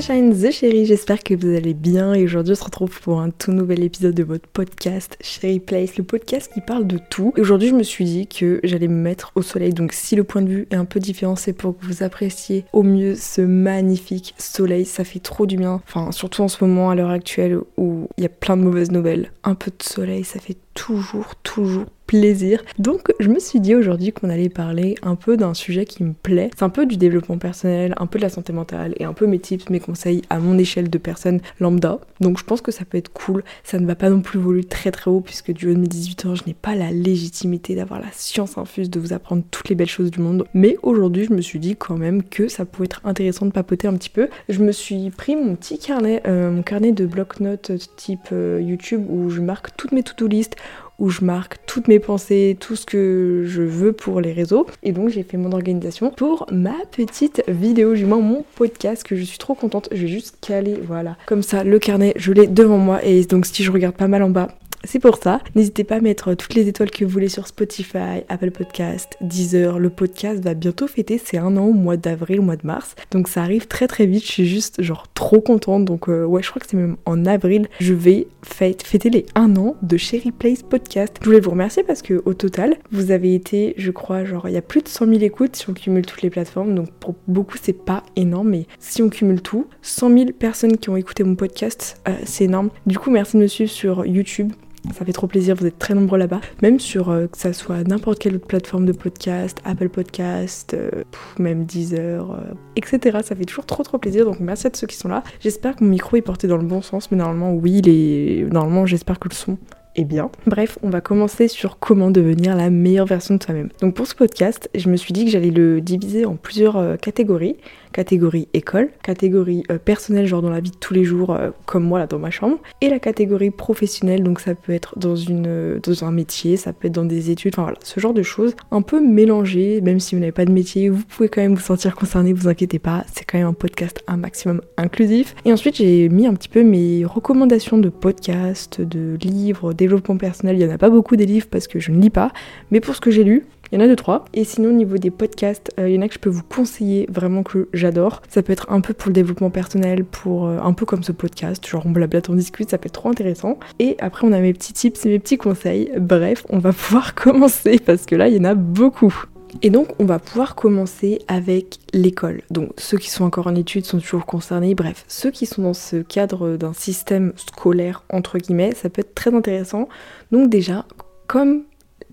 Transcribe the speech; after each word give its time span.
The 0.00 0.50
Chérie, 0.50 0.86
j'espère 0.86 1.22
que 1.22 1.34
vous 1.34 1.54
allez 1.54 1.74
bien 1.74 2.14
et 2.14 2.24
aujourd'hui 2.24 2.52
on 2.52 2.56
se 2.56 2.64
retrouve 2.64 2.98
pour 3.02 3.20
un 3.20 3.28
tout 3.28 3.52
nouvel 3.52 3.84
épisode 3.84 4.14
de 4.14 4.22
votre 4.22 4.48
podcast 4.48 5.18
Chérie 5.20 5.60
Place, 5.60 5.98
le 5.98 6.04
podcast 6.04 6.50
qui 6.54 6.62
parle 6.62 6.86
de 6.86 6.98
tout. 7.10 7.34
Et 7.36 7.42
aujourd'hui 7.42 7.68
je 7.68 7.74
me 7.74 7.82
suis 7.82 8.06
dit 8.06 8.26
que 8.26 8.60
j'allais 8.64 8.88
me 8.88 8.94
mettre 8.94 9.30
au 9.34 9.42
soleil, 9.42 9.74
donc 9.74 9.92
si 9.92 10.16
le 10.16 10.24
point 10.24 10.40
de 10.40 10.48
vue 10.48 10.66
est 10.70 10.76
un 10.76 10.86
peu 10.86 11.00
différent, 11.00 11.36
c'est 11.36 11.52
pour 11.52 11.78
que 11.78 11.84
vous 11.84 12.02
appréciez 12.02 12.64
au 12.72 12.82
mieux 12.82 13.14
ce 13.14 13.42
magnifique 13.42 14.34
soleil, 14.38 14.86
ça 14.86 15.04
fait 15.04 15.18
trop 15.18 15.44
du 15.44 15.58
bien. 15.58 15.82
Enfin, 15.86 16.12
surtout 16.12 16.40
en 16.40 16.48
ce 16.48 16.64
moment 16.64 16.88
à 16.88 16.94
l'heure 16.94 17.10
actuelle 17.10 17.58
où 17.76 18.08
il 18.16 18.22
y 18.22 18.26
a 18.26 18.30
plein 18.30 18.56
de 18.56 18.62
mauvaises 18.62 18.92
nouvelles, 18.92 19.32
un 19.44 19.54
peu 19.54 19.70
de 19.70 19.82
soleil, 19.82 20.24
ça 20.24 20.40
fait 20.40 20.56
toujours, 20.80 21.34
toujours 21.42 21.84
plaisir. 22.06 22.64
Donc 22.78 23.12
je 23.20 23.28
me 23.28 23.38
suis 23.38 23.60
dit 23.60 23.76
aujourd'hui 23.76 24.12
qu'on 24.12 24.30
allait 24.30 24.48
parler 24.48 24.96
un 25.02 25.14
peu 25.14 25.36
d'un 25.36 25.54
sujet 25.54 25.84
qui 25.84 26.02
me 26.02 26.12
plaît. 26.12 26.50
C'est 26.56 26.64
un 26.64 26.70
peu 26.70 26.84
du 26.84 26.96
développement 26.96 27.38
personnel, 27.38 27.94
un 27.98 28.06
peu 28.06 28.18
de 28.18 28.24
la 28.24 28.30
santé 28.30 28.52
mentale 28.52 28.94
et 28.96 29.04
un 29.04 29.12
peu 29.12 29.28
mes 29.28 29.38
tips, 29.38 29.70
mes 29.70 29.78
conseils 29.78 30.22
à 30.28 30.40
mon 30.40 30.58
échelle 30.58 30.90
de 30.90 30.98
personne 30.98 31.40
lambda. 31.60 32.00
Donc 32.20 32.38
je 32.38 32.44
pense 32.44 32.62
que 32.62 32.72
ça 32.72 32.84
peut 32.84 32.98
être 32.98 33.12
cool. 33.12 33.44
Ça 33.62 33.78
ne 33.78 33.86
va 33.86 33.94
pas 33.94 34.10
non 34.10 34.22
plus 34.22 34.40
voler 34.40 34.64
très 34.64 34.90
très 34.90 35.08
haut 35.08 35.20
puisque 35.20 35.52
du 35.52 35.68
haut 35.68 35.74
de 35.74 35.78
mes 35.78 35.86
18 35.86 36.26
ans, 36.26 36.34
je 36.34 36.42
n'ai 36.46 36.54
pas 36.54 36.74
la 36.74 36.90
légitimité 36.90 37.76
d'avoir 37.76 38.00
la 38.00 38.10
science 38.10 38.58
infuse 38.58 38.90
de 38.90 38.98
vous 38.98 39.12
apprendre 39.12 39.44
toutes 39.52 39.68
les 39.68 39.76
belles 39.76 39.86
choses 39.86 40.10
du 40.10 40.18
monde. 40.18 40.46
Mais 40.52 40.78
aujourd'hui, 40.82 41.26
je 41.26 41.32
me 41.32 41.42
suis 41.42 41.60
dit 41.60 41.76
quand 41.76 41.96
même 41.96 42.24
que 42.24 42.48
ça 42.48 42.64
pouvait 42.64 42.86
être 42.86 43.02
intéressant 43.04 43.46
de 43.46 43.52
papoter 43.52 43.86
un 43.86 43.94
petit 43.94 44.10
peu. 44.10 44.28
Je 44.48 44.58
me 44.64 44.72
suis 44.72 45.10
pris 45.10 45.36
mon 45.36 45.54
petit 45.54 45.78
carnet, 45.78 46.22
euh, 46.26 46.50
mon 46.50 46.62
carnet 46.62 46.90
de 46.90 47.06
bloc-notes 47.06 47.70
type 47.94 48.30
euh, 48.32 48.60
YouTube 48.60 49.04
où 49.08 49.30
je 49.30 49.40
marque 49.40 49.76
toutes 49.76 49.92
mes 49.92 50.02
to-do 50.02 50.26
list 50.26 50.56
où 51.00 51.08
je 51.08 51.24
marque 51.24 51.56
toutes 51.66 51.88
mes 51.88 51.98
pensées, 51.98 52.56
tout 52.60 52.76
ce 52.76 52.86
que 52.86 53.44
je 53.46 53.62
veux 53.62 53.92
pour 53.92 54.20
les 54.20 54.32
réseaux. 54.32 54.66
Et 54.82 54.92
donc 54.92 55.08
j'ai 55.08 55.24
fait 55.24 55.36
mon 55.36 55.50
organisation 55.52 56.10
pour 56.10 56.46
ma 56.52 56.76
petite 56.92 57.42
vidéo, 57.48 57.94
du 57.94 58.04
moins 58.04 58.20
mon 58.20 58.44
podcast, 58.54 59.02
que 59.02 59.16
je 59.16 59.24
suis 59.24 59.38
trop 59.38 59.54
contente. 59.54 59.88
Je 59.90 60.02
vais 60.02 60.08
juste 60.08 60.36
caler, 60.40 60.78
voilà. 60.86 61.16
Comme 61.26 61.42
ça, 61.42 61.64
le 61.64 61.78
carnet, 61.78 62.12
je 62.16 62.32
l'ai 62.32 62.46
devant 62.46 62.78
moi. 62.78 63.04
Et 63.04 63.24
donc 63.24 63.46
si 63.46 63.64
je 63.64 63.72
regarde 63.72 63.96
pas 63.96 64.08
mal 64.08 64.22
en 64.22 64.30
bas, 64.30 64.48
c'est 64.84 64.98
pour 64.98 65.18
ça. 65.18 65.40
N'hésitez 65.54 65.84
pas 65.84 65.96
à 65.96 66.00
mettre 66.00 66.34
toutes 66.34 66.54
les 66.54 66.68
étoiles 66.68 66.90
que 66.90 67.04
vous 67.04 67.10
voulez 67.10 67.28
sur 67.28 67.46
Spotify, 67.46 68.24
Apple 68.28 68.50
Podcast, 68.50 69.16
Deezer. 69.20 69.78
Le 69.78 69.90
podcast 69.90 70.42
va 70.42 70.54
bientôt 70.54 70.86
fêter 70.86 71.20
c'est 71.22 71.38
un 71.38 71.56
an 71.56 71.66
au 71.66 71.72
mois 71.72 71.96
d'avril, 71.96 72.40
au 72.40 72.42
mois 72.42 72.56
de 72.56 72.66
mars. 72.66 72.94
Donc 73.10 73.28
ça 73.28 73.42
arrive 73.42 73.66
très 73.66 73.86
très 73.86 74.06
vite. 74.06 74.24
Je 74.24 74.32
suis 74.32 74.46
juste 74.46 74.82
genre 74.82 75.06
trop 75.14 75.40
contente. 75.40 75.84
Donc 75.84 76.08
euh, 76.08 76.24
ouais, 76.24 76.42
je 76.42 76.48
crois 76.48 76.60
que 76.60 76.66
c'est 76.68 76.76
même 76.76 76.96
en 77.04 77.26
avril. 77.26 77.68
Je 77.78 77.92
vais 77.92 78.26
fêter 78.42 79.10
les 79.10 79.26
un 79.34 79.56
an 79.56 79.76
de 79.82 79.96
Cherry 79.96 80.32
Place 80.32 80.62
Podcast. 80.62 81.16
Je 81.20 81.26
voulais 81.26 81.40
vous 81.40 81.50
remercier 81.50 81.82
parce 81.82 82.02
que 82.02 82.22
au 82.24 82.34
total, 82.34 82.76
vous 82.90 83.10
avez 83.10 83.34
été, 83.34 83.74
je 83.76 83.90
crois, 83.90 84.24
genre 84.24 84.48
il 84.48 84.52
y 84.52 84.58
a 84.58 84.62
plus 84.62 84.82
de 84.82 84.88
100 84.88 85.06
000 85.06 85.20
écoutes 85.22 85.56
si 85.56 85.68
on 85.68 85.74
cumule 85.74 86.06
toutes 86.06 86.22
les 86.22 86.30
plateformes. 86.30 86.74
Donc 86.74 86.90
pour 86.92 87.14
beaucoup 87.28 87.56
c'est 87.60 87.72
pas 87.84 88.02
énorme, 88.16 88.50
mais 88.50 88.66
si 88.78 89.02
on 89.02 89.10
cumule 89.10 89.42
tout, 89.42 89.66
100 89.82 90.10
000 90.10 90.30
personnes 90.38 90.78
qui 90.78 90.88
ont 90.88 90.96
écouté 90.96 91.22
mon 91.24 91.34
podcast, 91.34 92.00
euh, 92.08 92.12
c'est 92.24 92.44
énorme. 92.44 92.70
Du 92.86 92.98
coup, 92.98 93.10
merci 93.10 93.36
de 93.36 93.42
me 93.42 93.46
suivre 93.46 93.70
sur 93.70 94.06
YouTube. 94.06 94.52
Ça 94.94 95.04
fait 95.04 95.12
trop 95.12 95.26
plaisir, 95.26 95.54
vous 95.54 95.66
êtes 95.66 95.78
très 95.78 95.94
nombreux 95.94 96.18
là-bas. 96.18 96.40
Même 96.62 96.80
sur 96.80 97.10
euh, 97.10 97.26
que 97.26 97.36
ça 97.36 97.52
soit 97.52 97.84
n'importe 97.84 98.18
quelle 98.18 98.36
autre 98.36 98.46
plateforme 98.46 98.86
de 98.86 98.92
podcast, 98.92 99.60
Apple 99.64 99.88
Podcast, 99.88 100.74
euh, 100.74 101.04
même 101.38 101.64
Deezer, 101.64 102.30
euh, 102.30 102.54
etc. 102.76 103.18
Ça 103.22 103.36
fait 103.36 103.44
toujours 103.44 103.66
trop 103.66 103.82
trop 103.82 103.98
plaisir. 103.98 104.24
Donc 104.24 104.40
merci 104.40 104.66
à 104.66 104.70
ceux 104.72 104.86
qui 104.86 104.96
sont 104.96 105.08
là. 105.08 105.22
J'espère 105.40 105.76
que 105.76 105.84
mon 105.84 105.90
micro 105.90 106.16
est 106.16 106.22
porté 106.22 106.48
dans 106.48 106.56
le 106.56 106.66
bon 106.66 106.82
sens, 106.82 107.10
mais 107.10 107.18
normalement 107.18 107.52
oui, 107.52 107.82
il 107.84 108.48
normalement 108.48 108.86
j'espère 108.86 109.18
que 109.18 109.28
le 109.28 109.34
son 109.34 109.58
est 109.96 110.04
bien. 110.04 110.30
Bref, 110.46 110.78
on 110.82 110.90
va 110.90 111.00
commencer 111.00 111.48
sur 111.48 111.78
comment 111.78 112.10
devenir 112.10 112.56
la 112.56 112.70
meilleure 112.70 113.06
version 113.06 113.34
de 113.36 113.42
soi-même. 113.42 113.70
Donc 113.80 113.94
pour 113.94 114.06
ce 114.06 114.14
podcast, 114.14 114.70
je 114.74 114.88
me 114.88 114.96
suis 114.96 115.12
dit 115.12 115.24
que 115.24 115.30
j'allais 115.30 115.50
le 115.50 115.80
diviser 115.80 116.24
en 116.24 116.36
plusieurs 116.36 116.98
catégories 116.98 117.56
catégorie 117.92 118.48
école, 118.54 118.90
catégorie 119.02 119.62
euh, 119.70 119.78
personnelle, 119.78 120.26
genre 120.26 120.42
dans 120.42 120.50
la 120.50 120.60
vie 120.60 120.70
de 120.70 120.76
tous 120.76 120.94
les 120.94 121.04
jours, 121.04 121.30
euh, 121.30 121.50
comme 121.66 121.84
moi 121.84 121.98
là 121.98 122.06
dans 122.06 122.18
ma 122.18 122.30
chambre, 122.30 122.58
et 122.80 122.88
la 122.88 122.98
catégorie 122.98 123.50
professionnelle, 123.50 124.22
donc 124.22 124.40
ça 124.40 124.54
peut 124.54 124.72
être 124.72 124.98
dans, 124.98 125.16
une, 125.16 125.46
euh, 125.46 125.80
dans 125.80 126.04
un 126.04 126.12
métier, 126.12 126.56
ça 126.56 126.72
peut 126.72 126.88
être 126.88 126.94
dans 126.94 127.04
des 127.04 127.30
études, 127.30 127.54
enfin 127.54 127.62
voilà, 127.62 127.78
ce 127.82 128.00
genre 128.00 128.14
de 128.14 128.22
choses, 128.22 128.54
un 128.70 128.82
peu 128.82 129.00
mélangées, 129.00 129.80
même 129.80 130.00
si 130.00 130.14
vous 130.14 130.20
n'avez 130.20 130.32
pas 130.32 130.44
de 130.44 130.52
métier, 130.52 130.88
vous 130.88 131.02
pouvez 131.04 131.28
quand 131.28 131.42
même 131.42 131.54
vous 131.54 131.60
sentir 131.60 131.94
concerné, 131.94 132.32
vous 132.32 132.48
inquiétez 132.48 132.78
pas, 132.78 133.04
c'est 133.12 133.24
quand 133.24 133.38
même 133.38 133.46
un 133.46 133.52
podcast 133.52 134.02
un 134.06 134.16
maximum 134.16 134.60
inclusif. 134.76 135.34
Et 135.44 135.52
ensuite 135.52 135.76
j'ai 135.76 136.08
mis 136.08 136.26
un 136.26 136.34
petit 136.34 136.48
peu 136.48 136.62
mes 136.62 137.04
recommandations 137.04 137.78
de 137.78 137.88
podcasts, 137.88 138.80
de 138.80 139.16
livres, 139.20 139.72
développement 139.80 140.16
personnel, 140.16 140.56
il 140.56 140.62
y 140.62 140.66
en 140.66 140.74
a 140.74 140.78
pas 140.78 140.90
beaucoup 140.90 141.16
des 141.16 141.26
livres 141.26 141.48
parce 141.50 141.66
que 141.66 141.80
je 141.80 141.90
ne 141.90 142.00
lis 142.00 142.10
pas, 142.10 142.32
mais 142.70 142.80
pour 142.80 142.94
ce 142.94 143.00
que 143.00 143.10
j'ai 143.10 143.24
lu, 143.24 143.44
il 143.72 143.78
y 143.78 143.82
en 143.82 143.84
a 143.84 143.88
deux, 143.88 143.96
trois. 143.96 144.24
Et 144.34 144.44
sinon, 144.44 144.70
au 144.70 144.72
niveau 144.72 144.98
des 144.98 145.10
podcasts, 145.10 145.72
euh, 145.78 145.88
il 145.88 145.94
y 145.94 145.98
en 145.98 146.02
a 146.02 146.08
que 146.08 146.14
je 146.14 146.18
peux 146.18 146.30
vous 146.30 146.42
conseiller 146.42 147.06
vraiment 147.08 147.44
que 147.44 147.68
j'adore. 147.72 148.20
Ça 148.28 148.42
peut 148.42 148.52
être 148.52 148.70
un 148.70 148.80
peu 148.80 148.94
pour 148.94 149.10
le 149.10 149.12
développement 149.12 149.50
personnel, 149.50 150.04
pour 150.04 150.46
euh, 150.46 150.58
un 150.60 150.72
peu 150.72 150.86
comme 150.86 151.04
ce 151.04 151.12
podcast, 151.12 151.64
genre 151.66 151.86
on 151.86 151.90
blablate, 151.90 152.28
on 152.28 152.34
discute, 152.34 152.70
ça 152.70 152.78
peut 152.78 152.86
être 152.86 153.00
trop 153.00 153.10
intéressant. 153.10 153.58
Et 153.78 153.96
après, 154.00 154.26
on 154.26 154.32
a 154.32 154.40
mes 154.40 154.52
petits 154.52 154.72
tips 154.72 155.06
et 155.06 155.10
mes 155.10 155.18
petits 155.20 155.38
conseils. 155.38 155.92
Bref, 155.98 156.44
on 156.48 156.58
va 156.58 156.72
pouvoir 156.72 157.14
commencer 157.14 157.78
parce 157.78 158.06
que 158.06 158.16
là, 158.16 158.28
il 158.28 158.36
y 158.36 158.40
en 158.40 158.44
a 158.44 158.54
beaucoup. 158.54 159.14
Et 159.62 159.70
donc, 159.70 159.88
on 159.98 160.04
va 160.04 160.18
pouvoir 160.18 160.54
commencer 160.54 161.20
avec 161.28 161.78
l'école. 161.92 162.42
Donc, 162.50 162.70
ceux 162.78 162.98
qui 162.98 163.10
sont 163.10 163.24
encore 163.24 163.46
en 163.46 163.54
études 163.54 163.84
sont 163.84 163.98
toujours 163.98 164.26
concernés. 164.26 164.74
Bref, 164.74 165.04
ceux 165.08 165.30
qui 165.30 165.46
sont 165.46 165.62
dans 165.62 165.74
ce 165.74 165.96
cadre 165.96 166.56
d'un 166.56 166.72
système 166.72 167.32
scolaire, 167.36 168.04
entre 168.10 168.38
guillemets, 168.38 168.74
ça 168.74 168.90
peut 168.90 169.00
être 169.00 169.14
très 169.14 169.34
intéressant. 169.34 169.88
Donc, 170.30 170.50
déjà, 170.50 170.86
comme 171.26 171.64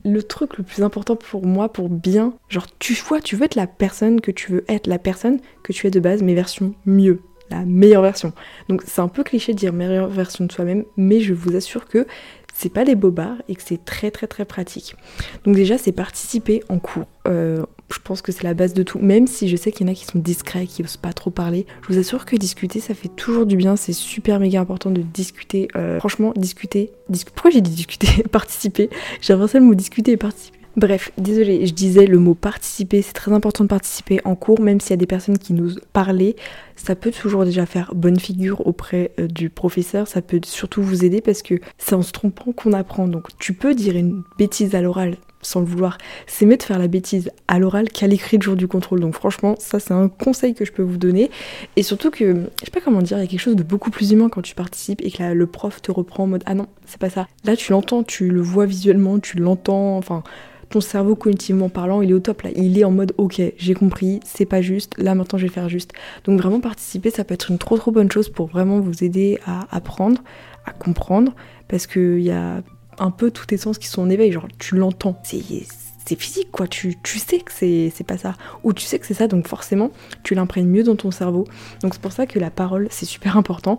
le 0.04 0.24
truc 0.24 0.58
le 0.58 0.64
plus 0.64 0.84
important 0.84 1.16
pour 1.16 1.46
moi, 1.46 1.72
pour 1.72 1.90
bien, 1.90 2.34
genre 2.50 2.68
tu 2.80 2.94
vois, 2.94 3.20
tu 3.20 3.36
veux 3.36 3.46
être 3.46 3.56
la 3.56 3.68
personne 3.68 4.22
que 4.22 4.32
tu 4.32 4.52
veux 4.52 4.66
être, 4.68 4.88
la 4.88 5.00
personne 5.00 5.40
que 5.64 5.74
tu 5.74 5.88
es 5.88 5.92
de 5.92 6.00
base, 6.00 6.24
mais 6.24 6.34
version 6.34 6.74
mieux, 6.86 7.22
la 7.50 7.66
meilleure 7.66 8.02
version. 8.02 8.34
Donc 8.70 8.84
c'est 8.86 9.02
un 9.02 9.08
peu 9.08 9.24
cliché 9.24 9.54
de 9.54 9.58
dire 9.58 9.74
meilleure 9.74 10.08
version 10.08 10.46
de 10.46 10.52
soi-même, 10.52 10.86
mais 10.96 11.20
je 11.20 11.34
vous 11.34 11.56
assure 11.56 11.88
que 11.88 12.06
c'est 12.58 12.70
pas 12.70 12.84
des 12.84 12.96
bobards 12.96 13.38
et 13.48 13.56
que 13.56 13.62
c'est 13.64 13.86
très 13.86 14.10
très 14.10 14.26
très 14.26 14.44
pratique. 14.44 14.96
Donc 15.46 15.56
déjà 15.56 15.78
c'est 15.78 15.92
participer 15.92 16.64
en 16.70 16.80
cours. 16.80 17.06
Euh, 17.28 17.64
je 17.94 18.00
pense 18.04 18.24
que 18.24 18.32
c'est 18.32 18.44
la 18.44 18.56
base 18.56 18.74
de 18.74 18.82
tout, 18.82 18.98
même 18.98 19.28
si 19.28 19.48
je 19.48 19.56
sais 19.56 19.72
qu'il 19.72 19.86
y 19.86 19.90
en 19.90 19.94
a 19.94 19.96
qui 19.96 20.06
sont 20.06 20.18
discrets, 20.18 20.66
qui 20.66 20.82
osent 20.82 20.98
pas 20.98 21.14
trop 21.14 21.30
parler. 21.30 21.68
Je 21.84 21.94
vous 21.94 22.00
assure 22.00 22.26
que 22.26 22.36
discuter 22.36 22.80
ça 22.80 22.96
fait 22.96 23.10
toujours 23.10 23.46
du 23.46 23.58
bien, 23.58 23.76
c'est 23.76 23.94
super 23.94 24.40
méga 24.40 24.60
important 24.60 24.90
de 24.90 25.02
discuter. 25.02 25.68
Euh, 25.76 26.00
franchement, 26.00 26.34
discuter. 26.36 26.92
Pourquoi 27.36 27.52
j'ai 27.52 27.62
dit 27.62 27.72
discuter? 27.72 28.24
Participer. 28.32 28.90
J'ai 29.22 29.34
inversé 29.34 29.60
le 29.60 29.66
mot 29.66 29.76
discuter 29.76 30.14
et 30.14 30.18
participer. 30.18 30.57
Bref, 30.78 31.12
désolé, 31.18 31.66
je 31.66 31.74
disais 31.74 32.06
le 32.06 32.20
mot 32.20 32.36
participer, 32.36 33.02
c'est 33.02 33.14
très 33.14 33.32
important 33.32 33.64
de 33.64 33.70
participer 33.70 34.20
en 34.26 34.36
cours, 34.36 34.62
même 34.62 34.80
s'il 34.80 34.92
y 34.92 34.94
a 34.94 34.98
des 34.98 35.08
personnes 35.08 35.40
qui 35.40 35.54
nous 35.54 35.72
parlent, 35.92 36.34
ça 36.76 36.94
peut 36.96 37.10
toujours 37.10 37.46
déjà 37.46 37.66
faire 37.66 37.96
bonne 37.96 38.20
figure 38.20 38.66
auprès 38.68 39.12
euh, 39.20 39.26
du 39.26 39.50
professeur, 39.50 40.08
ça 40.08 40.22
peut 40.22 40.40
surtout 40.46 40.84
vous 40.84 41.04
aider 41.04 41.20
parce 41.20 41.42
que 41.42 41.56
c'est 41.80 41.96
en 41.96 42.04
se 42.04 42.12
trompant 42.12 42.52
qu'on 42.52 42.74
apprend. 42.74 43.08
Donc 43.08 43.30
tu 43.40 43.54
peux 43.54 43.74
dire 43.74 43.96
une 43.96 44.22
bêtise 44.38 44.76
à 44.76 44.82
l'oral 44.84 45.18
sans 45.42 45.62
le 45.62 45.66
vouloir. 45.66 45.98
C'est 46.28 46.46
mieux 46.46 46.58
de 46.58 46.64
faire 46.64 46.78
la 46.78 46.88
bêtise 46.88 47.32
à 47.48 47.58
l'oral 47.58 47.90
qu'à 47.90 48.06
l'écrit 48.06 48.38
le 48.38 48.44
jour 48.44 48.56
du 48.56 48.68
contrôle. 48.68 49.00
Donc 49.00 49.16
franchement, 49.16 49.56
ça 49.58 49.80
c'est 49.80 49.96
un 49.96 50.10
conseil 50.10 50.54
que 50.54 50.64
je 50.64 50.72
peux 50.72 50.84
vous 50.84 50.98
donner. 50.98 51.32
Et 51.76 51.82
surtout 51.82 52.12
que, 52.12 52.36
je 52.60 52.66
sais 52.66 52.72
pas 52.72 52.82
comment 52.82 53.02
dire, 53.02 53.18
il 53.18 53.22
y 53.22 53.24
a 53.24 53.28
quelque 53.28 53.40
chose 53.40 53.56
de 53.56 53.64
beaucoup 53.64 53.90
plus 53.90 54.12
humain 54.12 54.30
quand 54.30 54.44
tu 54.44 54.54
participes 54.54 55.02
et 55.04 55.10
que 55.10 55.24
le 55.24 55.48
prof 55.48 55.82
te 55.82 55.92
reprend 55.92 56.26
en 56.26 56.28
mode 56.28 56.44
ah 56.46 56.54
non, 56.54 56.68
c'est 56.86 57.00
pas 57.00 57.10
ça. 57.10 57.28
Là 57.46 57.56
tu 57.56 57.72
l'entends, 57.72 58.04
tu 58.04 58.30
le 58.30 58.42
vois 58.42 58.68
visuellement, 58.68 59.18
tu 59.18 59.38
l'entends, 59.38 59.98
enfin 59.98 60.22
ton 60.70 60.82
cerveau 60.82 61.16
cognitivement 61.16 61.70
parlant, 61.70 62.02
il 62.02 62.12
est 62.12 62.14
au 62.14 62.20
top 62.20 62.42
là. 62.44 62.50
Il 62.56 62.78
est 62.78 62.84
en 62.84 62.92
mode 62.92 63.14
ok, 63.18 63.42
j'ai 63.58 63.74
compris, 63.74 64.20
c'est 64.26 64.46
pas 64.46 64.62
juste, 64.62 64.98
là 64.98 65.16
maintenant 65.16 65.38
je 65.38 65.46
vais 65.46 65.52
faire 65.52 65.70
juste. 65.70 65.94
Donc 66.26 66.42
vraiment 66.42 66.60
participer, 66.60 67.10
ça 67.10 67.24
peut 67.24 67.34
être 67.34 67.52
une 67.52 67.58
trop 67.58 67.78
trop 67.78 67.92
bonne 67.92 68.12
chose 68.12 68.30
pour 68.30 68.48
vraiment 68.48 68.80
vous 68.80 69.04
aider 69.04 69.40
à 69.46 69.68
apprendre, 69.76 70.22
à 70.66 70.72
comprendre, 70.72 71.34
parce 71.68 71.88
qu'il 71.88 72.22
y 72.22 72.32
a 72.32 72.62
un 73.00 73.12
peu 73.12 73.32
tous 73.32 73.46
tes 73.46 73.58
sens 73.58 73.78
qui 73.78 73.88
sont 73.88 74.02
en 74.02 74.10
éveil, 74.10 74.32
genre 74.32 74.48
tu 74.60 74.76
l'entends. 74.76 75.20
C'est 75.24 75.42
c'est 76.08 76.20
physique, 76.20 76.52
quoi. 76.52 76.68
Tu, 76.68 76.96
tu 77.04 77.20
sais 77.20 77.40
que 77.40 77.52
c'est 77.52 77.92
pas 78.06 78.18
ça. 78.18 78.36
Ou 78.64 78.74
tu 78.74 78.86
sais 78.86 78.98
que 78.98 79.06
c'est 79.06 79.14
ça, 79.14 79.28
donc 79.28 79.48
forcément, 79.48 79.92
tu 80.24 80.36
l'imprègnes 80.36 80.68
mieux 80.68 80.84
dans 80.84 80.96
ton 80.96 81.12
cerveau. 81.12 81.46
Donc 81.82 81.94
c'est 81.94 82.02
pour 82.02 82.12
ça 82.12 82.26
que 82.26 82.40
la 82.40 82.50
parole, 82.50 82.88
c'est 82.92 83.06
super 83.06 83.38
important. 83.38 83.78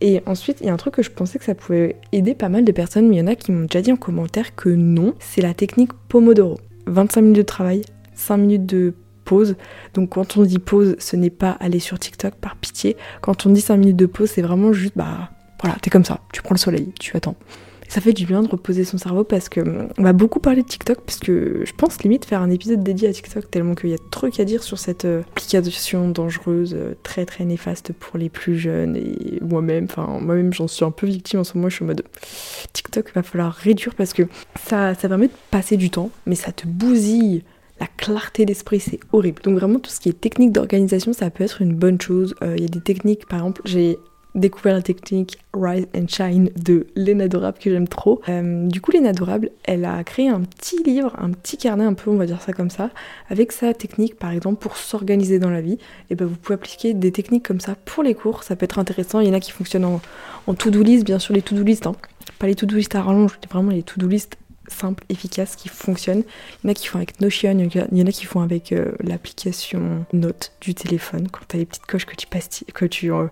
Et 0.00 0.20
ensuite, 0.26 0.58
il 0.60 0.66
y 0.66 0.70
a 0.70 0.72
un 0.72 0.76
truc 0.76 0.94
que 0.94 1.02
je 1.02 1.10
pensais 1.10 1.38
que 1.38 1.44
ça 1.44 1.54
pouvait 1.54 1.96
aider 2.12 2.34
pas 2.34 2.48
mal 2.48 2.64
de 2.64 2.72
personnes, 2.72 3.08
mais 3.08 3.16
il 3.16 3.18
y 3.18 3.22
en 3.22 3.26
a 3.26 3.36
qui 3.36 3.52
m'ont 3.52 3.62
déjà 3.64 3.80
dit 3.80 3.92
en 3.92 3.96
commentaire 3.96 4.54
que 4.56 4.68
non. 4.68 5.14
C'est 5.20 5.42
la 5.42 5.54
technique 5.54 5.92
Pomodoro. 6.08 6.58
25 6.86 7.20
minutes 7.20 7.36
de 7.36 7.42
travail, 7.42 7.82
5 8.14 8.36
minutes 8.38 8.66
de 8.66 8.94
pause. 9.24 9.56
Donc 9.94 10.10
quand 10.10 10.36
on 10.36 10.42
dit 10.42 10.58
pause, 10.58 10.96
ce 10.98 11.16
n'est 11.16 11.30
pas 11.30 11.50
aller 11.60 11.78
sur 11.80 11.98
TikTok 11.98 12.34
par 12.34 12.56
pitié. 12.56 12.96
Quand 13.20 13.46
on 13.46 13.50
dit 13.50 13.60
5 13.60 13.76
minutes 13.76 13.96
de 13.96 14.06
pause, 14.06 14.30
c'est 14.30 14.42
vraiment 14.42 14.72
juste, 14.72 14.94
bah 14.96 15.30
voilà, 15.60 15.76
t'es 15.80 15.90
comme 15.90 16.04
ça, 16.04 16.20
tu 16.32 16.40
prends 16.42 16.54
le 16.54 16.58
soleil, 16.58 16.92
tu 16.98 17.16
attends 17.16 17.36
ça 17.88 18.00
fait 18.00 18.12
du 18.12 18.26
bien 18.26 18.42
de 18.42 18.48
reposer 18.48 18.84
son 18.84 18.98
cerveau 18.98 19.24
parce 19.24 19.48
que 19.48 19.60
hum, 19.60 19.88
on 19.98 20.02
va 20.02 20.12
beaucoup 20.12 20.40
parler 20.40 20.62
de 20.62 20.68
TikTok 20.68 21.00
parce 21.00 21.18
que 21.18 21.62
je 21.64 21.72
pense 21.72 22.02
limite 22.02 22.24
faire 22.24 22.42
un 22.42 22.50
épisode 22.50 22.82
dédié 22.82 23.08
à 23.08 23.12
TikTok 23.12 23.50
tellement 23.50 23.74
qu'il 23.74 23.90
y 23.90 23.94
a 23.94 23.96
de 23.96 24.40
à 24.40 24.44
dire 24.44 24.62
sur 24.62 24.78
cette 24.78 25.04
euh, 25.04 25.22
application 25.30 26.08
dangereuse, 26.08 26.74
euh, 26.76 26.94
très 27.02 27.24
très 27.24 27.44
néfaste 27.44 27.92
pour 27.92 28.18
les 28.18 28.28
plus 28.28 28.58
jeunes 28.58 28.96
et 28.96 29.38
moi-même, 29.40 29.84
enfin 29.84 30.18
moi-même 30.20 30.52
j'en 30.52 30.68
suis 30.68 30.84
un 30.84 30.90
peu 30.90 31.06
victime 31.06 31.40
en 31.40 31.44
ce 31.44 31.56
moment, 31.56 31.68
je 31.68 31.76
suis 31.76 31.84
en 31.84 31.88
mode 31.88 32.02
TikTok 32.72 33.12
va 33.14 33.22
falloir 33.22 33.54
réduire 33.54 33.94
parce 33.94 34.12
que 34.12 34.24
ça, 34.66 34.94
ça 34.94 35.08
permet 35.08 35.28
de 35.28 35.32
passer 35.50 35.76
du 35.76 35.90
temps 35.90 36.10
mais 36.26 36.34
ça 36.34 36.52
te 36.52 36.66
bousille 36.66 37.42
la 37.80 37.86
clarté 37.86 38.44
d'esprit, 38.44 38.80
c'est 38.80 39.00
horrible. 39.12 39.42
Donc 39.42 39.58
vraiment 39.58 39.78
tout 39.78 39.90
ce 39.90 40.00
qui 40.00 40.08
est 40.08 40.20
technique 40.20 40.52
d'organisation, 40.52 41.12
ça 41.12 41.30
peut 41.30 41.44
être 41.44 41.62
une 41.62 41.74
bonne 41.74 42.00
chose. 42.00 42.34
Euh, 42.42 42.54
il 42.56 42.62
y 42.62 42.66
a 42.66 42.68
des 42.68 42.80
techniques, 42.80 43.26
par 43.26 43.40
exemple, 43.40 43.62
j'ai 43.64 43.98
découvert 44.38 44.74
la 44.74 44.82
technique 44.82 45.38
Rise 45.54 45.86
and 45.94 46.08
Shine 46.08 46.50
de 46.56 46.86
Lena 46.94 47.24
Adorable 47.24 47.58
que 47.58 47.70
j'aime 47.70 47.88
trop. 47.88 48.20
Euh, 48.28 48.66
du 48.66 48.80
coup, 48.80 48.92
Lena 48.92 49.10
Adorable, 49.10 49.50
elle 49.64 49.84
a 49.84 50.02
créé 50.04 50.28
un 50.28 50.40
petit 50.40 50.82
livre, 50.82 51.14
un 51.18 51.30
petit 51.30 51.56
carnet 51.56 51.84
un 51.84 51.94
peu, 51.94 52.10
on 52.10 52.16
va 52.16 52.26
dire 52.26 52.40
ça 52.40 52.52
comme 52.52 52.70
ça, 52.70 52.90
avec 53.28 53.52
sa 53.52 53.74
technique 53.74 54.16
par 54.16 54.30
exemple 54.30 54.60
pour 54.60 54.76
s'organiser 54.76 55.38
dans 55.38 55.50
la 55.50 55.60
vie. 55.60 55.78
Et 56.10 56.14
ben 56.14 56.26
vous 56.26 56.36
pouvez 56.36 56.54
appliquer 56.54 56.94
des 56.94 57.12
techniques 57.12 57.46
comme 57.46 57.60
ça 57.60 57.74
pour 57.84 58.02
les 58.02 58.14
cours, 58.14 58.42
ça 58.42 58.56
peut 58.56 58.64
être 58.64 58.78
intéressant. 58.78 59.20
Il 59.20 59.28
y 59.28 59.30
en 59.30 59.34
a 59.34 59.40
qui 59.40 59.52
fonctionnent 59.52 59.84
en, 60.46 60.54
to-do 60.54 60.82
list, 60.82 61.04
bien 61.04 61.18
sûr 61.18 61.34
les 61.34 61.42
to-do 61.42 61.62
list, 61.62 61.86
hein. 61.86 61.94
pas 62.38 62.46
les 62.46 62.54
to-do 62.54 62.76
list 62.76 62.94
à 62.94 63.02
rallonge, 63.02 63.38
vraiment 63.50 63.70
les 63.70 63.82
to-do 63.82 64.08
list 64.08 64.38
simples, 64.70 65.04
efficaces, 65.08 65.56
qui 65.56 65.68
fonctionnent. 65.68 66.22
Il 66.62 66.66
y 66.66 66.68
en 66.68 66.70
a 66.70 66.74
qui 66.74 66.86
font 66.86 66.98
avec 66.98 67.20
Notion, 67.20 67.58
il 67.58 67.98
y 67.98 68.02
en 68.02 68.06
a 68.06 68.12
qui 68.12 68.26
font 68.26 68.40
avec 68.40 68.72
euh, 68.72 68.92
l'application 69.00 70.04
Note 70.12 70.52
du 70.60 70.74
téléphone, 70.74 71.28
quand 71.30 71.40
tu 71.48 71.56
as 71.56 71.58
les 71.60 71.66
petites 71.66 71.86
coches 71.86 72.06
que 72.06 72.16
tu 72.16 72.26
passes, 72.26 72.64
que 72.74 72.84
tu 72.84 73.12
euh, 73.12 73.26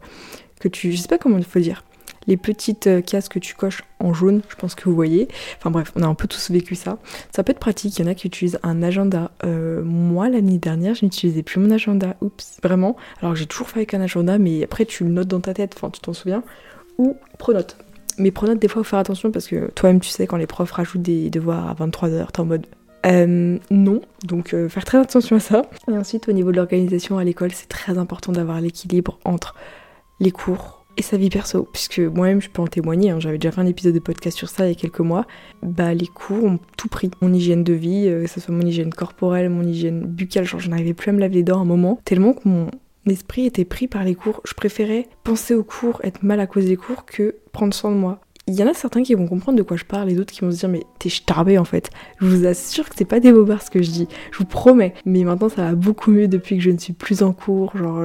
je 0.74 0.96
sais 0.96 1.08
pas 1.08 1.18
comment 1.18 1.38
il 1.38 1.44
faut 1.44 1.60
dire, 1.60 1.82
les 2.26 2.36
petites 2.36 2.86
euh, 2.86 3.00
cases 3.00 3.28
que 3.28 3.38
tu 3.38 3.54
coches 3.54 3.84
en 4.00 4.12
jaune, 4.12 4.42
je 4.48 4.56
pense 4.56 4.74
que 4.74 4.88
vous 4.88 4.94
voyez. 4.94 5.28
Enfin 5.58 5.70
bref, 5.70 5.92
on 5.96 6.02
a 6.02 6.06
un 6.06 6.14
peu 6.14 6.26
tous 6.26 6.50
vécu 6.50 6.74
ça. 6.74 6.98
Ça 7.30 7.42
peut 7.42 7.52
être 7.52 7.58
pratique, 7.58 7.98
il 7.98 8.02
y 8.02 8.08
en 8.08 8.10
a 8.10 8.14
qui 8.14 8.26
utilisent 8.26 8.58
un 8.62 8.82
agenda. 8.82 9.30
Euh, 9.44 9.82
moi, 9.84 10.28
l'année 10.28 10.58
dernière, 10.58 10.94
je 10.94 11.04
n'utilisais 11.04 11.42
plus 11.42 11.60
mon 11.60 11.70
agenda. 11.70 12.16
Oups, 12.20 12.58
vraiment. 12.62 12.96
Alors 13.22 13.34
j'ai 13.36 13.46
toujours 13.46 13.68
fait 13.68 13.80
avec 13.80 13.94
un 13.94 14.00
agenda, 14.00 14.38
mais 14.38 14.64
après 14.64 14.84
tu 14.84 15.04
le 15.04 15.10
notes 15.10 15.28
dans 15.28 15.40
ta 15.40 15.54
tête, 15.54 15.74
enfin 15.76 15.90
tu 15.90 16.00
t'en 16.00 16.12
souviens. 16.12 16.42
Ou 16.98 17.16
Pronote. 17.38 17.76
Mais 18.18 18.30
Pronote, 18.30 18.58
des 18.58 18.68
fois, 18.68 18.82
faut 18.82 18.90
faire 18.90 18.98
attention 18.98 19.30
parce 19.30 19.46
que 19.46 19.70
toi-même, 19.74 20.00
tu 20.00 20.08
sais, 20.08 20.26
quand 20.26 20.38
les 20.38 20.46
profs 20.46 20.72
rajoutent 20.72 21.02
des 21.02 21.28
devoirs 21.28 21.68
à 21.68 21.74
23h, 21.74 22.32
t'es 22.32 22.40
en 22.40 22.46
mode 22.46 22.66
euh, 23.04 23.58
non, 23.70 24.00
donc 24.24 24.56
faire 24.68 24.84
très 24.84 24.98
attention 24.98 25.36
à 25.36 25.40
ça. 25.40 25.62
Et 25.88 25.96
ensuite, 25.96 26.28
au 26.28 26.32
niveau 26.32 26.50
de 26.50 26.56
l'organisation 26.56 27.18
à 27.18 27.24
l'école, 27.24 27.52
c'est 27.52 27.68
très 27.68 27.98
important 27.98 28.32
d'avoir 28.32 28.60
l'équilibre 28.60 29.20
entre 29.24 29.54
les 30.20 30.30
cours 30.30 30.84
et 30.96 31.02
sa 31.02 31.16
vie 31.16 31.28
perso, 31.28 31.68
puisque 31.70 31.98
moi-même 31.98 32.40
je 32.40 32.48
peux 32.48 32.62
en 32.62 32.66
témoigner, 32.66 33.10
hein, 33.10 33.20
j'avais 33.20 33.38
déjà 33.38 33.52
fait 33.52 33.60
un 33.60 33.66
épisode 33.66 33.94
de 33.94 33.98
podcast 33.98 34.36
sur 34.36 34.48
ça 34.48 34.66
il 34.66 34.70
y 34.70 34.72
a 34.72 34.74
quelques 34.74 35.00
mois, 35.00 35.26
bah 35.62 35.92
les 35.92 36.06
cours 36.06 36.44
ont 36.44 36.58
tout 36.76 36.88
pris. 36.88 37.10
Mon 37.20 37.32
hygiène 37.32 37.64
de 37.64 37.74
vie, 37.74 38.08
euh, 38.08 38.22
que 38.22 38.30
ce 38.30 38.40
soit 38.40 38.54
mon 38.54 38.66
hygiène 38.66 38.92
corporelle, 38.92 39.50
mon 39.50 39.62
hygiène 39.62 40.06
buccale, 40.06 40.44
genre 40.44 40.60
je 40.60 40.70
n'arrivais 40.70 40.94
plus 40.94 41.10
à 41.10 41.12
me 41.12 41.20
laver 41.20 41.34
les 41.34 41.42
dents 41.42 41.58
à 41.58 41.62
un 41.62 41.66
moment, 41.66 42.00
tellement 42.04 42.32
que 42.32 42.48
mon 42.48 42.68
esprit 43.06 43.46
était 43.46 43.66
pris 43.66 43.88
par 43.88 44.04
les 44.04 44.14
cours. 44.14 44.40
Je 44.46 44.54
préférais 44.54 45.06
penser 45.22 45.54
aux 45.54 45.64
cours, 45.64 46.00
être 46.02 46.22
mal 46.22 46.40
à 46.40 46.46
cause 46.46 46.64
des 46.64 46.76
cours, 46.76 47.04
que 47.04 47.36
prendre 47.52 47.74
soin 47.74 47.90
de 47.90 47.96
moi 47.96 48.20
il 48.48 48.54
y 48.54 48.62
en 48.62 48.68
a 48.68 48.74
certains 48.74 49.02
qui 49.02 49.14
vont 49.14 49.26
comprendre 49.26 49.58
de 49.58 49.64
quoi 49.64 49.76
je 49.76 49.84
parle 49.84 50.08
et 50.08 50.14
d'autres 50.14 50.32
qui 50.32 50.42
vont 50.42 50.52
se 50.52 50.58
dire 50.58 50.68
mais 50.68 50.84
t'es 51.00 51.08
starbé 51.08 51.58
en 51.58 51.64
fait. 51.64 51.90
Je 52.20 52.26
vous 52.26 52.46
assure 52.46 52.88
que 52.88 52.94
c'est 52.96 53.04
pas 53.04 53.18
des 53.18 53.32
bobards 53.32 53.62
ce 53.62 53.70
que 53.70 53.82
je 53.82 53.90
dis, 53.90 54.08
je 54.30 54.38
vous 54.38 54.44
promets. 54.44 54.94
Mais 55.04 55.24
maintenant 55.24 55.48
ça 55.48 55.62
va 55.62 55.74
beaucoup 55.74 56.12
mieux 56.12 56.28
depuis 56.28 56.56
que 56.56 56.62
je 56.62 56.70
ne 56.70 56.78
suis 56.78 56.92
plus 56.92 57.24
en 57.24 57.32
cours, 57.32 57.76
genre 57.76 58.02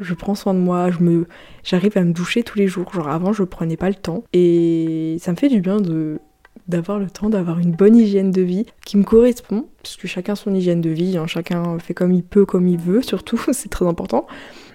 je, 0.00 0.14
prends 0.14 0.34
soin 0.34 0.52
de 0.52 0.58
moi, 0.58 0.90
je 0.90 0.98
me 0.98 1.26
j'arrive 1.62 1.96
à 1.96 2.02
me 2.02 2.12
doucher 2.12 2.42
tous 2.42 2.58
les 2.58 2.66
jours. 2.66 2.92
Genre 2.92 3.08
avant 3.08 3.32
je 3.32 3.44
prenais 3.44 3.76
pas 3.76 3.88
le 3.88 3.94
temps 3.94 4.24
et 4.32 5.16
ça 5.20 5.30
me 5.30 5.36
fait 5.36 5.48
du 5.48 5.60
bien 5.60 5.80
de 5.80 6.18
d'avoir 6.66 6.98
le 6.98 7.10
temps 7.10 7.28
d'avoir 7.28 7.58
une 7.58 7.72
bonne 7.72 7.94
hygiène 7.94 8.30
de 8.30 8.42
vie 8.42 8.66
qui 8.84 8.96
me 8.96 9.04
correspond, 9.04 9.66
parce 9.82 9.96
que 9.96 10.08
chacun 10.08 10.34
son 10.34 10.54
hygiène 10.54 10.80
de 10.80 10.90
vie, 10.90 11.18
hein, 11.18 11.26
chacun 11.26 11.78
fait 11.78 11.94
comme 11.94 12.12
il 12.12 12.22
peut, 12.22 12.46
comme 12.46 12.66
il 12.68 12.78
veut, 12.78 13.02
surtout, 13.02 13.38
c'est 13.52 13.68
très 13.68 13.86
important. 13.86 14.26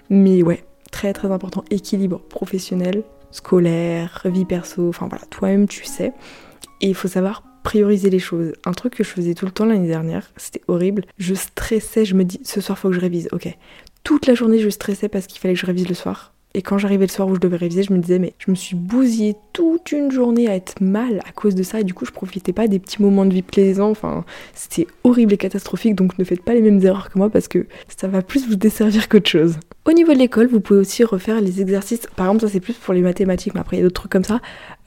Mais 0.08 0.42
ouais, 0.42 0.64
très 0.92 1.12
très 1.12 1.32
important, 1.32 1.64
équilibre 1.70 2.20
professionnel, 2.20 3.02
scolaire, 3.30 4.22
vie 4.24 4.44
perso, 4.44 4.88
enfin 4.88 5.08
voilà, 5.08 5.24
toi-même 5.26 5.68
tu 5.68 5.84
sais. 5.84 6.12
Et 6.80 6.88
il 6.88 6.94
faut 6.94 7.08
savoir 7.08 7.42
prioriser 7.62 8.10
les 8.10 8.18
choses. 8.18 8.52
Un 8.64 8.72
truc 8.72 8.94
que 8.94 9.04
je 9.04 9.10
faisais 9.10 9.34
tout 9.34 9.44
le 9.44 9.52
temps 9.52 9.66
l'année 9.66 9.88
dernière, 9.88 10.30
c'était 10.36 10.62
horrible. 10.68 11.04
Je 11.18 11.34
stressais, 11.34 12.04
je 12.04 12.14
me 12.14 12.24
dis 12.24 12.40
ce 12.42 12.60
soir 12.60 12.78
faut 12.78 12.88
que 12.88 12.94
je 12.94 13.00
révise. 13.00 13.28
Ok. 13.32 13.48
Toute 14.02 14.26
la 14.26 14.34
journée 14.34 14.58
je 14.58 14.70
stressais 14.70 15.08
parce 15.08 15.26
qu'il 15.26 15.40
fallait 15.40 15.54
que 15.54 15.60
je 15.60 15.66
révise 15.66 15.88
le 15.88 15.94
soir. 15.94 16.32
Et 16.52 16.62
quand 16.62 16.78
j'arrivais 16.78 17.06
le 17.06 17.12
soir 17.12 17.28
où 17.28 17.34
je 17.36 17.40
devais 17.40 17.56
réviser, 17.56 17.84
je 17.84 17.92
me 17.92 17.98
disais 17.98 18.18
mais 18.18 18.34
je 18.38 18.50
me 18.50 18.56
suis 18.56 18.74
bousillée 18.74 19.36
toute 19.52 19.92
une 19.92 20.10
journée 20.10 20.48
à 20.48 20.56
être 20.56 20.80
mal 20.80 21.20
à 21.28 21.30
cause 21.30 21.54
de 21.54 21.62
ça 21.62 21.80
et 21.80 21.84
du 21.84 21.94
coup 21.94 22.04
je 22.04 22.10
profitais 22.10 22.52
pas 22.52 22.66
des 22.66 22.80
petits 22.80 23.00
moments 23.00 23.24
de 23.24 23.32
vie 23.32 23.42
plaisants. 23.42 23.90
Enfin, 23.90 24.24
c'était 24.54 24.88
horrible 25.04 25.34
et 25.34 25.36
catastrophique 25.36 25.94
donc 25.94 26.18
ne 26.18 26.24
faites 26.24 26.42
pas 26.42 26.54
les 26.54 26.62
mêmes 26.62 26.84
erreurs 26.84 27.10
que 27.10 27.18
moi 27.18 27.30
parce 27.30 27.46
que 27.46 27.66
ça 27.96 28.08
va 28.08 28.22
plus 28.22 28.48
vous 28.48 28.56
desservir 28.56 29.08
qu'autre 29.08 29.30
chose. 29.30 29.58
Au 29.90 29.92
niveau 29.92 30.12
de 30.12 30.18
l'école, 30.18 30.46
vous 30.46 30.60
pouvez 30.60 30.78
aussi 30.78 31.02
refaire 31.02 31.40
les 31.40 31.60
exercices. 31.60 32.06
Par 32.14 32.26
exemple, 32.26 32.42
ça 32.42 32.48
c'est 32.48 32.60
plus 32.60 32.74
pour 32.74 32.94
les 32.94 33.00
mathématiques, 33.00 33.54
mais 33.54 33.60
après 33.60 33.76
il 33.76 33.80
y 33.80 33.82
a 33.82 33.86
d'autres 33.86 34.02
trucs 34.02 34.12
comme 34.12 34.22
ça. 34.22 34.40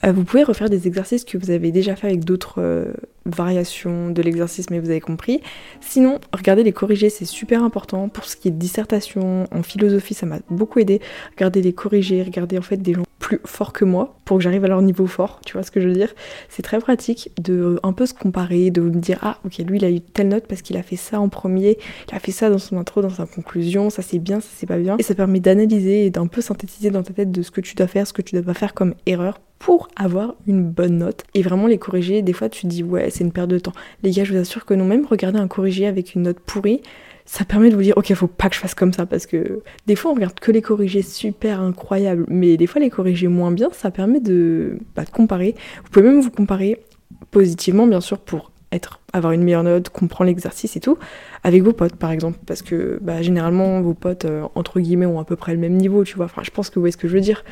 Euh, 0.05 0.13
vous 0.13 0.23
pouvez 0.23 0.43
refaire 0.43 0.69
des 0.69 0.87
exercices 0.87 1.25
que 1.25 1.37
vous 1.37 1.51
avez 1.51 1.73
déjà 1.73 1.97
fait 1.97 2.07
avec 2.07 2.23
d'autres 2.23 2.61
euh, 2.61 2.93
variations 3.25 4.11
de 4.11 4.21
l'exercice, 4.21 4.69
mais 4.69 4.79
vous 4.79 4.89
avez 4.89 5.01
compris. 5.01 5.41
Sinon, 5.81 6.21
regardez 6.31 6.63
les 6.63 6.71
corrigés, 6.71 7.09
c'est 7.09 7.25
super 7.25 7.63
important. 7.65 8.07
Pour 8.07 8.23
ce 8.23 8.37
qui 8.37 8.47
est 8.47 8.51
de 8.51 8.57
dissertation, 8.57 9.45
en 9.51 9.61
philosophie, 9.61 10.13
ça 10.13 10.25
m'a 10.25 10.39
beaucoup 10.49 10.79
aidé. 10.79 11.01
Regardez 11.35 11.61
les 11.61 11.73
corrigés, 11.73 12.23
regardez 12.23 12.57
en 12.57 12.61
fait 12.61 12.77
des 12.77 12.93
gens 12.93 13.03
forts 13.45 13.73
que 13.73 13.85
moi 13.85 14.15
pour 14.25 14.37
que 14.37 14.43
j'arrive 14.43 14.63
à 14.65 14.67
leur 14.67 14.81
niveau 14.81 15.05
fort, 15.07 15.41
tu 15.45 15.53
vois 15.53 15.63
ce 15.63 15.71
que 15.71 15.81
je 15.81 15.87
veux 15.87 15.93
dire? 15.93 16.13
C'est 16.49 16.61
très 16.61 16.79
pratique 16.79 17.31
de 17.41 17.79
un 17.83 17.93
peu 17.93 18.05
se 18.05 18.13
comparer, 18.13 18.71
de 18.71 18.81
me 18.81 18.99
dire 18.99 19.19
ah 19.21 19.37
ok 19.45 19.57
lui 19.59 19.77
il 19.77 19.85
a 19.85 19.89
eu 19.89 20.01
telle 20.01 20.29
note 20.29 20.45
parce 20.47 20.61
qu'il 20.61 20.77
a 20.77 20.83
fait 20.83 20.95
ça 20.95 21.19
en 21.19 21.29
premier, 21.29 21.77
il 22.09 22.15
a 22.15 22.19
fait 22.19 22.31
ça 22.31 22.49
dans 22.49 22.57
son 22.57 22.77
intro, 22.77 23.01
dans 23.01 23.09
sa 23.09 23.25
conclusion, 23.25 23.89
ça 23.89 24.01
c'est 24.01 24.19
bien, 24.19 24.39
ça 24.39 24.49
c'est 24.55 24.67
pas 24.67 24.77
bien. 24.77 24.97
Et 24.97 25.03
ça 25.03 25.15
permet 25.15 25.39
d'analyser 25.39 26.05
et 26.05 26.09
d'un 26.09 26.27
peu 26.27 26.41
synthétiser 26.41 26.89
dans 26.89 27.03
ta 27.03 27.13
tête 27.13 27.31
de 27.31 27.41
ce 27.41 27.51
que 27.51 27.61
tu 27.61 27.75
dois 27.75 27.87
faire, 27.87 28.07
ce 28.07 28.13
que 28.13 28.21
tu 28.21 28.35
dois 28.35 28.43
pas 28.43 28.53
faire 28.53 28.73
comme 28.73 28.95
erreur 29.05 29.39
pour 29.63 29.87
avoir 29.95 30.35
une 30.45 30.63
bonne 30.63 30.97
note 30.97 31.23
et 31.33 31.41
vraiment 31.41 31.67
les 31.67 31.77
corriger. 31.77 32.21
Des 32.21 32.33
fois, 32.33 32.49
tu 32.49 32.67
dis 32.67 32.83
ouais, 32.83 33.09
c'est 33.09 33.23
une 33.23 33.31
perte 33.31 33.49
de 33.49 33.59
temps. 33.59 33.71
Les 34.03 34.11
gars, 34.11 34.25
je 34.25 34.33
vous 34.33 34.39
assure 34.39 34.65
que 34.65 34.73
non, 34.73 34.83
même 34.83 35.05
regarder 35.05 35.39
un 35.39 35.47
corrigé 35.47 35.87
avec 35.87 36.15
une 36.15 36.23
note 36.23 36.39
pourrie, 36.39 36.81
ça 37.25 37.45
permet 37.45 37.69
de 37.69 37.75
vous 37.75 37.81
dire 37.81 37.97
ok, 37.97 38.13
faut 38.13 38.27
pas 38.27 38.49
que 38.49 38.55
je 38.55 38.59
fasse 38.59 38.75
comme 38.75 38.93
ça 38.93 39.05
parce 39.05 39.25
que 39.25 39.61
des 39.87 39.95
fois, 39.95 40.11
on 40.11 40.15
regarde 40.15 40.39
que 40.39 40.51
les 40.51 40.61
corrigés 40.61 41.01
super 41.01 41.61
incroyables, 41.61 42.25
mais 42.27 42.57
des 42.57 42.67
fois, 42.67 42.81
les 42.81 42.89
corrigés 42.89 43.27
moins 43.27 43.51
bien, 43.51 43.69
ça 43.71 43.91
permet 43.91 44.19
de, 44.19 44.77
bah, 44.95 45.05
de 45.05 45.09
comparer. 45.09 45.55
Vous 45.83 45.89
pouvez 45.89 46.05
même 46.05 46.21
vous 46.21 46.31
comparer 46.31 46.81
positivement, 47.31 47.87
bien 47.87 48.01
sûr, 48.01 48.19
pour 48.19 48.51
être 48.71 48.99
avoir 49.13 49.33
une 49.33 49.43
meilleure 49.43 49.63
note, 49.63 49.89
comprendre 49.89 50.27
l'exercice 50.29 50.75
et 50.75 50.79
tout, 50.79 50.97
avec 51.43 51.61
vos 51.61 51.73
potes 51.73 51.95
par 51.95 52.11
exemple, 52.11 52.39
parce 52.45 52.63
que 52.63 52.97
bah, 53.01 53.21
généralement 53.21 53.81
vos 53.81 53.93
potes 53.93 54.25
euh, 54.25 54.45
entre 54.55 54.79
guillemets 54.79 55.05
ont 55.05 55.19
à 55.19 55.25
peu 55.25 55.35
près 55.35 55.53
le 55.53 55.59
même 55.59 55.77
niveau, 55.77 56.03
tu 56.03 56.15
vois. 56.15 56.25
Enfin, 56.25 56.41
je 56.43 56.49
pense 56.49 56.69
que 56.69 56.75
vous 56.75 56.81
voyez 56.81 56.91
ce 56.91 56.97
que 56.97 57.07
je 57.07 57.13
veux 57.13 57.21
dire. 57.21 57.43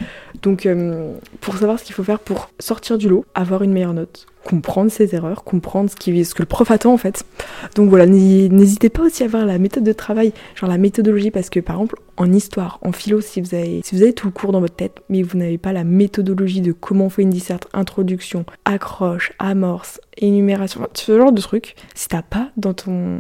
Donc, 0.42 0.66
euh, 0.66 1.14
pour 1.40 1.56
savoir 1.56 1.80
ce 1.80 1.86
qu'il 1.86 1.94
faut 1.94 2.04
faire 2.04 2.20
pour 2.20 2.50
sortir 2.60 2.98
du 2.98 3.08
lot, 3.08 3.26
avoir 3.36 3.62
une 3.62 3.72
meilleure 3.72 3.94
note, 3.94 4.26
comprendre 4.44 4.92
ses 4.92 5.16
erreurs, 5.16 5.44
comprendre 5.44 5.90
ce, 5.90 5.96
que 5.96 6.42
le 6.42 6.46
prof 6.46 6.70
attend 6.72 6.94
en 6.94 6.98
fait. 6.98 7.24
Donc 7.76 7.90
voilà, 7.90 8.06
n'hésitez 8.06 8.90
pas 8.90 9.04
aussi 9.04 9.24
à 9.24 9.28
voir 9.28 9.46
la 9.46 9.58
méthode 9.58 9.84
de 9.84 9.94
travail, 9.94 10.34
genre 10.56 10.70
la 10.70 10.78
méthodologie, 10.78 11.32
parce 11.32 11.50
que 11.50 11.60
par 11.60 11.76
exemple 11.76 11.96
en 12.18 12.32
histoire, 12.32 12.80
en 12.82 12.92
philo, 12.92 13.22
si 13.22 13.42
vous 13.42 13.56
avez, 13.56 13.82
si 13.84 13.96
vous 13.96 14.04
avez 14.04 14.14
tout 14.14 14.28
le 14.28 14.34
cours 14.34 14.52
dans 14.52 14.60
votre 14.60 14.76
tête, 14.76 15.02
mais 15.10 15.24
vous 15.24 15.38
n'avez 15.38 15.58
pas 15.58 15.74
la 15.74 15.84
méthodologie 15.84 16.62
de 16.62 16.72
comment 16.72 17.06
on 17.06 17.10
fait 17.10 17.24
une 17.24 17.30
disserte, 17.30 17.68
introduction, 17.74 18.46
accroche, 18.66 19.32
amorce, 19.40 20.00
énumération, 20.18 20.88
ce 20.94 21.18
genre 21.18 21.32
de 21.32 21.42
truc, 21.42 21.76
si 21.96 22.08
t'as 22.08 22.22
pas 22.22 22.50
dans 22.58 22.74
ton 22.74 23.20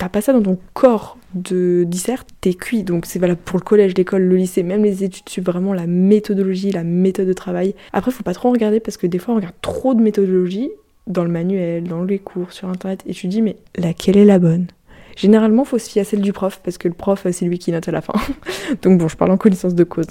t'as 0.00 0.08
pas 0.08 0.22
ça 0.22 0.32
dans 0.32 0.42
ton 0.42 0.58
corps 0.72 1.18
de 1.34 1.84
dissert, 1.86 2.24
t'es 2.40 2.54
cuit. 2.54 2.84
Donc 2.84 3.04
c'est 3.04 3.18
valable 3.18 3.40
pour 3.44 3.58
le 3.58 3.64
collège, 3.64 3.94
l'école, 3.96 4.22
le 4.22 4.36
lycée, 4.36 4.62
même 4.62 4.82
les 4.82 5.04
études, 5.04 5.26
tu 5.26 5.42
vraiment 5.42 5.74
la 5.74 5.86
méthodologie, 5.86 6.72
la 6.72 6.84
méthode 6.84 7.28
de 7.28 7.34
travail. 7.34 7.74
Après, 7.92 8.10
faut 8.10 8.22
pas 8.22 8.32
trop 8.32 8.50
regarder 8.50 8.80
parce 8.80 8.96
que 8.96 9.06
des 9.06 9.18
fois 9.18 9.34
on 9.34 9.36
regarde 9.36 9.54
trop 9.60 9.94
de 9.94 10.00
méthodologie 10.00 10.70
dans 11.06 11.22
le 11.22 11.30
manuel, 11.30 11.84
dans 11.84 12.02
les 12.02 12.18
cours, 12.18 12.50
sur 12.52 12.68
internet, 12.68 13.02
et 13.06 13.12
tu 13.12 13.26
dis 13.26 13.42
mais 13.42 13.56
laquelle 13.76 14.16
est 14.16 14.24
la 14.24 14.38
bonne? 14.38 14.68
Généralement, 15.16 15.64
faut 15.64 15.78
se 15.78 15.90
fier 15.90 16.00
à 16.00 16.04
celle 16.04 16.22
du 16.22 16.32
prof 16.32 16.62
parce 16.64 16.78
que 16.78 16.88
le 16.88 16.94
prof, 16.94 17.26
c'est 17.30 17.44
lui 17.44 17.58
qui 17.58 17.70
note 17.70 17.86
à 17.86 17.92
la 17.92 18.00
fin. 18.00 18.14
Donc 18.82 18.98
bon, 18.98 19.06
je 19.06 19.18
parle 19.18 19.32
en 19.32 19.36
connaissance 19.36 19.74
de 19.74 19.84
cause. 19.84 20.06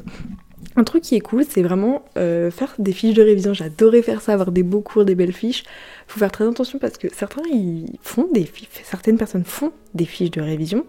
Un 0.79 0.85
truc 0.85 1.03
qui 1.03 1.15
est 1.15 1.19
cool, 1.19 1.43
c'est 1.43 1.61
vraiment 1.61 2.05
euh, 2.17 2.49
faire 2.51 2.73
des 2.79 2.93
fiches 2.93 3.13
de 3.13 3.21
révision. 3.21 3.53
J'adorais 3.53 4.01
faire 4.01 4.21
ça, 4.21 4.31
avoir 4.31 4.53
des 4.53 4.63
beaux 4.63 4.79
cours, 4.79 5.03
des 5.03 5.13
belles 5.13 5.33
fiches. 5.33 5.65
Faut 6.07 6.19
faire 6.19 6.31
très 6.31 6.47
attention 6.47 6.79
parce 6.79 6.97
que 6.97 7.09
certains, 7.13 7.41
ils 7.51 7.97
font 8.01 8.29
des 8.31 8.45
fiches, 8.45 8.69
certaines 8.85 9.17
personnes 9.17 9.43
font 9.43 9.73
des 9.93 10.05
fiches 10.05 10.31
de 10.31 10.39
révision, 10.39 10.85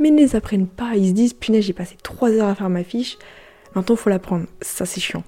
mais 0.00 0.10
ne 0.10 0.16
les 0.16 0.34
apprennent 0.34 0.66
pas. 0.66 0.96
Ils 0.96 1.10
se 1.10 1.12
disent, 1.12 1.34
punaise, 1.34 1.64
j'ai 1.64 1.72
passé 1.72 1.96
3 2.02 2.32
heures 2.32 2.48
à 2.48 2.56
faire 2.56 2.68
ma 2.68 2.82
fiche. 2.82 3.16
Maintenant, 3.76 3.94
faut 3.94 4.10
la 4.10 4.18
prendre. 4.18 4.46
Ça, 4.60 4.86
c'est 4.86 5.00
chiant. 5.00 5.22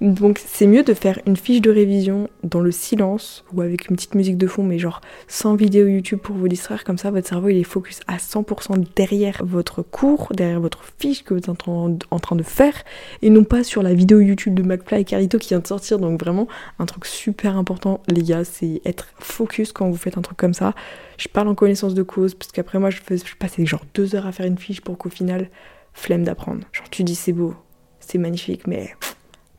Donc, 0.00 0.40
c'est 0.44 0.66
mieux 0.66 0.82
de 0.82 0.92
faire 0.92 1.20
une 1.26 1.36
fiche 1.36 1.60
de 1.60 1.70
révision 1.70 2.28
dans 2.42 2.60
le 2.60 2.72
silence 2.72 3.44
ou 3.52 3.60
avec 3.62 3.88
une 3.88 3.96
petite 3.96 4.14
musique 4.14 4.36
de 4.36 4.46
fond, 4.46 4.62
mais 4.62 4.78
genre 4.78 5.00
sans 5.28 5.54
vidéo 5.54 5.86
YouTube 5.86 6.18
pour 6.18 6.34
vous 6.34 6.48
distraire. 6.48 6.84
Comme 6.84 6.98
ça, 6.98 7.10
votre 7.10 7.28
cerveau, 7.28 7.48
il 7.48 7.58
est 7.58 7.64
focus 7.64 8.00
à 8.06 8.16
100% 8.16 8.84
derrière 8.96 9.42
votre 9.44 9.82
cours, 9.82 10.28
derrière 10.34 10.60
votre 10.60 10.82
fiche 10.98 11.22
que 11.22 11.32
vous 11.32 11.38
êtes 11.38 11.48
en 11.48 12.18
train 12.18 12.36
de 12.36 12.42
faire, 12.42 12.74
et 13.22 13.30
non 13.30 13.44
pas 13.44 13.62
sur 13.62 13.82
la 13.82 13.94
vidéo 13.94 14.20
YouTube 14.20 14.54
de 14.54 14.62
McFly 14.62 15.02
et 15.02 15.04
Carito 15.04 15.38
qui 15.38 15.50
vient 15.50 15.60
de 15.60 15.66
sortir. 15.66 15.98
Donc, 15.98 16.20
vraiment, 16.20 16.48
un 16.78 16.86
truc 16.86 17.06
super 17.06 17.56
important, 17.56 18.02
les 18.08 18.22
gars, 18.22 18.44
c'est 18.44 18.82
être 18.84 19.08
focus 19.18 19.72
quand 19.72 19.88
vous 19.88 19.96
faites 19.96 20.18
un 20.18 20.22
truc 20.22 20.36
comme 20.36 20.54
ça. 20.54 20.74
Je 21.18 21.28
parle 21.28 21.48
en 21.48 21.54
connaissance 21.54 21.94
de 21.94 22.02
cause, 22.02 22.34
parce 22.34 22.50
qu'après, 22.50 22.80
moi, 22.80 22.90
je, 22.90 22.98
fais, 23.00 23.16
je 23.16 23.36
passais 23.36 23.64
genre 23.64 23.84
deux 23.94 24.16
heures 24.16 24.26
à 24.26 24.32
faire 24.32 24.46
une 24.46 24.58
fiche 24.58 24.80
pour 24.80 24.98
qu'au 24.98 25.08
final, 25.08 25.48
flemme 25.92 26.24
d'apprendre. 26.24 26.62
Genre, 26.72 26.90
tu 26.90 27.04
dis 27.04 27.14
c'est 27.14 27.32
beau, 27.32 27.54
c'est 28.00 28.18
magnifique, 28.18 28.66
mais 28.66 28.92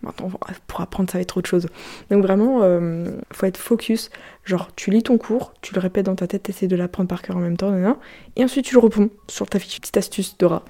Maintenant, 0.01 0.29
pour 0.67 0.81
apprendre, 0.81 1.09
ça 1.09 1.17
va 1.17 1.21
être 1.21 1.37
autre 1.37 1.49
chose. 1.49 1.67
Donc 2.11 2.21
vraiment, 2.23 2.59
euh, 2.61 3.05
faut 3.31 3.45
être 3.45 3.57
focus. 3.57 4.09
Genre, 4.43 4.69
tu 4.75 4.91
lis 4.91 5.03
ton 5.03 5.17
cours, 5.17 5.53
tu 5.61 5.73
le 5.73 5.79
répètes 5.79 6.05
dans 6.05 6.15
ta 6.15 6.27
tête, 6.27 6.49
essaies 6.49 6.67
de 6.67 6.75
l'apprendre 6.75 7.09
par 7.09 7.21
cœur 7.21 7.37
en 7.37 7.39
même 7.39 7.57
temps, 7.57 7.73
et 8.35 8.43
ensuite 8.43 8.65
tu 8.65 8.75
le 8.75 8.81
réponds 8.81 9.09
sur 9.27 9.47
ta 9.47 9.59
fiche. 9.59 9.79
Petite 9.79 9.97
astuce 9.97 10.37
de 10.37 10.45
rat. 10.45 10.63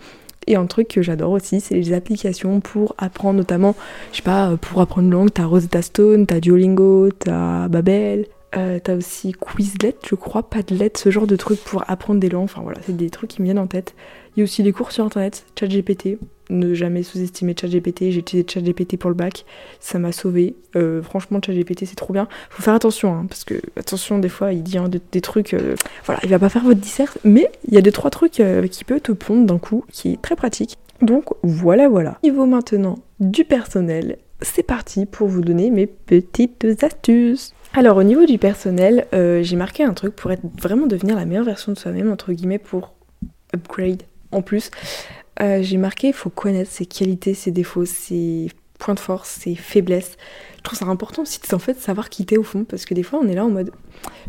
Et 0.47 0.55
un 0.55 0.67
truc 0.67 0.87
que 0.89 1.01
j'adore 1.01 1.31
aussi, 1.31 1.59
c'est 1.59 1.75
les 1.75 1.93
applications 1.93 2.59
pour 2.59 2.95
apprendre, 2.97 3.37
notamment, 3.39 3.75
je 4.11 4.17
sais 4.17 4.23
pas, 4.23 4.55
pour 4.57 4.79
apprendre 4.79 5.07
une 5.07 5.13
langue, 5.13 5.33
t'as 5.33 5.45
Rosetta 5.45 5.81
Stone, 5.81 6.27
t'as 6.27 6.39
Duolingo, 6.39 7.09
t'as 7.11 7.67
Babel, 7.67 8.27
euh, 8.57 8.79
t'as 8.81 8.95
aussi 8.95 9.33
Quizlet, 9.33 9.95
je 10.07 10.15
crois, 10.15 10.43
Padlet, 10.43 10.91
ce 10.95 11.09
genre 11.09 11.27
de 11.27 11.35
trucs 11.35 11.61
pour 11.63 11.83
apprendre 11.89 12.19
des 12.19 12.29
langues. 12.29 12.45
Enfin 12.45 12.61
voilà, 12.61 12.79
c'est 12.85 12.95
des 12.95 13.09
trucs 13.09 13.31
qui 13.31 13.41
me 13.41 13.45
viennent 13.45 13.59
en 13.59 13.67
tête. 13.67 13.95
Il 14.35 14.39
y 14.39 14.41
a 14.41 14.43
aussi 14.43 14.63
des 14.63 14.71
cours 14.71 14.91
sur 14.91 15.05
internet, 15.05 15.45
ChatGPT. 15.57 16.17
Ne 16.49 16.73
jamais 16.73 17.01
sous-estimer 17.01 17.55
ChatGPT. 17.59 18.11
J'ai 18.11 18.19
utilisé 18.19 18.45
ChatGPT 18.47 18.97
pour 18.97 19.09
le 19.09 19.15
bac, 19.15 19.45
ça 19.79 19.97
m'a 19.97 20.11
sauvé. 20.11 20.55
Euh, 20.75 21.01
franchement, 21.01 21.39
ChatGPT 21.43 21.85
c'est 21.85 21.95
trop 21.95 22.13
bien. 22.13 22.27
Faut 22.49 22.61
faire 22.61 22.75
attention, 22.75 23.15
hein, 23.15 23.25
parce 23.27 23.43
que 23.43 23.55
attention, 23.77 24.19
des 24.19 24.29
fois 24.29 24.53
il 24.53 24.61
dit 24.61 24.77
des, 25.11 25.21
trucs. 25.21 25.53
Euh, 25.53 25.75
voilà, 26.05 26.19
il 26.23 26.29
va 26.29 26.37
pas 26.37 26.49
faire 26.49 26.63
votre 26.63 26.79
dissert, 26.79 27.17
mais 27.23 27.49
il 27.67 27.73
y 27.73 27.77
a 27.77 27.81
des 27.81 27.91
trois 27.91 28.11
trucs 28.11 28.41
qui 28.71 28.83
peut 28.83 28.99
te 28.99 29.11
pondre 29.11 29.45
d'un 29.45 29.57
coup, 29.57 29.85
qui 29.91 30.13
est 30.13 30.21
très 30.21 30.35
pratique. 30.35 30.77
Donc 31.01 31.25
voilà, 31.43 31.89
voilà. 31.89 32.19
Niveau 32.23 32.45
maintenant 32.45 32.99
du 33.19 33.45
personnel, 33.45 34.17
c'est 34.41 34.63
parti 34.63 35.05
pour 35.05 35.27
vous 35.27 35.41
donner 35.41 35.69
mes 35.69 35.87
petites 35.87 36.65
astuces. 36.83 37.53
Alors 37.73 37.97
au 37.97 38.03
niveau 38.03 38.25
du 38.25 38.37
personnel, 38.37 39.07
euh, 39.13 39.43
j'ai 39.43 39.55
marqué 39.55 39.83
un 39.83 39.93
truc 39.93 40.15
pour 40.15 40.31
être 40.31 40.43
vraiment 40.61 40.87
devenir 40.87 41.15
la 41.15 41.25
meilleure 41.25 41.45
version 41.45 41.71
de 41.71 41.77
soi-même, 41.77 42.11
entre 42.11 42.31
guillemets, 42.31 42.59
pour 42.59 42.93
upgrade 43.53 44.03
en 44.35 44.41
plus. 44.41 44.69
Euh, 45.41 45.61
j'ai 45.61 45.77
marqué, 45.77 46.07
il 46.07 46.13
faut 46.13 46.29
connaître 46.29 46.71
ses 46.71 46.85
qualités, 46.85 47.33
ses 47.33 47.51
défauts, 47.51 47.85
ses 47.85 48.49
points 48.79 48.93
de 48.93 48.99
force, 48.99 49.29
ses 49.29 49.55
faiblesses. 49.55 50.17
Je 50.65 50.69
trouve 50.71 50.79
ça 50.79 50.85
important 50.87 51.21
aussi 51.21 51.39
en 51.53 51.59
fait 51.59 51.79
savoir 51.79 52.09
qui 52.09 52.25
t'es 52.25 52.37
au 52.37 52.43
fond, 52.43 52.63
parce 52.63 52.85
que 52.85 52.95
des 52.95 53.03
fois 53.03 53.19
on 53.21 53.27
est 53.27 53.35
là 53.35 53.45
en 53.45 53.51
mode 53.51 53.69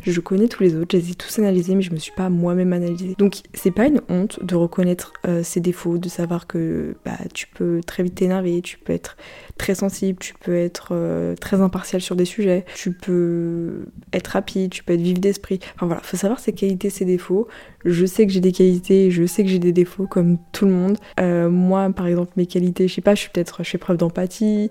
je 0.03 0.21
connais 0.21 0.49
tous 0.49 0.63
les 0.63 0.77
autres, 0.77 0.89
je 0.93 0.99
les 0.99 1.11
ai 1.13 1.15
tous 1.15 1.39
analysés, 1.39 1.75
mais 1.75 1.83
je 1.83 1.93
me 1.93 1.97
suis 1.97 2.13
pas 2.13 2.29
moi-même 2.29 2.73
analysée. 2.73 3.15
Donc 3.19 3.39
c'est 3.55 3.71
pas 3.71 3.87
une 3.87 4.01
honte 4.09 4.45
de 4.45 4.55
reconnaître 4.55 5.13
euh, 5.27 5.43
ses 5.43 5.61
défauts, 5.61 5.99
de 5.99 6.09
savoir 6.09 6.47
que 6.47 6.95
bah, 7.05 7.17
tu 7.35 7.47
peux 7.49 7.81
très 7.85 8.03
vite 8.03 8.15
t'énerver, 8.17 8.61
tu 8.61 8.79
peux 8.79 8.93
être 8.93 9.17
très 9.59 9.75
sensible, 9.75 10.19
tu 10.19 10.35
peux 10.35 10.55
être 10.55 10.91
euh, 10.93 11.35
très 11.35 11.61
impartial 11.61 12.01
sur 12.03 12.15
des 12.15 12.25
sujets, 12.25 12.65
tu 12.75 12.93
peux 12.93 13.87
être 14.13 14.29
rapide, 14.29 14.71
tu 14.71 14.85
peux 14.85 14.93
être 14.93 15.01
vif 15.01 15.19
d'esprit. 15.19 15.59
Enfin 15.75 15.87
voilà, 15.87 16.03
faut 16.03 16.17
savoir 16.17 16.39
ses 16.39 16.53
qualités, 16.53 16.91
ses 16.91 17.05
défauts. 17.05 17.49
Je 17.85 18.05
sais 18.05 18.27
que 18.27 18.33
j'ai 18.33 18.41
des 18.41 18.53
qualités, 18.53 19.11
je 19.11 19.25
sais 19.25 19.43
que 19.43 19.49
j'ai 19.49 19.59
des 19.59 19.73
défauts 19.73 20.07
comme 20.07 20.39
tout 20.53 20.67
le 20.67 20.73
monde. 20.73 20.99
Euh, 21.21 21.49
moi, 21.49 21.89
par 21.91 22.07
exemple, 22.07 22.33
mes 22.37 22.47
qualités, 22.47 22.89
je 22.89 22.95
sais 22.95 23.01
pas, 23.01 23.15
je 23.15 23.21
suis 23.23 23.31
peut-être, 23.31 23.65
je 23.65 23.71
fais 23.71 23.79
preuve 23.79 23.97
d'empathie, 23.97 24.71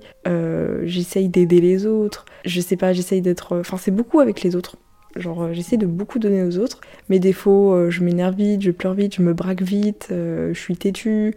j'essaye 0.83 1.29
d'aider 1.29 1.54
les 1.59 1.85
autres, 1.85 2.25
je 2.45 2.61
sais 2.61 2.77
pas, 2.77 2.93
j'essaye 2.93 3.21
d'être. 3.21 3.57
Enfin, 3.59 3.77
c'est 3.77 3.91
beaucoup 3.91 4.19
avec 4.19 4.41
les 4.41 4.55
autres. 4.55 4.77
Genre, 5.15 5.43
euh, 5.43 5.53
j'essaie 5.53 5.77
de 5.77 5.85
beaucoup 5.85 6.19
donner 6.19 6.43
aux 6.43 6.57
autres. 6.57 6.81
Mes 7.09 7.19
défauts, 7.19 7.73
euh, 7.73 7.89
je 7.89 8.03
m'énerve 8.03 8.35
vite, 8.35 8.61
je 8.61 8.71
pleure 8.71 8.93
vite, 8.93 9.15
je 9.15 9.21
me 9.21 9.33
braque 9.33 9.61
vite, 9.61 10.09
euh, 10.11 10.53
je 10.53 10.59
suis 10.59 10.75
têtue. 10.75 11.35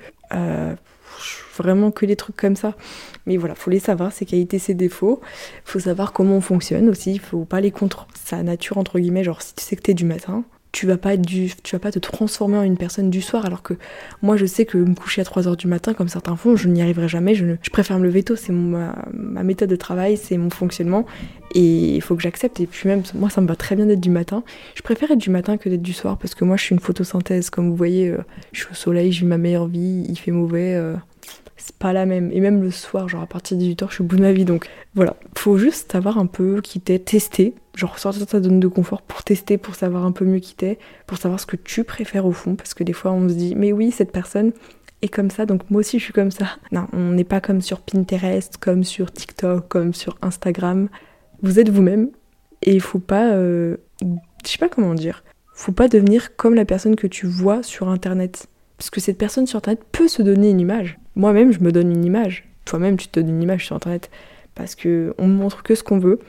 vraiment 1.57 1.91
que 1.91 2.07
des 2.07 2.15
trucs 2.15 2.37
comme 2.37 2.55
ça. 2.55 2.77
Mais 3.27 3.37
voilà, 3.37 3.57
faut 3.57 3.71
les 3.71 3.81
savoir, 3.81 4.13
ses 4.13 4.25
qualités, 4.25 4.59
ses 4.61 4.75
défauts. 4.75 5.21
Faut 5.65 5.81
savoir 5.81 6.13
comment 6.13 6.37
on 6.37 6.41
fonctionne 6.41 6.89
aussi. 6.89 7.19
Faut 7.19 7.45
pas 7.45 7.61
les 7.61 7.73
contre 7.73 8.07
sa 8.15 8.43
nature, 8.45 8.79
entre 8.79 8.99
guillemets. 9.01 9.25
Genre, 9.25 9.43
si 9.43 9.55
tu 9.55 9.65
sais 9.65 9.75
que 9.75 9.83
t'es 9.83 9.95
du 9.95 10.05
matin, 10.05 10.45
tu 10.73 10.87
vas 10.87 10.99
pas 10.99 11.17
du, 11.17 11.51
tu 11.63 11.75
vas 11.75 11.79
pas 11.79 11.93
te 11.93 11.99
transformer 11.99 12.59
en 12.59 12.63
une 12.63 12.77
personne 12.77 13.11
du 13.11 13.23
soir 13.23 13.47
alors 13.47 13.63
que 13.63 13.75
moi 14.23 14.37
je 14.37 14.47
sais 14.47 14.67
que 14.67 14.77
me 14.77 14.95
coucher 14.95 15.21
à 15.23 15.25
3h 15.25 15.57
du 15.57 15.67
matin 15.67 15.95
comme 15.95 16.09
certains 16.09 16.37
font 16.37 16.57
je 16.57 16.69
n'y 16.69 16.83
arriverai 16.83 17.09
jamais 17.09 17.35
je, 17.35 17.47
préfère 17.73 17.99
me 17.99 18.05
lever 18.05 18.23
tôt 18.23 18.37
c'est 18.37 18.53
ma, 18.53 18.95
ma, 19.13 19.43
méthode 19.43 19.71
de 19.71 19.77
travail 19.77 20.17
c'est 20.17 20.37
mon 20.37 20.51
fonctionnement 20.51 21.07
et 21.55 21.97
il 21.97 22.03
faut 22.03 22.17
que 22.17 22.23
j'accepte 22.23 22.61
et 22.61 22.67
puis 22.67 22.89
même 22.89 23.03
moi 23.15 23.31
ça 23.31 23.41
me 23.41 23.47
va 23.47 23.57
très 23.57 23.77
bien 23.77 23.87
d'être 23.87 24.01
du 24.01 24.11
matin. 24.11 24.43
Je 24.75 24.83
préfère 24.83 25.11
être 25.11 25.19
du 25.19 25.31
matin 25.31 25.57
que 25.57 25.69
d'être 25.69 25.83
du 25.83 25.93
soir 25.93 26.19
parce 26.19 26.35
que 26.35 26.45
moi 26.45 26.57
je 26.57 26.65
suis 26.65 26.75
une 26.75 26.81
photosynthèse 26.81 27.51
comme 27.51 27.71
vous 27.71 27.77
voyez 27.77 28.09
euh, 28.09 28.19
je 28.53 28.61
suis 28.61 28.71
au 28.71 28.75
soleil 28.75 29.13
j'ai 29.13 29.25
ma 29.25 29.39
meilleure 29.39 29.67
vie 29.67 30.05
il 30.09 30.17
fait 30.17 30.31
mauvais 30.31 30.75
euh, 30.75 30.95
c'est 31.59 31.77
pas 31.77 31.93
la 31.93 32.07
même. 32.07 32.31
Et 32.33 32.41
même 32.41 32.63
le 32.63 32.71
soir, 32.71 33.09
genre 33.09 33.23
à 33.23 33.27
partir 33.27 33.57
de 33.57 33.63
18h, 33.63 33.89
je 33.89 33.95
suis 33.95 34.03
au 34.03 34.07
bout 34.07 34.17
de 34.17 34.23
ma 34.23 34.33
vie. 34.33 34.45
Donc 34.45 34.69
voilà, 34.95 35.17
faut 35.37 35.59
juste 35.59 35.93
savoir 35.93 36.19
un 36.19 36.27
peu 36.27 36.61
qui 36.63 36.81
t'es, 36.81 36.99
tester, 36.99 37.55
genre 37.75 37.99
sortir 37.99 38.25
de 38.25 38.31
ta 38.31 38.43
zone 38.43 38.61
de 38.61 38.69
confort 38.69 39.03
pour 39.03 39.23
tester, 39.23 39.59
pour 39.59 39.75
savoir 39.75 40.05
un 40.05 40.13
peu 40.13 40.25
mieux 40.25 40.39
qui 40.39 40.55
t'es, 40.55 40.79
pour 41.07 41.19
savoir 41.19 41.41
ce 41.41 41.47
que 41.47 41.57
tu 41.57 41.85
préfères 41.85 42.27
au 42.27 42.33
fond. 42.33 42.55
Parce 42.55 42.75
que 42.75 42.85
des 42.85 42.93
fois, 42.93 43.13
on 43.13 43.29
se 43.29 43.35
dit, 43.35 43.55
mais 43.55 43.73
oui, 43.73 43.91
cette 43.91 44.13
personne 44.13 44.53
est 45.03 45.09
comme 45.09 45.31
ça, 45.31 45.47
donc 45.47 45.71
moi 45.71 45.81
aussi 45.81 45.99
je 45.99 46.05
suis 46.05 46.13
comme 46.13 46.31
ça. 46.31 46.47
Non, 46.73 46.87
on 46.93 47.13
n'est 47.13 47.25
pas 47.25 47.41
comme 47.41 47.61
sur 47.61 47.81
Pinterest, 47.81 48.57
comme 48.59 48.85
sur 48.85 49.13
TikTok, 49.13 49.69
comme 49.69 49.95
sur 49.95 50.17
Instagram. 50.23 50.89
Vous 51.43 51.59
êtes 51.59 51.69
vous-même 51.69 52.11
et 52.63 52.75
il 52.75 52.81
faut 52.81 52.99
pas. 52.99 53.33
Euh, 53.33 53.77
je 54.03 54.51
sais 54.51 54.59
pas 54.59 54.69
comment 54.69 54.95
dire. 54.95 55.23
Faut 55.55 55.73
pas 55.73 55.89
devenir 55.89 56.37
comme 56.37 56.55
la 56.55 56.65
personne 56.65 56.95
que 56.95 57.07
tu 57.07 57.27
vois 57.27 57.63
sur 57.63 57.89
internet. 57.89 58.49
Parce 58.79 58.91
que 58.91 59.01
cette 59.01 59.19
personne 59.19 59.47
sur 59.47 59.59
internet 59.59 59.83
peut 59.93 60.09
se 60.09 60.23
donner 60.23 60.51
une 60.51 60.61
image. 60.61 60.99
Moi-même, 61.17 61.53
je 61.53 61.61
me 61.61 61.73
donne 61.73 61.91
une 61.91 62.05
image. 62.05 62.49
Toi-même, 62.65 62.97
tu 62.97 63.09
te 63.09 63.21
donnes 63.21 63.29
une 63.29 63.43
image 63.43 63.67
sur 63.67 63.77
internet. 63.77 64.11
Parce 64.55 64.75
que 64.75 65.15
on 65.19 65.27
montre 65.27 65.63
que 65.63 65.75
ce 65.75 65.83
qu'on 65.83 65.99
veut. 65.99 66.21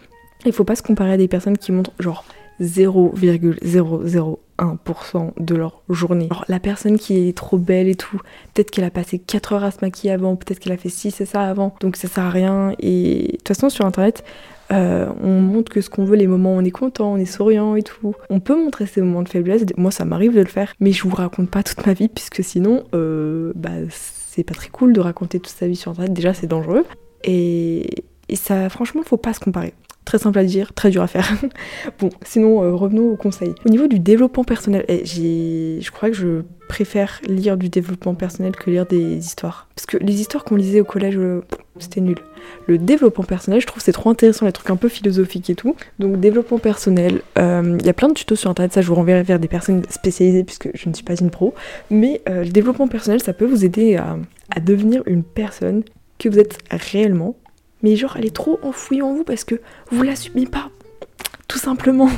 Il 0.46 0.53
faut 0.53 0.63
pas 0.63 0.75
se 0.75 0.84
comparer 0.84 1.13
à 1.13 1.18
des 1.18 1.27
personnes 1.27 1.58
qui 1.58 1.72
montrent 1.72 1.94
genre 2.00 2.25
0,001% 2.62 5.32
de 5.39 5.56
leur 5.56 5.82
journée. 5.89 6.27
Alors, 6.29 6.46
la 6.48 6.60
personne 6.60 6.98
qui 6.98 7.29
est 7.29 7.38
trop 7.38 7.58
belle 7.58 7.88
et 7.88 7.96
tout, 7.96 8.20
peut-être 8.53 8.72
qu'elle 8.72 8.84
a 8.84 8.91
passé 8.91 9.20
4 9.20 9.53
heures 9.53 9.63
à 9.63 9.72
se 9.72 9.77
maquiller 9.82 10.13
avant, 10.13 10.36
peut-être 10.36 10.60
qu'elle 10.60 10.74
a 10.74 10.77
fait 10.77 10.89
6 10.89 11.22
et 11.22 11.25
ça 11.25 11.44
avant, 11.44 11.75
donc 11.82 11.96
ça 11.96 12.08
sert 12.08 12.24
à 12.24 12.29
rien. 12.29 12.74
Et 12.79 13.27
de 13.32 13.38
toute 13.38 13.48
façon, 13.48 13.70
sur 13.70 13.86
internet, 13.86 14.24
euh, 14.71 15.07
on 15.21 15.41
montre 15.41 15.71
que 15.71 15.81
ce 15.81 15.89
qu'on 15.89 16.05
veut, 16.05 16.15
les 16.15 16.27
moments 16.27 16.55
où 16.55 16.59
on 16.59 16.63
est 16.63 16.71
content, 16.71 17.13
on 17.13 17.17
est 17.17 17.25
souriant 17.25 17.75
et 17.75 17.83
tout. 17.83 18.15
On 18.29 18.39
peut 18.39 18.55
montrer 18.55 18.85
ces 18.85 19.01
moments 19.01 19.23
de 19.23 19.29
faiblesse, 19.29 19.65
moi 19.77 19.91
ça 19.91 20.05
m'arrive 20.05 20.33
de 20.33 20.41
le 20.41 20.47
faire, 20.47 20.73
mais 20.79 20.91
je 20.91 21.03
vous 21.03 21.15
raconte 21.15 21.49
pas 21.49 21.63
toute 21.63 21.85
ma 21.85 21.93
vie, 21.93 22.07
puisque 22.07 22.43
sinon, 22.43 22.83
euh, 22.93 23.51
bah, 23.55 23.69
c'est 23.89 24.43
pas 24.43 24.53
très 24.53 24.69
cool 24.69 24.93
de 24.93 24.99
raconter 24.99 25.39
toute 25.39 25.53
sa 25.53 25.67
vie 25.67 25.75
sur 25.75 25.91
internet, 25.91 26.13
déjà 26.13 26.33
c'est 26.33 26.47
dangereux. 26.47 26.85
Et, 27.23 28.03
et 28.29 28.35
ça, 28.35 28.69
franchement, 28.69 29.01
faut 29.03 29.17
pas 29.17 29.33
se 29.33 29.39
comparer. 29.39 29.73
Très 30.09 30.17
simple 30.17 30.39
à 30.39 30.43
dire, 30.43 30.73
très 30.73 30.89
dur 30.89 31.03
à 31.03 31.07
faire. 31.07 31.31
bon, 31.99 32.09
sinon, 32.23 32.63
euh, 32.63 32.73
revenons 32.73 33.11
au 33.11 33.15
conseil. 33.15 33.53
Au 33.63 33.69
niveau 33.69 33.85
du 33.85 33.99
développement 33.99 34.43
personnel, 34.43 34.83
eh, 34.87 35.05
je 35.05 35.91
crois 35.91 36.09
que 36.09 36.15
je 36.15 36.41
préfère 36.67 37.21
lire 37.27 37.57
du 37.57 37.69
développement 37.69 38.15
personnel 38.15 38.53
que 38.55 38.71
lire 38.71 38.87
des 38.87 39.17
histoires. 39.17 39.69
Parce 39.75 39.85
que 39.85 39.97
les 39.97 40.19
histoires 40.19 40.43
qu'on 40.45 40.55
lisait 40.55 40.81
au 40.81 40.83
collège, 40.83 41.15
euh, 41.19 41.41
c'était 41.77 42.01
nul. 42.01 42.15
Le 42.65 42.79
développement 42.79 43.23
personnel, 43.23 43.61
je 43.61 43.67
trouve 43.67 43.83
c'est 43.83 43.91
trop 43.91 44.09
intéressant, 44.09 44.47
les 44.47 44.51
trucs 44.51 44.71
un 44.71 44.77
peu 44.77 44.89
philosophiques 44.89 45.51
et 45.51 45.55
tout. 45.55 45.75
Donc 45.99 46.19
développement 46.19 46.57
personnel, 46.57 47.21
euh, 47.37 47.77
il 47.79 47.85
y 47.85 47.89
a 47.89 47.93
plein 47.93 48.07
de 48.07 48.15
tutos 48.15 48.35
sur 48.35 48.49
internet, 48.49 48.73
ça 48.73 48.81
je 48.81 48.87
vous 48.87 48.95
renverrai 48.95 49.21
vers 49.21 49.37
des 49.37 49.47
personnes 49.47 49.83
spécialisées 49.91 50.43
puisque 50.43 50.71
je 50.73 50.89
ne 50.89 50.95
suis 50.95 51.05
pas 51.05 51.17
une 51.17 51.29
pro. 51.29 51.53
Mais 51.91 52.23
le 52.25 52.49
développement 52.49 52.87
personnel, 52.87 53.21
ça 53.21 53.33
peut 53.33 53.45
vous 53.45 53.63
aider 53.63 53.95
à 53.95 54.59
devenir 54.59 55.03
une 55.05 55.21
personne 55.21 55.83
que 56.17 56.29
vous 56.29 56.39
êtes 56.39 56.57
réellement 56.71 57.35
mais 57.83 57.95
genre 57.95 58.15
elle 58.17 58.25
est 58.25 58.36
trop 58.36 58.59
enfouie 58.63 59.01
en 59.01 59.13
vous 59.13 59.24
parce 59.24 59.43
que 59.43 59.55
vous 59.91 60.03
l'assumez 60.03 60.45
pas. 60.45 60.69
Tout 61.48 61.59
simplement. 61.59 62.09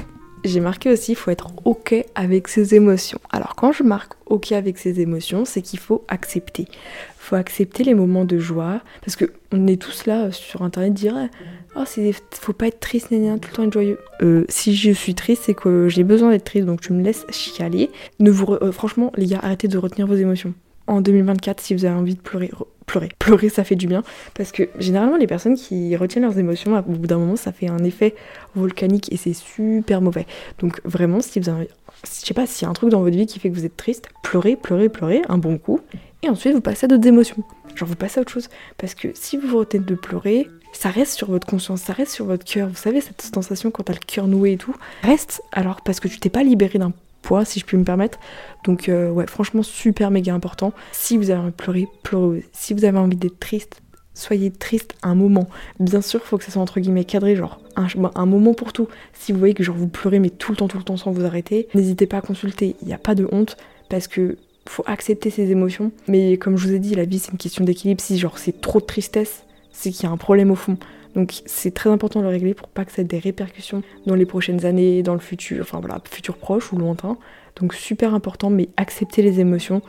J'ai 0.43 0.59
marqué 0.59 0.91
aussi, 0.91 1.11
il 1.11 1.15
faut 1.15 1.29
être 1.29 1.51
ok 1.65 1.93
avec 2.15 2.47
ses 2.47 2.73
émotions. 2.73 3.19
Alors 3.31 3.55
quand 3.55 3.71
je 3.71 3.83
marque 3.83 4.13
ok 4.25 4.53
avec 4.53 4.79
ses 4.79 4.99
émotions, 4.99 5.45
c'est 5.45 5.61
qu'il 5.61 5.77
faut 5.77 6.03
accepter. 6.07 6.65
Il 6.67 7.19
faut 7.19 7.35
accepter 7.35 7.83
les 7.83 7.93
moments 7.93 8.25
de 8.25 8.39
joie, 8.39 8.81
parce 9.01 9.15
que 9.15 9.25
on 9.51 9.67
est 9.67 9.79
tous 9.79 10.07
là 10.07 10.31
sur 10.31 10.63
internet 10.63 10.93
dire 10.93 11.29
oh 11.75 11.83
faut 12.31 12.53
pas 12.53 12.67
être 12.67 12.79
triste 12.79 13.09
tout 13.09 13.15
le 13.15 13.37
temps 13.37 13.63
être 13.63 13.73
joyeux. 13.73 13.99
Euh, 14.23 14.45
si 14.49 14.75
je 14.75 14.91
suis 14.91 15.13
triste, 15.13 15.43
c'est 15.45 15.53
que 15.53 15.87
j'ai 15.89 16.03
besoin 16.03 16.31
d'être 16.31 16.45
triste, 16.45 16.65
donc 16.65 16.81
tu 16.81 16.91
me 16.91 17.03
laisses 17.03 17.25
chialer. 17.29 17.91
Ne 18.19 18.31
vous 18.31 18.53
euh, 18.53 18.71
franchement 18.71 19.11
les 19.17 19.27
gars, 19.27 19.39
arrêtez 19.43 19.67
de 19.67 19.77
retenir 19.77 20.07
vos 20.07 20.15
émotions. 20.15 20.55
En 20.87 21.01
2024, 21.01 21.61
si 21.61 21.75
vous 21.75 21.85
avez 21.85 21.95
envie 21.95 22.15
de 22.15 22.19
pleurer, 22.19 22.49
pleurer. 22.91 23.09
Pleurer, 23.19 23.47
ça 23.47 23.63
fait 23.63 23.75
du 23.75 23.87
bien. 23.87 24.03
Parce 24.33 24.51
que 24.51 24.67
généralement, 24.77 25.15
les 25.15 25.27
personnes 25.27 25.55
qui 25.55 25.95
retiennent 25.95 26.25
leurs 26.25 26.37
émotions, 26.37 26.77
au 26.77 26.81
bout 26.81 27.07
d'un 27.07 27.17
moment, 27.17 27.37
ça 27.37 27.53
fait 27.53 27.69
un 27.69 27.83
effet 27.85 28.15
volcanique 28.53 29.11
et 29.13 29.17
c'est 29.17 29.33
super 29.33 30.01
mauvais. 30.01 30.25
Donc 30.59 30.81
vraiment, 30.83 31.21
si 31.21 31.39
vous 31.39 31.47
avez. 31.47 31.69
Je 32.03 32.25
sais 32.25 32.33
pas, 32.33 32.45
s'il 32.45 32.65
y 32.65 32.67
a 32.67 32.69
un 32.69 32.73
truc 32.73 32.89
dans 32.89 33.01
votre 33.01 33.15
vie 33.15 33.27
qui 33.27 33.39
fait 33.39 33.49
que 33.49 33.55
vous 33.55 33.65
êtes 33.65 33.77
triste, 33.77 34.09
pleurez, 34.23 34.57
pleurez, 34.57 34.89
pleurez, 34.89 35.21
un 35.29 35.37
bon 35.37 35.57
coup. 35.57 35.79
Et 36.21 36.29
ensuite, 36.29 36.53
vous 36.53 36.61
passez 36.61 36.85
à 36.85 36.87
d'autres 36.87 37.07
émotions. 37.07 37.37
Genre, 37.75 37.87
vous 37.87 37.95
passez 37.95 38.19
à 38.19 38.21
autre 38.21 38.31
chose. 38.31 38.49
Parce 38.77 38.93
que 38.93 39.07
si 39.13 39.37
vous 39.37 39.47
vous 39.47 39.59
retenez 39.59 39.85
de 39.85 39.95
pleurer, 39.95 40.47
ça 40.73 40.89
reste 40.89 41.13
sur 41.13 41.29
votre 41.29 41.47
conscience, 41.47 41.81
ça 41.81 41.93
reste 41.93 42.11
sur 42.11 42.25
votre 42.25 42.43
cœur. 42.43 42.67
Vous 42.67 42.75
savez, 42.75 42.99
cette 42.99 43.21
sensation 43.21 43.71
quand 43.71 43.83
t'as 43.83 43.93
le 43.93 43.99
cœur 43.99 44.27
noué 44.27 44.53
et 44.53 44.57
tout, 44.57 44.75
reste 45.03 45.41
alors 45.53 45.81
parce 45.81 45.99
que 46.01 46.09
tu 46.09 46.19
t'es 46.19 46.29
pas 46.29 46.43
libéré 46.43 46.79
d'un 46.79 46.91
poids, 47.21 47.45
si 47.45 47.59
je 47.59 47.65
puis 47.65 47.77
me 47.77 47.83
permettre. 47.83 48.19
Donc 48.63 48.89
euh, 48.89 49.09
ouais, 49.09 49.27
franchement 49.27 49.63
super 49.63 50.11
méga 50.11 50.33
important. 50.33 50.73
Si 50.91 51.17
vous 51.17 51.29
avez 51.29 51.39
envie 51.39 51.51
de 51.51 51.55
pleurer, 51.55 51.87
pleurez. 52.03 52.45
Si 52.51 52.73
vous 52.73 52.85
avez 52.85 52.97
envie 52.97 53.17
d'être 53.17 53.39
triste, 53.39 53.81
soyez 54.13 54.51
triste 54.51 54.95
un 55.03 55.15
moment. 55.15 55.47
Bien 55.79 56.01
sûr, 56.01 56.21
faut 56.23 56.37
que 56.37 56.43
ça 56.43 56.51
soit 56.51 56.61
entre 56.61 56.79
guillemets 56.79 57.05
cadré, 57.05 57.35
genre 57.35 57.59
un, 57.75 57.87
un, 58.15 58.25
moment 58.25 58.53
pour 58.53 58.73
tout. 58.73 58.87
Si 59.13 59.31
vous 59.31 59.39
voyez 59.39 59.53
que 59.53 59.63
genre 59.63 59.75
vous 59.75 59.87
pleurez 59.87 60.19
mais 60.19 60.29
tout 60.29 60.51
le 60.51 60.57
temps, 60.57 60.67
tout 60.67 60.77
le 60.77 60.83
temps 60.83 60.97
sans 60.97 61.11
vous 61.11 61.25
arrêter, 61.25 61.67
n'hésitez 61.73 62.07
pas 62.07 62.17
à 62.17 62.21
consulter. 62.21 62.75
Il 62.81 62.87
n'y 62.87 62.93
a 62.93 62.97
pas 62.97 63.15
de 63.15 63.27
honte 63.31 63.57
parce 63.89 64.07
que 64.07 64.37
faut 64.67 64.83
accepter 64.85 65.29
ses 65.29 65.51
émotions. 65.51 65.91
Mais 66.07 66.37
comme 66.37 66.57
je 66.57 66.67
vous 66.67 66.73
ai 66.73 66.79
dit, 66.79 66.95
la 66.95 67.05
vie 67.05 67.19
c'est 67.19 67.31
une 67.31 67.37
question 67.37 67.63
d'équilibre. 67.63 68.01
Si 68.01 68.17
genre 68.17 68.37
c'est 68.37 68.61
trop 68.61 68.79
de 68.79 68.85
tristesse, 68.85 69.43
c'est 69.71 69.91
qu'il 69.91 70.03
y 70.03 70.07
a 70.07 70.11
un 70.11 70.17
problème 70.17 70.51
au 70.51 70.55
fond. 70.55 70.77
Donc 71.15 71.41
c'est 71.45 71.73
très 71.73 71.89
important 71.89 72.19
de 72.19 72.25
le 72.25 72.31
régler 72.31 72.53
pour 72.53 72.67
pas 72.67 72.85
que 72.85 72.91
ça 72.91 73.01
ait 73.01 73.05
des 73.05 73.19
répercussions 73.19 73.83
dans 74.05 74.15
les 74.15 74.25
prochaines 74.25 74.65
années, 74.65 75.03
dans 75.03 75.13
le 75.13 75.19
futur, 75.19 75.61
enfin 75.61 75.79
voilà, 75.79 76.01
futur 76.09 76.37
proche 76.37 76.71
ou 76.71 76.77
lointain. 76.77 77.17
Donc 77.59 77.73
super 77.73 78.13
important, 78.13 78.49
mais 78.49 78.69
accepter 78.77 79.21
les 79.21 79.39
émotions. 79.39 79.81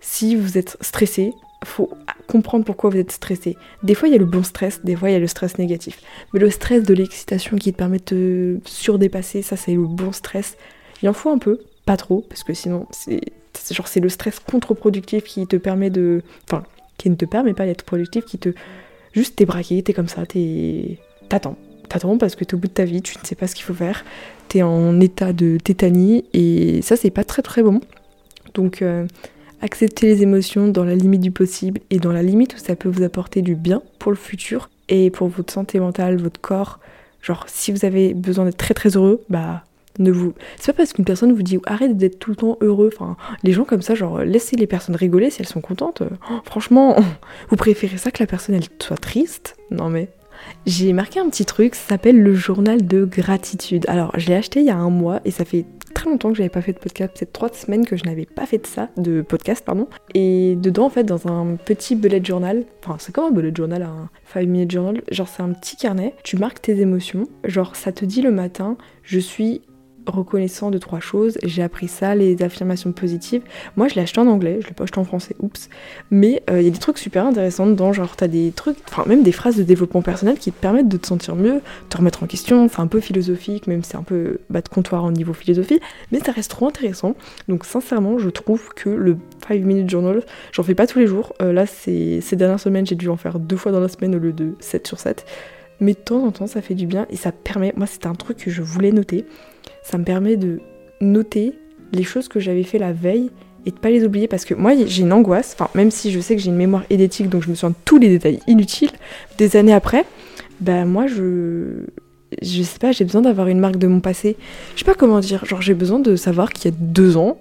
Si 0.00 0.34
vous 0.34 0.58
êtes 0.58 0.76
stressé, 0.80 1.32
faut 1.64 1.90
comprendre 2.26 2.64
pourquoi 2.64 2.90
vous 2.90 2.98
êtes 2.98 3.12
stressé. 3.12 3.56
Des 3.82 3.94
fois, 3.94 4.08
il 4.08 4.12
y 4.12 4.14
a 4.14 4.18
le 4.18 4.24
bon 4.24 4.42
stress, 4.42 4.82
des 4.84 4.96
fois, 4.96 5.10
il 5.10 5.12
y 5.12 5.16
a 5.16 5.20
le 5.20 5.26
stress 5.26 5.58
négatif. 5.58 6.00
Mais 6.32 6.40
le 6.40 6.50
stress 6.50 6.82
de 6.82 6.94
l'excitation 6.94 7.56
qui 7.56 7.72
te 7.72 7.78
permet 7.78 7.98
de 7.98 8.60
te 8.64 8.68
surdépasser, 8.68 9.42
ça, 9.42 9.56
c'est 9.56 9.74
le 9.74 9.86
bon 9.86 10.12
stress. 10.12 10.56
Il 11.02 11.08
en 11.08 11.12
faut 11.12 11.30
un 11.30 11.38
peu, 11.38 11.60
pas 11.84 11.96
trop, 11.96 12.24
parce 12.28 12.42
que 12.42 12.54
sinon, 12.54 12.86
c'est 12.90 13.20
genre 13.70 13.86
c'est 13.86 14.00
le 14.00 14.08
stress 14.08 14.40
contre-productif 14.40 15.24
qui 15.24 15.46
te 15.46 15.56
permet 15.56 15.90
de, 15.90 16.22
enfin, 16.48 16.64
qui 16.98 17.10
ne 17.10 17.14
te 17.14 17.24
permet 17.24 17.54
pas 17.54 17.66
d'être 17.66 17.84
productif, 17.84 18.24
qui 18.24 18.38
te 18.38 18.54
juste 19.12 19.36
t'es 19.36 19.44
braqué, 19.44 19.82
t'es 19.82 19.92
comme 19.92 20.08
ça, 20.08 20.26
t'es, 20.26 20.98
t'attends, 21.28 21.56
t'attends 21.88 22.18
parce 22.18 22.34
que 22.34 22.44
t'es 22.44 22.54
au 22.54 22.58
bout 22.58 22.68
de 22.68 22.72
ta 22.72 22.84
vie, 22.84 23.02
tu 23.02 23.16
ne 23.18 23.24
sais 23.24 23.34
pas 23.34 23.46
ce 23.46 23.54
qu'il 23.54 23.64
faut 23.64 23.74
faire, 23.74 24.04
t'es 24.48 24.62
en 24.62 25.00
état 25.00 25.32
de 25.32 25.58
tétanie 25.62 26.24
et 26.32 26.82
ça, 26.82 26.96
c'est 26.96 27.10
pas 27.10 27.24
très 27.24 27.42
très 27.42 27.62
bon. 27.62 27.80
Donc 28.54 28.82
euh, 28.82 29.06
accepter 29.60 30.06
les 30.06 30.22
émotions 30.22 30.68
dans 30.68 30.84
la 30.84 30.94
limite 30.94 31.20
du 31.20 31.30
possible 31.30 31.80
et 31.90 31.98
dans 31.98 32.12
la 32.12 32.22
limite 32.22 32.54
où 32.54 32.58
ça 32.58 32.76
peut 32.76 32.88
vous 32.88 33.02
apporter 33.02 33.42
du 33.42 33.54
bien 33.54 33.82
pour 33.98 34.12
le 34.12 34.18
futur 34.18 34.68
et 34.88 35.10
pour 35.10 35.28
votre 35.28 35.52
santé 35.52 35.80
mentale, 35.80 36.16
votre 36.16 36.40
corps. 36.40 36.80
Genre, 37.22 37.44
si 37.46 37.72
vous 37.72 37.84
avez 37.84 38.14
besoin 38.14 38.44
d'être 38.44 38.56
très 38.56 38.74
très 38.74 38.96
heureux, 38.96 39.22
bah 39.30 39.64
ne 39.98 40.10
vous. 40.10 40.34
C'est 40.56 40.72
pas 40.72 40.78
parce 40.78 40.92
qu'une 40.92 41.04
personne 41.04 41.32
vous 41.32 41.42
dit 41.42 41.58
arrête 41.66 41.96
d'être 41.96 42.18
tout 42.18 42.30
le 42.30 42.36
temps 42.36 42.58
heureux. 42.60 42.90
Enfin, 42.92 43.16
les 43.42 43.52
gens 43.52 43.64
comme 43.64 43.82
ça, 43.82 43.94
genre, 43.94 44.20
laissez 44.20 44.56
les 44.56 44.66
personnes 44.66 44.96
rigoler 44.96 45.30
si 45.30 45.42
elles 45.42 45.48
sont 45.48 45.60
contentes. 45.60 46.02
Oh, 46.02 46.34
franchement, 46.44 46.96
vous 47.48 47.56
préférez 47.56 47.96
ça 47.98 48.10
que 48.10 48.22
la 48.22 48.26
personne 48.26 48.54
elle 48.54 48.64
soit 48.80 48.96
triste? 48.96 49.56
Non 49.70 49.88
mais. 49.88 50.08
J'ai 50.66 50.92
marqué 50.92 51.20
un 51.20 51.28
petit 51.28 51.44
truc, 51.44 51.74
ça 51.74 51.90
s'appelle 51.90 52.20
le 52.20 52.34
journal 52.34 52.86
de 52.86 53.04
gratitude. 53.04 53.84
Alors, 53.88 54.12
je 54.18 54.28
l'ai 54.28 54.34
acheté 54.34 54.60
il 54.60 54.66
y 54.66 54.70
a 54.70 54.76
un 54.76 54.90
mois 54.90 55.20
et 55.24 55.30
ça 55.30 55.44
fait 55.44 55.64
très 55.92 56.08
longtemps 56.10 56.30
que 56.30 56.36
j'avais 56.36 56.48
pas 56.48 56.62
fait 56.62 56.72
de 56.72 56.78
podcast, 56.78 57.14
peut-être 57.16 57.32
trois 57.32 57.52
semaines 57.52 57.84
que 57.84 57.96
je 57.96 58.04
n'avais 58.04 58.26
pas 58.26 58.46
fait 58.46 58.58
de 58.58 58.66
ça, 58.66 58.88
de 58.96 59.22
podcast, 59.22 59.64
pardon. 59.64 59.88
Et 60.14 60.56
dedans, 60.56 60.86
en 60.86 60.90
fait, 60.90 61.04
dans 61.04 61.28
un 61.28 61.56
petit 61.56 61.94
bullet 61.94 62.24
journal, 62.24 62.64
enfin, 62.82 62.96
c'est 62.98 63.12
comme 63.12 63.26
un 63.26 63.30
bullet 63.30 63.52
journal, 63.54 63.82
un 63.82 64.08
5 64.32 64.48
minute 64.48 64.70
journal, 64.70 65.02
genre 65.10 65.28
c'est 65.28 65.42
un 65.42 65.52
petit 65.52 65.76
carnet, 65.76 66.14
tu 66.24 66.36
marques 66.36 66.62
tes 66.62 66.80
émotions, 66.80 67.28
genre 67.44 67.76
ça 67.76 67.92
te 67.92 68.04
dit 68.04 68.22
le 68.22 68.32
matin, 68.32 68.76
je 69.02 69.18
suis 69.18 69.62
reconnaissant 70.06 70.70
de 70.70 70.78
trois 70.78 71.00
choses. 71.00 71.38
J'ai 71.42 71.62
appris 71.62 71.88
ça, 71.88 72.14
les 72.14 72.42
affirmations 72.42 72.92
positives. 72.92 73.42
Moi, 73.76 73.88
je 73.88 73.94
l'ai 73.94 74.02
acheté 74.02 74.20
en 74.20 74.26
anglais, 74.26 74.58
je 74.60 74.68
l'ai 74.68 74.74
pas 74.74 74.84
acheté 74.84 74.98
en 74.98 75.04
français, 75.04 75.36
oups. 75.40 75.68
Mais 76.10 76.42
euh, 76.50 76.60
il 76.60 76.64
y 76.64 76.68
a 76.68 76.70
des 76.70 76.78
trucs 76.78 76.98
super 76.98 77.26
intéressants 77.26 77.66
dedans, 77.66 77.92
genre 77.92 78.16
t'as 78.16 78.28
des 78.28 78.52
trucs, 78.54 78.76
enfin 78.88 79.04
même 79.06 79.22
des 79.22 79.32
phrases 79.32 79.56
de 79.56 79.62
développement 79.62 80.02
personnel 80.02 80.38
qui 80.38 80.52
te 80.52 80.60
permettent 80.60 80.88
de 80.88 80.96
te 80.96 81.06
sentir 81.06 81.36
mieux, 81.36 81.60
te 81.88 81.96
remettre 81.96 82.22
en 82.22 82.26
question. 82.26 82.68
C'est 82.68 82.80
un 82.80 82.86
peu 82.86 83.00
philosophique, 83.00 83.66
même 83.66 83.82
c'est 83.84 83.96
un 83.96 84.02
peu 84.02 84.38
bas 84.50 84.60
de 84.60 84.68
comptoir 84.68 85.04
au 85.04 85.12
niveau 85.12 85.32
philosophie, 85.32 85.80
mais 86.10 86.20
ça 86.20 86.32
reste 86.32 86.50
trop 86.50 86.66
intéressant. 86.66 87.14
Donc 87.48 87.64
sincèrement, 87.64 88.18
je 88.18 88.30
trouve 88.30 88.70
que 88.74 88.88
le 88.88 89.16
5 89.48 89.62
minute 89.62 89.90
journal, 89.90 90.22
j'en 90.52 90.62
fais 90.62 90.74
pas 90.74 90.86
tous 90.86 90.98
les 90.98 91.06
jours. 91.06 91.34
Euh, 91.42 91.52
là, 91.52 91.66
ces 91.66 92.20
dernières 92.32 92.60
semaines, 92.60 92.86
j'ai 92.86 92.94
dû 92.94 93.08
en 93.08 93.16
faire 93.16 93.38
deux 93.38 93.56
fois 93.56 93.72
dans 93.72 93.80
la 93.80 93.88
semaine 93.88 94.14
au 94.14 94.18
lieu 94.18 94.32
de 94.32 94.54
7 94.60 94.86
sur 94.86 94.98
7 94.98 95.24
mais 95.82 95.92
de 95.92 95.98
temps 95.98 96.24
en 96.24 96.30
temps 96.30 96.46
ça 96.46 96.62
fait 96.62 96.74
du 96.74 96.86
bien 96.86 97.06
et 97.10 97.16
ça 97.16 97.32
permet, 97.32 97.72
moi 97.76 97.86
c'était 97.86 98.06
un 98.06 98.14
truc 98.14 98.38
que 98.38 98.50
je 98.50 98.62
voulais 98.62 98.92
noter, 98.92 99.26
ça 99.82 99.98
me 99.98 100.04
permet 100.04 100.36
de 100.36 100.60
noter 101.00 101.52
les 101.92 102.04
choses 102.04 102.28
que 102.28 102.40
j'avais 102.40 102.62
fait 102.62 102.78
la 102.78 102.92
veille 102.92 103.30
et 103.66 103.70
de 103.70 103.76
pas 103.76 103.90
les 103.90 104.04
oublier 104.04 104.28
parce 104.28 104.44
que 104.44 104.54
moi 104.54 104.72
j'ai 104.86 105.02
une 105.02 105.12
angoisse, 105.12 105.54
enfin 105.54 105.68
même 105.74 105.90
si 105.90 106.10
je 106.10 106.20
sais 106.20 106.36
que 106.36 106.42
j'ai 106.42 106.50
une 106.50 106.56
mémoire 106.56 106.84
édétique 106.88 107.28
donc 107.28 107.42
je 107.42 107.50
me 107.50 107.54
souviens 107.54 107.70
de 107.70 107.84
tous 107.84 107.98
les 107.98 108.08
détails 108.08 108.40
inutiles, 108.46 108.92
des 109.38 109.56
années 109.56 109.74
après, 109.74 110.06
ben 110.60 110.86
moi 110.86 111.06
je 111.06 111.84
je 112.40 112.62
sais 112.62 112.78
pas, 112.78 112.92
j'ai 112.92 113.04
besoin 113.04 113.22
d'avoir 113.22 113.48
une 113.48 113.58
marque 113.58 113.76
de 113.76 113.86
mon 113.86 114.00
passé. 114.00 114.36
Je 114.74 114.80
sais 114.80 114.84
pas 114.86 114.94
comment 114.94 115.20
dire, 115.20 115.44
genre 115.44 115.60
j'ai 115.60 115.74
besoin 115.74 115.98
de 115.98 116.16
savoir 116.16 116.52
qu'il 116.52 116.70
y 116.70 116.74
a 116.74 116.76
deux 116.78 117.18
ans, 117.18 117.38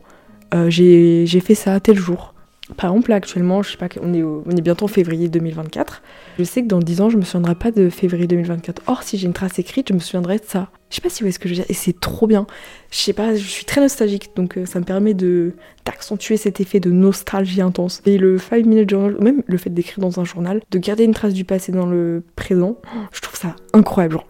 euh, 0.54 0.70
j'ai 0.70 1.26
fait 1.40 1.56
ça 1.56 1.80
tel 1.80 1.98
jour. 1.98 2.31
Par 2.78 2.92
exemple, 2.92 3.10
là, 3.10 3.18
actuellement, 3.18 3.62
je 3.64 3.72
sais 3.72 3.78
pas, 3.78 3.88
on 4.02 4.14
est, 4.14 4.24
on 4.24 4.50
est 4.52 4.62
bientôt 4.62 4.86
en 4.86 4.88
février 4.88 5.30
2024. 5.30 6.02
Je 6.40 6.44
sais 6.44 6.62
que 6.62 6.68
dans 6.68 6.80
10 6.80 7.02
ans, 7.02 7.10
je 7.10 7.18
me 7.18 7.24
souviendrai 7.24 7.56
pas 7.56 7.72
de 7.72 7.90
février 7.90 8.28
2024. 8.28 8.84
Or, 8.88 9.04
si 9.04 9.18
j'ai 9.18 9.28
une 9.28 9.34
trace 9.34 9.60
écrite, 9.60 9.90
je 9.90 9.94
me 9.94 10.00
souviendrai 10.00 10.38
de 10.38 10.46
ça. 10.46 10.70
Je 10.90 10.96
sais 10.96 11.02
pas 11.02 11.10
si 11.10 11.22
vous 11.22 11.26
voyez 11.26 11.34
ce 11.34 11.40
que 11.40 11.48
je 11.48 11.54
veux 11.54 11.60
dire. 11.60 11.70
Et 11.70 11.74
c'est 11.74 12.00
trop 12.00 12.28
bien. 12.28 12.48
Je 12.92 12.98
sais 12.98 13.14
pas, 13.14 13.36
je 13.36 13.44
suis 13.44 13.66
très 13.66 13.82
nostalgique, 13.82 14.32
donc 14.36 14.58
euh, 14.58 14.66
ça 14.66 14.80
me 14.80 14.86
permet 14.86 15.14
de 15.14 15.54
d'accentuer 15.86 16.38
cet 16.38 16.60
effet 16.60 16.80
de 16.80 16.92
nostalgie 16.92 17.62
intense. 17.62 18.02
Et 18.06 18.18
le 18.18 18.38
5 18.38 18.66
minute 18.66 18.90
journal, 18.90 19.16
ou 19.18 19.24
même 19.24 19.44
le 19.48 19.58
fait 19.58 19.70
d'écrire 19.70 20.00
dans 20.00 20.20
un 20.20 20.26
journal, 20.26 20.62
de 20.70 20.78
garder 20.78 21.04
une 21.04 21.14
trace 21.14 21.34
du 21.34 21.46
passé 21.46 21.72
dans 21.72 21.88
le 21.88 22.24
présent, 22.36 22.78
je 23.12 23.22
trouve 23.22 23.38
ça 23.38 23.56
incroyable. 23.74 24.16
Genre, 24.16 24.28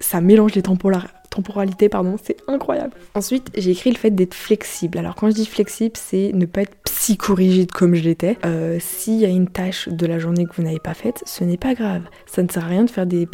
ça 0.00 0.20
mélange 0.20 0.54
les 0.54 0.62
temporalités 0.62 1.08
temporalité, 1.34 1.88
pardon, 1.88 2.16
c'est 2.22 2.36
incroyable. 2.46 2.92
Ensuite, 3.14 3.50
j'ai 3.56 3.72
écrit 3.72 3.90
le 3.90 3.96
fait 3.96 4.10
d'être 4.10 4.34
flexible. 4.34 4.98
Alors 4.98 5.14
quand 5.14 5.28
je 5.28 5.34
dis 5.34 5.46
flexible, 5.46 5.94
c'est 5.96 6.30
ne 6.32 6.46
pas 6.46 6.62
être 6.62 6.76
psychorigide 6.84 7.72
comme 7.72 7.94
je 7.94 8.04
l'étais. 8.04 8.38
Euh, 8.44 8.78
S'il 8.80 9.18
y 9.18 9.24
a 9.24 9.28
une 9.28 9.48
tâche 9.48 9.88
de 9.88 10.06
la 10.06 10.18
journée 10.18 10.46
que 10.46 10.54
vous 10.56 10.62
n'avez 10.62 10.78
pas 10.78 10.94
faite, 10.94 11.22
ce 11.26 11.44
n'est 11.44 11.56
pas 11.56 11.74
grave. 11.74 12.02
Ça 12.26 12.42
ne 12.42 12.48
sert 12.48 12.64
à 12.64 12.68
rien 12.68 12.84
de 12.84 12.90
faire 12.90 13.06
des, 13.06 13.26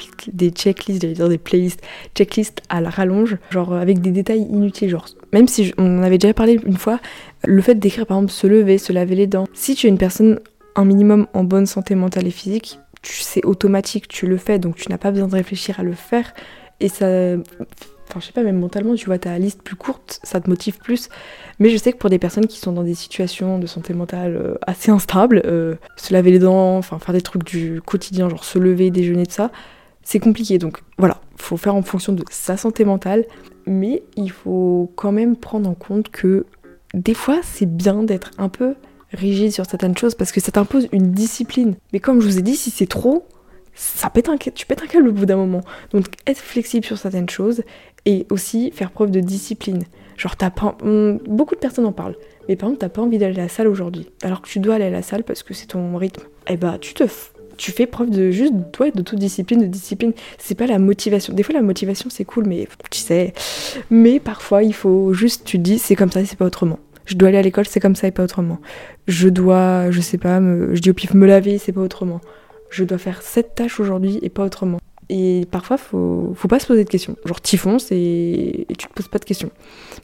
checklists, 0.50 1.02
j'allais 1.02 1.14
dire 1.14 1.28
des 1.28 1.38
playlists, 1.38 1.82
checklists 2.14 2.62
à 2.68 2.80
la 2.80 2.90
rallonge, 2.90 3.36
genre 3.50 3.74
avec 3.74 4.00
des 4.00 4.10
détails 4.10 4.42
inutiles, 4.42 4.88
genre 4.88 5.06
même 5.32 5.46
si 5.46 5.72
on 5.78 5.98
en 5.98 6.02
avait 6.02 6.18
déjà 6.18 6.34
parlé 6.34 6.58
une 6.64 6.76
fois, 6.76 7.00
le 7.44 7.62
fait 7.62 7.74
d'écrire 7.74 8.06
par 8.06 8.18
exemple 8.18 8.32
se 8.32 8.46
lever, 8.46 8.78
se 8.78 8.92
laver 8.92 9.14
les 9.14 9.26
dents. 9.26 9.46
Si 9.52 9.74
tu 9.74 9.86
es 9.86 9.90
une 9.90 9.98
personne 9.98 10.40
un 10.76 10.84
minimum 10.84 11.26
en 11.34 11.44
bonne 11.44 11.66
santé 11.66 11.94
mentale 11.94 12.26
et 12.26 12.30
physique, 12.30 12.78
sais 13.02 13.44
automatique, 13.44 14.08
tu 14.08 14.26
le 14.26 14.36
fais, 14.36 14.58
donc 14.58 14.76
tu 14.76 14.88
n'as 14.88 14.98
pas 14.98 15.10
besoin 15.10 15.28
de 15.28 15.34
réfléchir 15.34 15.80
à 15.80 15.82
le 15.82 15.92
faire. 15.92 16.32
Et 16.80 16.88
ça. 16.88 17.06
Enfin, 18.08 18.18
je 18.18 18.26
sais 18.26 18.32
pas, 18.32 18.42
même 18.42 18.58
mentalement, 18.58 18.96
tu 18.96 19.06
vois 19.06 19.18
ta 19.18 19.38
liste 19.38 19.62
plus 19.62 19.76
courte, 19.76 20.18
ça 20.24 20.40
te 20.40 20.50
motive 20.50 20.78
plus. 20.78 21.08
Mais 21.60 21.70
je 21.70 21.76
sais 21.76 21.92
que 21.92 21.98
pour 21.98 22.10
des 22.10 22.18
personnes 22.18 22.48
qui 22.48 22.58
sont 22.58 22.72
dans 22.72 22.82
des 22.82 22.94
situations 22.94 23.60
de 23.60 23.68
santé 23.68 23.94
mentale 23.94 24.36
euh, 24.36 24.54
assez 24.66 24.90
instables, 24.90 25.42
euh, 25.44 25.76
se 25.96 26.12
laver 26.12 26.32
les 26.32 26.40
dents, 26.40 26.76
enfin 26.76 26.98
faire 26.98 27.14
des 27.14 27.20
trucs 27.20 27.44
du 27.44 27.80
quotidien, 27.80 28.28
genre 28.28 28.42
se 28.42 28.58
lever, 28.58 28.90
déjeuner, 28.90 29.26
tout 29.26 29.34
ça, 29.34 29.52
c'est 30.02 30.18
compliqué. 30.18 30.58
Donc 30.58 30.82
voilà, 30.98 31.20
faut 31.36 31.56
faire 31.56 31.76
en 31.76 31.82
fonction 31.82 32.12
de 32.12 32.24
sa 32.30 32.56
santé 32.56 32.84
mentale. 32.84 33.26
Mais 33.66 34.02
il 34.16 34.32
faut 34.32 34.90
quand 34.96 35.12
même 35.12 35.36
prendre 35.36 35.70
en 35.70 35.74
compte 35.74 36.08
que 36.10 36.46
des 36.94 37.14
fois, 37.14 37.38
c'est 37.42 37.66
bien 37.66 38.02
d'être 38.02 38.32
un 38.38 38.48
peu 38.48 38.74
rigide 39.12 39.52
sur 39.52 39.66
certaines 39.66 39.96
choses 39.96 40.14
parce 40.14 40.32
que 40.32 40.40
ça 40.40 40.52
t'impose 40.52 40.88
une 40.92 41.12
discipline. 41.12 41.76
Mais 41.92 42.00
comme 42.00 42.20
je 42.20 42.26
vous 42.26 42.38
ai 42.38 42.42
dit, 42.42 42.56
si 42.56 42.70
c'est 42.70 42.86
trop, 42.86 43.26
ça 43.80 44.10
pète 44.10 44.28
un, 44.28 44.36
tu 44.36 44.66
pètes 44.66 44.82
un 44.82 44.86
câble 44.86 45.08
au 45.08 45.12
bout 45.12 45.24
d'un 45.24 45.36
moment. 45.36 45.62
Donc 45.92 46.04
être 46.26 46.38
flexible 46.38 46.84
sur 46.84 46.98
certaines 46.98 47.30
choses 47.30 47.62
et 48.04 48.26
aussi 48.28 48.70
faire 48.72 48.90
preuve 48.90 49.10
de 49.10 49.20
discipline. 49.20 49.84
Genre 50.18 50.36
t'as 50.36 50.50
pas, 50.50 50.76
beaucoup 51.26 51.54
de 51.54 51.60
personnes 51.60 51.86
en 51.86 51.92
parlent, 51.92 52.16
mais 52.46 52.56
par 52.56 52.68
exemple 52.68 52.80
t'as 52.80 52.90
pas 52.90 53.00
envie 53.00 53.16
d'aller 53.16 53.38
à 53.38 53.44
la 53.44 53.48
salle 53.48 53.68
aujourd'hui, 53.68 54.10
alors 54.22 54.42
que 54.42 54.48
tu 54.48 54.58
dois 54.58 54.74
aller 54.74 54.84
à 54.84 54.90
la 54.90 55.00
salle 55.00 55.24
parce 55.24 55.42
que 55.42 55.54
c'est 55.54 55.68
ton 55.68 55.96
rythme. 55.96 56.24
Eh 56.46 56.58
bah 56.58 56.76
tu 56.78 56.92
te 56.92 57.04
tu 57.56 57.72
fais 57.72 57.86
preuve 57.86 58.10
de 58.10 58.30
juste 58.30 58.52
toi 58.70 58.90
de 58.90 59.00
toute 59.00 59.18
discipline 59.18 59.62
de 59.62 59.66
discipline. 59.66 60.12
C'est 60.36 60.54
pas 60.54 60.66
la 60.66 60.78
motivation. 60.78 61.32
Des 61.32 61.42
fois 61.42 61.54
la 61.54 61.62
motivation 61.62 62.10
c'est 62.10 62.26
cool 62.26 62.44
mais 62.46 62.68
tu 62.90 63.00
sais. 63.00 63.32
Mais 63.88 64.20
parfois 64.20 64.62
il 64.62 64.74
faut 64.74 65.14
juste 65.14 65.46
tu 65.46 65.56
te 65.56 65.62
dis 65.62 65.78
c'est 65.78 65.96
comme 65.96 66.12
ça 66.12 66.22
c'est 66.26 66.38
pas 66.38 66.44
autrement. 66.44 66.78
Je 67.06 67.14
dois 67.14 67.30
aller 67.30 67.38
à 67.38 67.42
l'école 67.42 67.66
c'est 67.66 67.80
comme 67.80 67.96
ça 67.96 68.08
et 68.08 68.10
pas 68.10 68.24
autrement. 68.24 68.58
Je 69.08 69.30
dois 69.30 69.90
je 69.90 70.02
sais 70.02 70.18
pas 70.18 70.38
me, 70.38 70.74
je 70.74 70.82
dis 70.82 70.90
au 70.90 70.94
pif 70.94 71.14
me 71.14 71.26
laver 71.26 71.56
c'est 71.56 71.72
pas 71.72 71.80
autrement 71.80 72.20
je 72.70 72.84
dois 72.84 72.98
faire 72.98 73.22
cette 73.22 73.54
tâche 73.54 73.80
aujourd'hui 73.80 74.18
et 74.22 74.28
pas 74.28 74.44
autrement. 74.44 74.78
Et 75.12 75.44
parfois, 75.50 75.76
faut, 75.76 76.34
faut 76.36 76.46
pas 76.46 76.60
se 76.60 76.68
poser 76.68 76.84
de 76.84 76.88
questions. 76.88 77.16
Genre, 77.24 77.40
t'y 77.40 77.56
fonces 77.56 77.90
et, 77.90 78.64
tu 78.78 78.86
te 78.86 78.92
poses 78.92 79.08
pas 79.08 79.18
de 79.18 79.24
questions. 79.24 79.50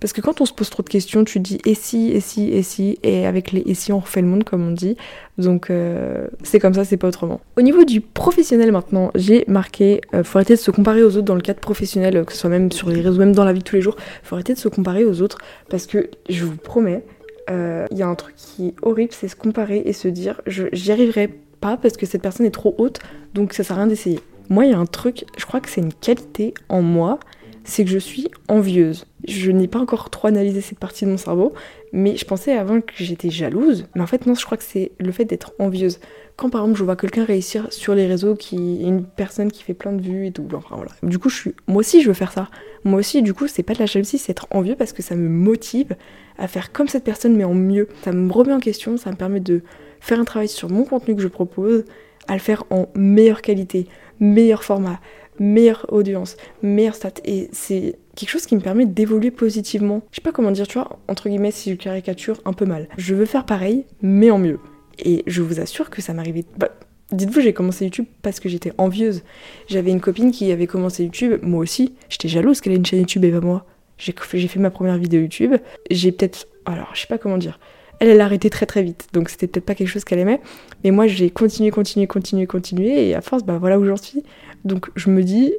Parce 0.00 0.12
que 0.12 0.20
quand 0.20 0.40
on 0.40 0.46
se 0.46 0.52
pose 0.52 0.68
trop 0.68 0.82
de 0.82 0.88
questions, 0.88 1.22
tu 1.22 1.38
dis 1.38 1.58
et 1.64 1.76
si, 1.76 2.10
et 2.10 2.18
si, 2.18 2.50
et 2.50 2.64
si, 2.64 2.98
et 3.04 3.24
avec 3.24 3.52
les 3.52 3.62
et 3.66 3.74
si, 3.74 3.92
on 3.92 4.00
refait 4.00 4.20
le 4.20 4.26
monde, 4.26 4.42
comme 4.42 4.66
on 4.66 4.72
dit. 4.72 4.96
Donc, 5.38 5.70
euh, 5.70 6.26
c'est 6.42 6.58
comme 6.58 6.74
ça, 6.74 6.84
c'est 6.84 6.96
pas 6.96 7.06
autrement. 7.06 7.40
Au 7.56 7.62
niveau 7.62 7.84
du 7.84 8.00
professionnel 8.00 8.72
maintenant, 8.72 9.12
j'ai 9.14 9.44
marqué 9.46 10.00
euh, 10.12 10.24
faut 10.24 10.38
arrêter 10.38 10.54
de 10.54 10.58
se 10.58 10.72
comparer 10.72 11.04
aux 11.04 11.16
autres 11.16 11.22
dans 11.22 11.36
le 11.36 11.40
cadre 11.40 11.60
professionnel, 11.60 12.24
que 12.24 12.32
ce 12.32 12.38
soit 12.38 12.50
même 12.50 12.72
sur 12.72 12.90
les 12.90 13.00
réseaux, 13.00 13.20
même 13.20 13.32
dans 13.32 13.44
la 13.44 13.52
vie 13.52 13.60
de 13.60 13.64
tous 13.64 13.76
les 13.76 13.82
jours. 13.82 13.96
Faut 14.24 14.34
arrêter 14.34 14.54
de 14.54 14.58
se 14.58 14.66
comparer 14.66 15.04
aux 15.04 15.22
autres 15.22 15.38
parce 15.70 15.86
que 15.86 16.10
je 16.28 16.44
vous 16.44 16.56
promets, 16.56 17.04
euh, 17.48 17.86
il 17.92 17.98
y 17.98 18.02
a 18.02 18.08
un 18.08 18.16
truc 18.16 18.34
qui 18.34 18.68
est 18.68 18.74
horrible, 18.82 19.12
c'est 19.12 19.28
se 19.28 19.36
comparer 19.36 19.82
et 19.84 19.92
se 19.92 20.08
dire 20.08 20.40
j'y 20.46 20.90
arriverai 20.90 21.30
pas 21.60 21.76
parce 21.76 21.96
que 21.96 22.06
cette 22.06 22.22
personne 22.22 22.46
est 22.46 22.50
trop 22.50 22.74
haute, 22.78 23.00
donc 23.34 23.52
ça 23.52 23.64
sert 23.64 23.76
à 23.76 23.80
rien 23.80 23.86
d'essayer. 23.86 24.20
Moi, 24.48 24.66
il 24.66 24.70
y 24.70 24.74
a 24.74 24.78
un 24.78 24.86
truc, 24.86 25.24
je 25.36 25.44
crois 25.44 25.60
que 25.60 25.68
c'est 25.68 25.80
une 25.80 25.92
qualité 25.92 26.54
en 26.68 26.82
moi, 26.82 27.18
c'est 27.66 27.84
que 27.84 27.90
je 27.90 27.98
suis 27.98 28.28
envieuse. 28.48 29.06
Je 29.26 29.50
n'ai 29.50 29.66
pas 29.66 29.80
encore 29.80 30.08
trop 30.08 30.28
analysé 30.28 30.60
cette 30.60 30.78
partie 30.78 31.04
de 31.04 31.10
mon 31.10 31.16
cerveau, 31.16 31.52
mais 31.92 32.16
je 32.16 32.24
pensais 32.24 32.56
avant 32.56 32.80
que 32.80 32.92
j'étais 32.96 33.28
jalouse. 33.28 33.86
Mais 33.94 34.02
en 34.02 34.06
fait, 34.06 34.24
non, 34.26 34.34
je 34.34 34.44
crois 34.46 34.56
que 34.56 34.62
c'est 34.62 34.92
le 35.00 35.10
fait 35.10 35.24
d'être 35.24 35.52
envieuse. 35.58 35.98
Quand 36.36 36.48
par 36.48 36.60
exemple 36.60 36.78
je 36.78 36.84
vois 36.84 36.96
quelqu'un 36.96 37.24
réussir 37.24 37.66
sur 37.72 37.94
les 37.94 38.06
réseaux, 38.06 38.34
qui 38.36 38.56
une 38.82 39.04
personne 39.04 39.50
qui 39.50 39.62
fait 39.62 39.74
plein 39.74 39.92
de 39.92 40.02
vues 40.02 40.26
et 40.26 40.32
tout, 40.32 40.46
enfin 40.54 40.76
voilà. 40.76 40.92
Du 41.02 41.18
coup, 41.18 41.28
je 41.28 41.36
suis, 41.36 41.54
moi 41.66 41.80
aussi, 41.80 42.02
je 42.02 42.08
veux 42.08 42.14
faire 42.14 42.32
ça. 42.32 42.48
Moi 42.84 43.00
aussi, 43.00 43.22
du 43.22 43.34
coup, 43.34 43.48
c'est 43.48 43.64
pas 43.64 43.74
de 43.74 43.80
la 43.80 43.86
jalousie, 43.86 44.18
c'est 44.18 44.32
être 44.32 44.46
envieux 44.50 44.76
parce 44.76 44.92
que 44.92 45.02
ça 45.02 45.16
me 45.16 45.28
motive 45.28 45.96
à 46.38 46.46
faire 46.46 46.72
comme 46.72 46.88
cette 46.88 47.04
personne, 47.04 47.36
mais 47.36 47.44
en 47.44 47.54
mieux. 47.54 47.88
Ça 48.04 48.12
me 48.12 48.30
remet 48.30 48.52
en 48.52 48.60
question, 48.60 48.96
ça 48.96 49.10
me 49.10 49.16
permet 49.16 49.40
de 49.40 49.62
faire 50.00 50.20
un 50.20 50.24
travail 50.24 50.48
sur 50.48 50.70
mon 50.70 50.84
contenu 50.84 51.14
que 51.14 51.22
je 51.22 51.28
propose, 51.28 51.84
à 52.28 52.34
le 52.34 52.40
faire 52.40 52.64
en 52.70 52.88
meilleure 52.94 53.42
qualité, 53.42 53.86
meilleur 54.20 54.64
format, 54.64 55.00
meilleure 55.38 55.86
audience, 55.90 56.36
meilleure 56.62 56.94
stat. 56.94 57.14
Et 57.24 57.48
c'est 57.52 57.96
quelque 58.14 58.30
chose 58.30 58.46
qui 58.46 58.56
me 58.56 58.60
permet 58.60 58.86
d'évoluer 58.86 59.30
positivement. 59.30 60.02
Je 60.10 60.16
sais 60.16 60.22
pas 60.22 60.32
comment 60.32 60.50
dire, 60.50 60.66
tu 60.66 60.78
vois, 60.78 60.98
entre 61.08 61.28
guillemets, 61.28 61.50
si 61.50 61.70
je 61.70 61.76
caricature 61.76 62.40
un 62.44 62.52
peu 62.52 62.64
mal. 62.64 62.88
Je 62.96 63.14
veux 63.14 63.26
faire 63.26 63.46
pareil, 63.46 63.84
mais 64.02 64.30
en 64.30 64.38
mieux. 64.38 64.58
Et 64.98 65.22
je 65.26 65.42
vous 65.42 65.60
assure 65.60 65.90
que 65.90 66.00
ça 66.00 66.14
m'arrivait. 66.14 66.44
Bah, 66.56 66.70
Dites-vous, 67.12 67.40
j'ai 67.40 67.52
commencé 67.52 67.84
YouTube 67.84 68.06
parce 68.22 68.40
que 68.40 68.48
j'étais 68.48 68.72
envieuse. 68.78 69.22
J'avais 69.68 69.92
une 69.92 70.00
copine 70.00 70.32
qui 70.32 70.50
avait 70.50 70.66
commencé 70.66 71.04
YouTube, 71.04 71.38
moi 71.42 71.60
aussi. 71.60 71.94
J'étais 72.08 72.26
jalouse 72.26 72.60
qu'elle 72.60 72.72
ait 72.72 72.76
une 72.76 72.86
chaîne 72.86 72.98
YouTube 73.00 73.24
et 73.24 73.30
pas 73.30 73.40
moi. 73.40 73.64
J'ai 73.98 74.48
fait 74.48 74.58
ma 74.58 74.70
première 74.70 74.98
vidéo 74.98 75.20
YouTube. 75.20 75.54
J'ai 75.90 76.10
peut-être. 76.10 76.48
Alors, 76.64 76.90
je 76.94 77.02
sais 77.02 77.06
pas 77.06 77.18
comment 77.18 77.38
dire. 77.38 77.60
Elle, 78.00 78.08
elle 78.08 78.20
a 78.20 78.24
arrêté 78.24 78.50
très 78.50 78.66
très 78.66 78.82
vite, 78.82 79.08
donc 79.12 79.30
c'était 79.30 79.46
peut-être 79.46 79.64
pas 79.64 79.74
quelque 79.74 79.88
chose 79.88 80.04
qu'elle 80.04 80.18
aimait. 80.18 80.40
Mais 80.84 80.90
moi, 80.90 81.06
j'ai 81.06 81.30
continué, 81.30 81.70
continué, 81.70 82.06
continué, 82.06 82.46
continué, 82.46 83.08
et 83.08 83.14
à 83.14 83.20
force, 83.20 83.44
bah 83.44 83.58
voilà 83.58 83.78
où 83.78 83.84
j'en 83.84 83.96
suis. 83.96 84.22
Donc 84.64 84.90
je 84.96 85.10
me 85.10 85.22
dis, 85.22 85.54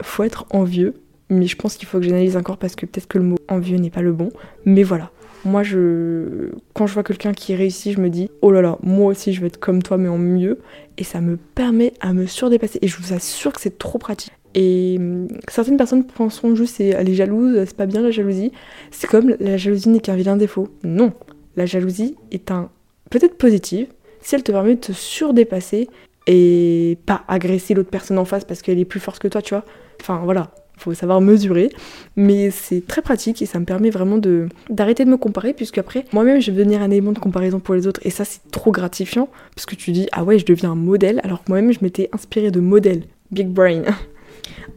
faut 0.00 0.24
être 0.24 0.46
envieux, 0.50 0.94
mais 1.28 1.46
je 1.46 1.56
pense 1.56 1.76
qu'il 1.76 1.88
faut 1.88 1.98
que 1.98 2.04
j'analyse 2.04 2.36
encore 2.36 2.58
parce 2.58 2.76
que 2.76 2.86
peut-être 2.86 3.08
que 3.08 3.18
le 3.18 3.24
mot 3.24 3.38
envieux 3.48 3.78
n'est 3.78 3.90
pas 3.90 4.02
le 4.02 4.12
bon. 4.12 4.30
Mais 4.64 4.82
voilà, 4.82 5.10
moi, 5.44 5.62
je, 5.62 6.50
quand 6.74 6.86
je 6.86 6.94
vois 6.94 7.02
quelqu'un 7.02 7.32
qui 7.32 7.54
réussit, 7.54 7.94
je 7.94 8.00
me 8.00 8.10
dis, 8.10 8.30
oh 8.42 8.50
là 8.52 8.62
là, 8.62 8.78
moi 8.82 9.06
aussi, 9.06 9.32
je 9.32 9.40
vais 9.40 9.48
être 9.48 9.58
comme 9.58 9.82
toi, 9.82 9.98
mais 9.98 10.08
en 10.08 10.18
mieux. 10.18 10.58
Et 10.98 11.04
ça 11.04 11.20
me 11.20 11.36
permet 11.36 11.94
à 12.00 12.12
me 12.12 12.26
surdépasser. 12.26 12.78
Et 12.82 12.88
je 12.88 12.96
vous 12.98 13.12
assure 13.12 13.52
que 13.52 13.60
c'est 13.60 13.78
trop 13.78 13.98
pratique. 13.98 14.32
Et 14.54 14.96
hum, 14.98 15.28
certaines 15.48 15.76
personnes 15.76 16.04
penseront 16.04 16.54
juste, 16.54 16.80
elle 16.80 17.08
est 17.08 17.14
jalouse, 17.14 17.64
c'est 17.66 17.76
pas 17.76 17.86
bien 17.86 18.02
la 18.02 18.10
jalousie. 18.10 18.52
C'est 18.90 19.08
comme 19.08 19.34
la 19.40 19.56
jalousie 19.56 19.88
n'est 19.88 20.00
qu'un 20.00 20.14
vilain 20.14 20.36
défaut. 20.36 20.68
Non, 20.84 21.12
la 21.56 21.66
jalousie 21.66 22.16
est 22.30 22.50
un 22.50 22.70
peut-être 23.10 23.36
positive 23.36 23.88
si 24.20 24.34
elle 24.34 24.42
te 24.42 24.52
permet 24.52 24.76
de 24.76 24.80
te 24.80 24.92
surdépasser 24.92 25.88
et 26.26 26.98
pas 27.06 27.24
agresser 27.28 27.74
l'autre 27.74 27.90
personne 27.90 28.18
en 28.18 28.24
face 28.24 28.44
parce 28.44 28.62
qu'elle 28.62 28.78
est 28.78 28.84
plus 28.84 29.00
forte 29.00 29.18
que 29.18 29.28
toi, 29.28 29.42
tu 29.42 29.54
vois. 29.54 29.64
Enfin 30.00 30.20
voilà, 30.24 30.52
faut 30.78 30.94
savoir 30.94 31.20
mesurer, 31.20 31.70
mais 32.16 32.50
c'est 32.50 32.86
très 32.86 33.02
pratique 33.02 33.42
et 33.42 33.46
ça 33.46 33.58
me 33.58 33.64
permet 33.64 33.90
vraiment 33.90 34.18
de 34.18 34.48
d'arrêter 34.70 35.04
de 35.04 35.10
me 35.10 35.16
comparer 35.16 35.52
puisque 35.52 35.78
après 35.78 36.04
moi-même 36.12 36.40
je 36.40 36.50
vais 36.50 36.58
devenir 36.58 36.82
un 36.82 36.90
élément 36.90 37.12
de 37.12 37.18
comparaison 37.18 37.60
pour 37.60 37.74
les 37.74 37.86
autres 37.86 38.00
et 38.04 38.10
ça 38.10 38.24
c'est 38.24 38.50
trop 38.50 38.72
gratifiant 38.72 39.28
parce 39.54 39.66
que 39.66 39.74
tu 39.74 39.92
dis 39.92 40.08
ah 40.12 40.24
ouais 40.24 40.38
je 40.38 40.46
deviens 40.46 40.72
un 40.72 40.76
modèle 40.76 41.20
alors 41.24 41.44
que 41.44 41.50
moi-même 41.50 41.72
je 41.72 41.78
m'étais 41.82 42.08
inspirée 42.12 42.50
de 42.50 42.60
modèles. 42.60 43.04
Big 43.30 43.48
brain. 43.48 43.82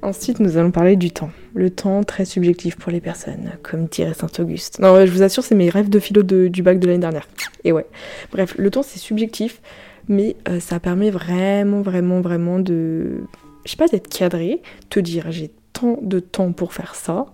Ensuite, 0.02 0.40
nous 0.40 0.58
allons 0.58 0.72
parler 0.72 0.96
du 0.96 1.12
temps. 1.12 1.32
Le 1.54 1.70
temps 1.70 2.04
très 2.04 2.26
subjectif 2.26 2.76
pour 2.76 2.92
les 2.92 3.02
personnes, 3.02 3.52
comme 3.64 3.86
dirait 3.86 4.14
Saint-Auguste. 4.14 4.80
Non, 4.80 5.06
je 5.06 5.12
vous 5.12 5.24
assure, 5.24 5.44
c'est 5.44 5.56
mes 5.56 5.70
rêves 5.70 5.90
de 5.90 6.00
philo 6.00 6.24
du 6.24 6.62
bac 6.62 6.80
de 6.80 6.88
l'année 6.88 7.00
dernière. 7.00 7.28
Et 7.64 7.72
ouais. 7.72 7.86
Bref, 8.32 8.56
le 8.58 8.70
temps 8.70 8.84
c'est 8.84 9.00
subjectif, 9.00 9.62
mais 10.08 10.36
euh, 10.48 10.60
ça 10.60 10.80
permet 10.80 11.10
vraiment, 11.10 11.82
vraiment, 11.82 12.22
vraiment 12.22 12.60
de. 12.60 13.24
Je 13.66 13.72
sais 13.72 13.78
pas, 13.78 13.88
d'être 13.88 14.08
cadré, 14.08 14.62
te 14.90 15.00
dire 15.00 15.32
j'ai 15.32 15.52
tant 15.74 15.98
de 16.02 16.20
temps 16.20 16.52
pour 16.52 16.74
faire 16.74 16.94
ça, 16.94 17.26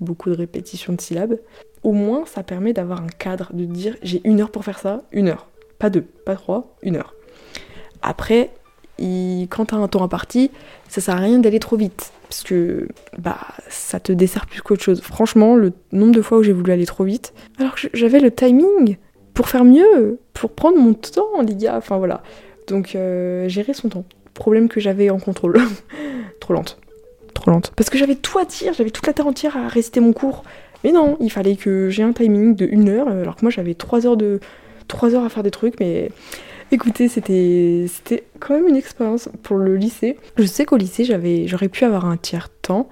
beaucoup 0.00 0.28
de 0.30 0.36
répétitions 0.36 0.92
de 0.92 1.00
syllabes, 1.00 1.38
au 1.82 1.92
moins 1.92 2.24
ça 2.26 2.42
permet 2.42 2.72
d'avoir 2.72 3.02
un 3.02 3.08
cadre, 3.08 3.50
de 3.54 3.64
dire 3.64 3.96
j'ai 4.02 4.20
une 4.24 4.40
heure 4.40 4.50
pour 4.50 4.64
faire 4.64 4.78
ça, 4.78 5.02
une 5.12 5.28
heure. 5.28 5.48
Pas 5.78 5.90
deux, 5.90 6.02
pas 6.02 6.34
trois, 6.34 6.76
une 6.82 6.96
heure. 6.96 7.14
Après, 8.02 8.50
quand 9.50 9.66
t'as 9.66 9.76
un 9.76 9.88
temps 9.88 10.02
imparti, 10.02 10.50
ça 10.88 11.00
sert 11.00 11.14
à 11.14 11.18
rien 11.18 11.38
d'aller 11.38 11.60
trop 11.60 11.76
vite. 11.76 12.12
Parce 12.28 12.42
que 12.42 12.88
bah 13.18 13.38
ça 13.68 14.00
te 14.00 14.12
dessert 14.12 14.46
plus 14.46 14.60
qu'autre 14.60 14.82
chose. 14.82 15.00
Franchement, 15.00 15.56
le 15.56 15.72
nombre 15.92 16.14
de 16.14 16.20
fois 16.20 16.38
où 16.38 16.42
j'ai 16.42 16.52
voulu 16.52 16.72
aller 16.72 16.86
trop 16.86 17.04
vite, 17.04 17.32
alors 17.58 17.74
que 17.74 17.88
j'avais 17.94 18.20
le 18.20 18.30
timing 18.30 18.96
pour 19.32 19.48
faire 19.48 19.64
mieux, 19.64 20.18
pour 20.34 20.50
prendre 20.50 20.78
mon 20.78 20.92
temps, 20.94 21.40
les 21.46 21.54
gars. 21.54 21.76
Enfin 21.78 21.96
voilà. 21.96 22.22
Donc 22.66 22.94
euh, 22.94 23.48
gérer 23.48 23.72
son 23.72 23.88
temps. 23.88 24.04
Problème 24.34 24.68
que 24.68 24.78
j'avais 24.78 25.10
en 25.10 25.18
contrôle. 25.18 25.58
trop 26.40 26.52
lente 26.52 26.78
trop 27.38 27.50
lente. 27.50 27.72
Parce 27.76 27.90
que 27.90 27.98
j'avais 27.98 28.14
tout 28.14 28.38
à 28.38 28.44
dire, 28.44 28.72
j'avais 28.74 28.90
toute 28.90 29.06
la 29.06 29.12
terre 29.12 29.26
entière 29.26 29.56
à 29.56 29.68
réciter 29.68 30.00
mon 30.00 30.12
cours. 30.12 30.44
Mais 30.84 30.92
non, 30.92 31.16
il 31.20 31.30
fallait 31.30 31.56
que 31.56 31.90
j'ai 31.90 32.02
un 32.02 32.12
timing 32.12 32.54
de 32.54 32.66
une 32.66 32.88
heure, 32.88 33.08
alors 33.08 33.36
que 33.36 33.42
moi 33.42 33.50
j'avais 33.50 33.74
trois 33.74 34.06
heures 34.06 34.16
de 34.16 34.40
trois 34.86 35.14
heures 35.14 35.24
à 35.24 35.28
faire 35.28 35.42
des 35.42 35.50
trucs, 35.50 35.80
mais 35.80 36.10
écoutez, 36.70 37.08
c'était 37.08 37.86
c'était 37.88 38.24
quand 38.40 38.54
même 38.54 38.68
une 38.68 38.76
expérience 38.76 39.28
pour 39.42 39.56
le 39.58 39.76
lycée. 39.76 40.16
Je 40.36 40.44
sais 40.44 40.64
qu'au 40.64 40.76
lycée 40.76 41.04
j'aurais 41.04 41.68
pu 41.68 41.84
avoir 41.84 42.06
un 42.06 42.16
tiers 42.16 42.48
temps, 42.48 42.88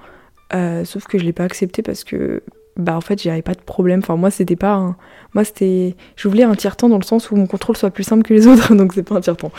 euh, 0.54 0.84
sauf 0.84 1.04
que 1.04 1.18
je 1.18 1.24
l'ai 1.24 1.32
pas 1.32 1.44
accepté 1.44 1.82
parce 1.82 2.04
que 2.04 2.42
bah 2.76 2.96
en 2.96 3.00
fait 3.00 3.22
j'avais 3.22 3.42
pas 3.42 3.54
de 3.54 3.60
problème. 3.60 4.00
Enfin 4.00 4.16
moi 4.16 4.30
c'était 4.30 4.56
pas 4.56 4.96
moi 5.34 5.44
c'était 5.44 5.94
je 6.16 6.28
voulais 6.28 6.42
un 6.42 6.54
tiers 6.54 6.76
temps 6.76 6.88
dans 6.88 6.98
le 6.98 7.04
sens 7.04 7.30
où 7.30 7.36
mon 7.36 7.46
contrôle 7.46 7.76
soit 7.76 7.90
plus 7.90 8.04
simple 8.04 8.22
que 8.22 8.34
les 8.34 8.46
autres 8.48 8.74
donc 8.74 8.92
c'est 8.94 9.02
pas 9.02 9.16
un 9.16 9.20
tiers 9.20 9.36
temps. 9.36 9.52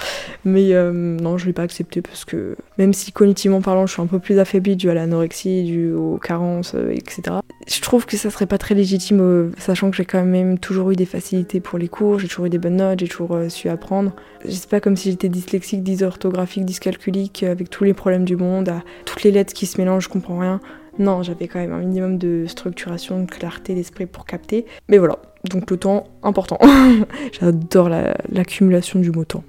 Mais 0.45 0.73
euh, 0.73 0.91
non 0.91 1.38
je 1.38 1.47
l'ai 1.47 1.53
pas 1.53 1.63
accepté 1.63 2.01
parce 2.01 2.25
que 2.25 2.56
même 2.77 2.93
si 2.93 3.12
cognitivement 3.12 3.62
parlant 3.62 3.88
je 3.88 3.93
suis 3.93 4.01
un 4.01 4.08
peu 4.08 4.19
plus 4.19 4.39
affaiblie 4.39 4.75
dû 4.75 4.89
à 4.89 4.93
l'anorexie, 4.93 5.63
dû 5.63 5.91
aux 5.93 6.17
carences 6.17 6.73
euh, 6.75 6.91
etc. 6.91 7.38
Je 7.67 7.82
trouve 7.82 8.06
que 8.06 8.17
ça 8.17 8.30
serait 8.30 8.45
pas 8.45 8.58
très 8.58 8.75
légitime 8.75 9.19
euh, 9.21 9.51
sachant 9.58 9.89
que 9.89 9.97
j'ai 9.97 10.06
quand 10.06 10.23
même 10.23 10.60
toujours 10.60 10.91
eu 10.91 10.95
des 10.95 11.06
facilités 11.06 11.60
pour 11.60 11.80
les 11.80 11.88
cours, 11.88 12.19
j'ai 12.19 12.27
toujours 12.27 12.45
eu 12.45 12.49
des 12.49 12.60
bonnes 12.60 12.77
notes, 12.77 12.99
j'ai 12.99 13.08
toujours 13.08 13.38
su 13.49 13.69
apprendre. 13.69 14.13
C'est 14.47 14.69
pas 14.69 14.80
comme 14.80 14.95
si 14.95 15.10
j'étais 15.12 15.30
dyslexique, 15.30 15.84
dysorthographique, 15.84 16.65
dyscalculique 16.65 17.43
avec 17.43 17.69
tous 17.69 17.84
les 17.84 17.93
problèmes 17.93 18.25
du 18.25 18.36
monde, 18.36 18.69
à 18.69 18.84
toutes 19.06 19.23
les 19.23 19.32
lettres 19.32 19.53
qui 19.53 19.65
se 19.65 19.80
mélangent, 19.82 20.06
je 20.06 20.10
comprends 20.10 20.39
rien. 20.39 20.62
Non, 21.00 21.22
j'avais 21.24 21.48
quand 21.48 21.60
même 21.60 21.74
un 21.74 21.80
minimum 21.80 22.18
de 22.18 22.46
structuration, 22.48 23.22
de 23.22 23.30
clarté 23.30 23.76
d'esprit 23.76 24.06
pour 24.06 24.26
capter. 24.26 24.66
Mais 24.88 24.98
voilà, 24.98 25.20
donc 25.50 25.70
le 25.70 25.78
temps, 25.78 26.08
important. 26.24 26.58
J'adore 27.40 27.90
l'accumulation 28.30 29.00
du 29.00 29.12
mot 29.12 29.26
temps. 29.26 29.44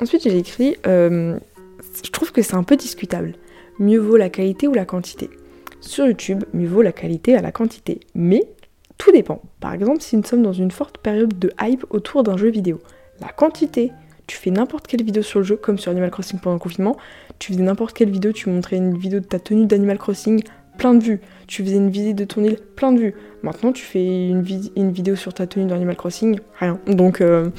Ensuite, 0.00 0.22
j'ai 0.22 0.38
écrit, 0.38 0.76
euh, 0.86 1.38
je 2.04 2.10
trouve 2.10 2.32
que 2.32 2.42
c'est 2.42 2.54
un 2.54 2.62
peu 2.62 2.76
discutable. 2.76 3.34
Mieux 3.78 3.98
vaut 3.98 4.16
la 4.16 4.28
qualité 4.28 4.68
ou 4.68 4.74
la 4.74 4.84
quantité. 4.84 5.30
Sur 5.80 6.06
YouTube, 6.06 6.44
mieux 6.54 6.68
vaut 6.68 6.82
la 6.82 6.92
qualité 6.92 7.36
à 7.36 7.42
la 7.42 7.52
quantité. 7.52 8.00
Mais 8.14 8.44
tout 8.96 9.12
dépend. 9.12 9.42
Par 9.60 9.72
exemple, 9.72 10.00
si 10.00 10.16
nous 10.16 10.24
sommes 10.24 10.42
dans 10.42 10.52
une 10.52 10.70
forte 10.70 10.98
période 10.98 11.38
de 11.38 11.52
hype 11.60 11.84
autour 11.90 12.22
d'un 12.22 12.36
jeu 12.36 12.50
vidéo, 12.50 12.80
la 13.20 13.28
quantité, 13.28 13.92
tu 14.26 14.36
fais 14.36 14.50
n'importe 14.50 14.86
quelle 14.86 15.02
vidéo 15.02 15.22
sur 15.22 15.40
le 15.40 15.44
jeu, 15.44 15.56
comme 15.56 15.78
sur 15.78 15.90
Animal 15.90 16.10
Crossing 16.10 16.38
pendant 16.38 16.54
le 16.54 16.60
confinement, 16.60 16.96
tu 17.38 17.52
faisais 17.52 17.62
n'importe 17.62 17.96
quelle 17.96 18.10
vidéo, 18.10 18.32
tu 18.32 18.48
montrais 18.50 18.76
une 18.76 18.96
vidéo 18.96 19.20
de 19.20 19.24
ta 19.24 19.38
tenue 19.38 19.66
d'Animal 19.66 19.98
Crossing 19.98 20.42
plein 20.78 20.94
de 20.94 21.04
vues. 21.04 21.20
Tu 21.46 21.62
faisais 21.62 21.76
une 21.76 21.90
visite 21.90 22.16
de 22.16 22.24
ton 22.24 22.42
île, 22.42 22.56
plein 22.76 22.92
de 22.92 22.98
vues. 22.98 23.14
Maintenant, 23.42 23.72
tu 23.72 23.84
fais 23.84 24.28
une, 24.28 24.42
vidéo 24.42 25.16
sur 25.16 25.34
ta 25.34 25.46
tenue 25.46 25.66
d'Animal 25.66 25.96
Crossing, 25.96 26.40
rien. 26.58 26.80
Donc, 26.86 27.20
euh, 27.20 27.50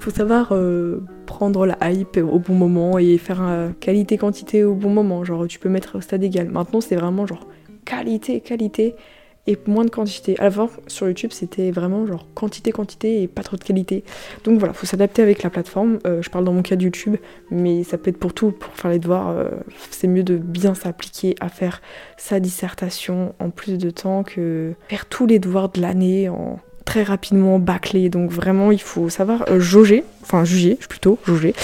faut 0.00 0.10
savoir 0.10 0.48
euh, 0.52 1.04
prendre 1.26 1.64
la 1.66 1.78
hype 1.90 2.16
au 2.16 2.38
bon 2.38 2.54
moment 2.54 2.98
et 2.98 3.16
faire 3.18 3.42
euh, 3.42 3.70
qualité-quantité 3.78 4.64
au 4.64 4.74
bon 4.74 4.90
moment. 4.90 5.22
Genre, 5.24 5.46
tu 5.46 5.58
peux 5.58 5.68
mettre 5.68 5.98
au 5.98 6.00
stade 6.00 6.24
égal. 6.24 6.48
Maintenant, 6.48 6.80
c'est 6.80 6.96
vraiment 6.96 7.26
genre 7.26 7.46
qualité, 7.84 8.40
qualité 8.40 8.96
et 9.46 9.58
moins 9.66 9.84
de 9.84 9.90
quantité. 9.90 10.38
Avant, 10.38 10.70
sur 10.86 11.08
YouTube, 11.08 11.30
c'était 11.32 11.70
vraiment 11.70 12.06
genre 12.06 12.26
quantité, 12.34 12.70
quantité 12.70 13.22
et 13.22 13.28
pas 13.28 13.42
trop 13.42 13.56
de 13.56 13.64
qualité. 13.64 14.04
Donc 14.44 14.58
voilà, 14.58 14.72
faut 14.72 14.86
s'adapter 14.86 15.22
avec 15.22 15.42
la 15.42 15.50
plateforme. 15.50 15.98
Euh, 16.06 16.22
je 16.22 16.30
parle 16.30 16.44
dans 16.44 16.52
mon 16.52 16.62
cas 16.62 16.76
de 16.76 16.84
YouTube, 16.84 17.16
mais 17.50 17.82
ça 17.82 17.98
peut 17.98 18.10
être 18.10 18.18
pour 18.18 18.34
tout, 18.34 18.52
pour 18.52 18.72
faire 18.74 18.90
les 18.90 19.00
devoirs. 19.00 19.30
Euh, 19.30 19.48
c'est 19.90 20.06
mieux 20.06 20.22
de 20.22 20.36
bien 20.36 20.74
s'appliquer 20.74 21.34
à 21.40 21.48
faire 21.48 21.82
sa 22.16 22.38
dissertation 22.38 23.34
en 23.40 23.50
plus 23.50 23.78
de 23.78 23.90
temps 23.90 24.22
que 24.22 24.74
faire 24.88 25.06
tous 25.06 25.26
les 25.26 25.40
devoirs 25.40 25.70
de 25.70 25.80
l'année 25.80 26.28
en 26.28 26.60
très 26.84 27.02
rapidement 27.02 27.58
bâclé. 27.58 28.10
Donc 28.10 28.30
vraiment, 28.30 28.70
il 28.70 28.80
faut 28.80 29.08
savoir 29.08 29.44
euh, 29.48 29.58
jauger, 29.58 30.04
enfin 30.22 30.44
juger 30.44 30.76
plutôt, 30.76 31.18
jauger, 31.26 31.54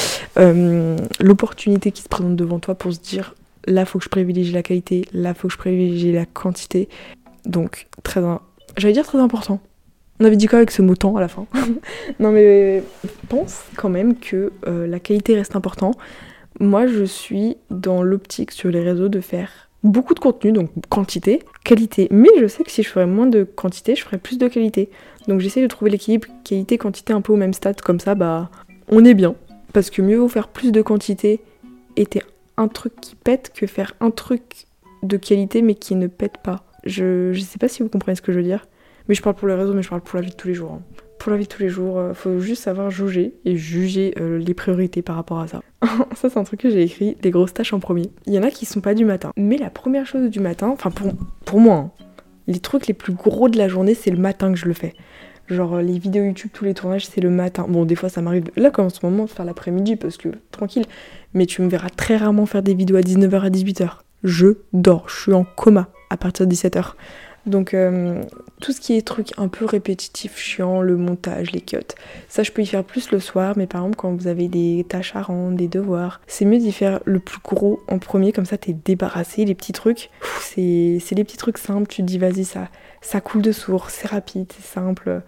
l'opportunité 1.21 1.93
qui 1.93 2.03
se 2.03 2.09
présente 2.09 2.35
devant 2.35 2.59
toi 2.59 2.75
pour 2.75 2.93
se 2.93 2.99
dire 2.99 3.35
là 3.69 3.85
faut 3.85 3.99
que 3.99 4.05
je 4.05 4.09
privilégie 4.09 4.53
la 4.53 4.63
qualité, 4.63 5.05
là 5.13 5.35
faut 5.35 5.49
que 5.49 5.53
je 5.53 5.59
privilégie 5.59 6.13
la 6.13 6.27
quantité 6.27 6.89
donc, 7.45 7.87
très. 8.03 8.21
J'allais 8.77 8.95
dire 8.95 9.07
très 9.07 9.19
important. 9.19 9.61
On 10.21 10.25
avait 10.25 10.37
dit 10.37 10.47
quoi 10.47 10.59
avec 10.59 10.71
ce 10.71 10.83
mot 10.83 10.97
temps 10.97 11.17
à 11.17 11.21
la 11.21 11.29
fin 11.29 11.47
Non, 12.19 12.33
mais 12.33 12.83
pense 13.29 13.63
quand 13.77 13.89
même 13.89 14.17
que 14.17 14.53
euh, 14.67 14.87
la 14.87 14.99
qualité 14.99 15.37
reste 15.37 15.55
important. 15.55 15.93
Moi, 16.59 16.89
je 16.89 17.05
suis 17.05 17.57
dans 17.71 18.03
l'optique 18.03 18.51
sur 18.51 18.69
les 18.71 18.81
réseaux 18.81 19.09
de 19.09 19.21
faire 19.21 19.69
beaucoup 19.85 20.15
de 20.15 20.19
contenu, 20.19 20.51
donc 20.51 20.71
quantité, 20.89 21.43
qualité. 21.65 22.09
Mais 22.11 22.31
je 22.41 22.47
sais 22.49 22.65
que 22.65 22.71
si 22.71 22.83
je 22.83 22.89
ferais 22.89 23.07
moins 23.07 23.27
de 23.27 23.45
quantité, 23.45 23.95
je 23.95 24.03
ferais 24.03 24.19
plus 24.19 24.39
de 24.39 24.49
qualité. 24.49 24.91
Donc 25.29 25.41
j'essaie 25.41 25.63
de 25.63 25.69
trouver 25.69 25.91
l'équilibre 25.91 26.27
qualité-quantité 26.43 27.13
un 27.13 27.21
peu 27.21 27.33
au 27.33 27.37
même 27.37 27.53
stade, 27.53 27.81
comme 27.81 28.01
ça, 28.01 28.17
bah, 28.17 28.51
on 28.89 29.05
est 29.05 29.15
bien. 29.15 29.37
Parce 29.73 29.91
que 29.91 30.03
mieux 30.03 30.17
vaut 30.17 30.29
faire 30.29 30.49
plus 30.49 30.73
de 30.73 30.83
quantité 30.83 31.41
et 31.97 32.07
un 32.57 32.69
truc 32.69 33.01
qui 33.01 33.15
pète 33.15 33.53
que 33.55 33.67
faire 33.67 33.95
un 34.01 34.11
truc 34.11 34.67
de 35.03 35.17
qualité 35.17 35.63
mais 35.63 35.75
qui 35.75 35.95
ne 35.95 36.09
pète 36.09 36.39
pas. 36.43 36.65
Je, 36.89 37.39
sais 37.39 37.59
pas 37.59 37.69
si 37.69 37.83
vous 37.83 37.89
comprenez 37.89 38.17
ce 38.17 38.23
que 38.23 38.33
je 38.33 38.39
veux 38.39 38.45
dire, 38.45 38.67
mais 39.09 39.15
je 39.15 39.23
parle 39.23 39.37
pour 39.37 39.47
le 39.47 39.55
réseau, 39.55 39.75
mais 39.75 39.83
je 39.83 39.89
parle 39.89 40.01
pour 40.01 40.17
la 40.17 40.23
vie 40.23 40.31
de 40.31 40.37
tous 40.37 40.49
les 40.49 40.55
jours. 40.55 40.73
Hein. 40.73 40.83
Pour 41.19 41.31
la 41.31 41.37
vie 41.37 41.45
de 41.45 41.49
tous 41.49 41.63
les 41.63 41.69
jours, 41.69 41.99
euh, 41.99 42.15
faut 42.15 42.39
juste 42.41 42.63
savoir 42.63 42.91
juger 42.91 43.35
et 43.45 43.57
juger 43.57 44.15
euh, 44.21 44.39
les 44.39 44.55
priorités 44.55 45.03
par 45.03 45.17
rapport 45.17 45.41
à 45.41 45.49
ça. 45.49 45.63
ça, 46.15 46.31
c'est 46.31 46.39
un 46.39 46.45
truc 46.45 46.61
que 46.61 46.71
j'ai 46.71 46.83
écrit, 46.83 47.17
les 47.23 47.31
grosses 47.31 47.53
tâches 47.53 47.73
en 47.73 47.81
premier. 47.81 48.11
Il 48.27 48.33
y 48.33 48.39
en 48.39 48.43
a 48.43 48.51
qui 48.51 48.65
sont 48.65 48.81
pas 48.81 48.95
du 48.95 49.05
matin. 49.05 49.33
Mais 49.37 49.59
la 49.59 49.69
première 49.69 50.07
chose 50.07 50.31
du 50.31 50.41
matin, 50.41 50.69
enfin 50.69 50.91
pour, 50.91 51.13
pour 51.45 51.61
moi, 51.61 51.75
hein, 51.75 51.91
les 52.47 52.61
trucs 52.61 52.87
les 52.87 52.95
plus 52.95 53.13
gros 53.13 53.49
de 53.49 53.59
la 53.59 53.69
journée, 53.69 53.95
c'est 53.95 54.11
le 54.11 54.17
matin 54.17 54.51
que 54.53 54.59
je 54.59 54.67
le 54.67 54.75
fais. 54.75 54.95
Genre 55.49 55.77
euh, 55.77 55.83
les 55.83 55.99
vidéos 55.99 56.25
YouTube, 56.25 56.51
tous 56.55 56.65
les 56.65 56.75
tournages, 56.75 57.07
c'est 57.07 57.21
le 57.21 57.31
matin. 57.31 57.67
Bon, 57.69 57.85
des 57.85 57.97
fois 57.97 58.09
ça 58.09 58.23
m'arrive, 58.23 58.45
là 58.57 58.71
comme 58.71 58.87
en 58.87 58.91
ce 58.91 59.05
moment, 59.05 59.25
de 59.25 59.31
faire 59.31 59.45
l'après-midi 59.45 59.97
parce 59.97 60.17
que 60.17 60.29
tranquille. 60.51 60.87
mais 61.35 61.45
tu 61.45 61.61
me 61.63 61.69
verras 61.69 61.91
très 61.91 62.17
rarement 62.17 62.47
faire 62.47 62.63
des 62.63 62.75
vidéos 62.75 62.97
à 62.97 63.01
19h 63.01 63.41
à 63.41 63.51
18h. 63.51 63.89
Je 64.25 64.59
dors, 64.73 65.09
je 65.09 65.21
suis 65.21 65.33
en 65.33 65.45
coma 65.45 65.89
à 66.11 66.17
partir 66.17 66.47
de 66.47 66.55
17h. 66.55 66.95
Donc 67.47 67.73
euh, 67.73 68.23
tout 68.61 68.73
ce 68.73 68.81
qui 68.81 68.97
est 68.97 69.07
truc 69.07 69.33
un 69.39 69.49
peu 69.49 69.65
répétitif, 69.65 70.37
chiant, 70.37 70.83
le 70.83 70.97
montage, 70.97 71.51
les 71.53 71.61
cuts, 71.61 71.79
ça 72.29 72.43
je 72.43 72.53
peux 72.53 72.63
y 72.63 72.67
faire 72.67 72.85
plus 72.85 73.11
le 73.11 73.21
soir, 73.21 73.55
mais 73.57 73.67
par 73.67 73.83
exemple 73.83 73.97
quand 73.97 74.15
vous 74.15 74.27
avez 74.27 74.49
des 74.49 74.85
tâches 74.89 75.17
à 75.17 75.23
rendre, 75.23 75.57
des 75.57 75.69
devoirs, 75.69 76.21
c'est 76.27 76.45
mieux 76.45 76.59
d'y 76.59 76.73
faire 76.73 77.01
le 77.05 77.21
plus 77.21 77.39
gros 77.43 77.81
en 77.89 77.99
premier, 77.99 78.33
comme 78.33 78.45
ça 78.45 78.59
t'es 78.59 78.75
débarrassé, 78.85 79.45
les 79.45 79.55
petits 79.55 79.73
trucs, 79.73 80.11
c'est 80.41 81.01
les 81.13 81.25
petits 81.25 81.37
trucs 81.39 81.59
simples, 81.59 81.89
tu 81.89 82.03
te 82.03 82.07
dis 82.07 82.19
vas-y 82.19 82.45
ça, 82.45 82.69
ça 83.01 83.21
coule 83.21 83.43
de 83.43 83.53
source, 83.53 83.95
c'est 83.95 84.09
rapide, 84.09 84.53
c'est 84.55 84.67
simple, 84.67 85.23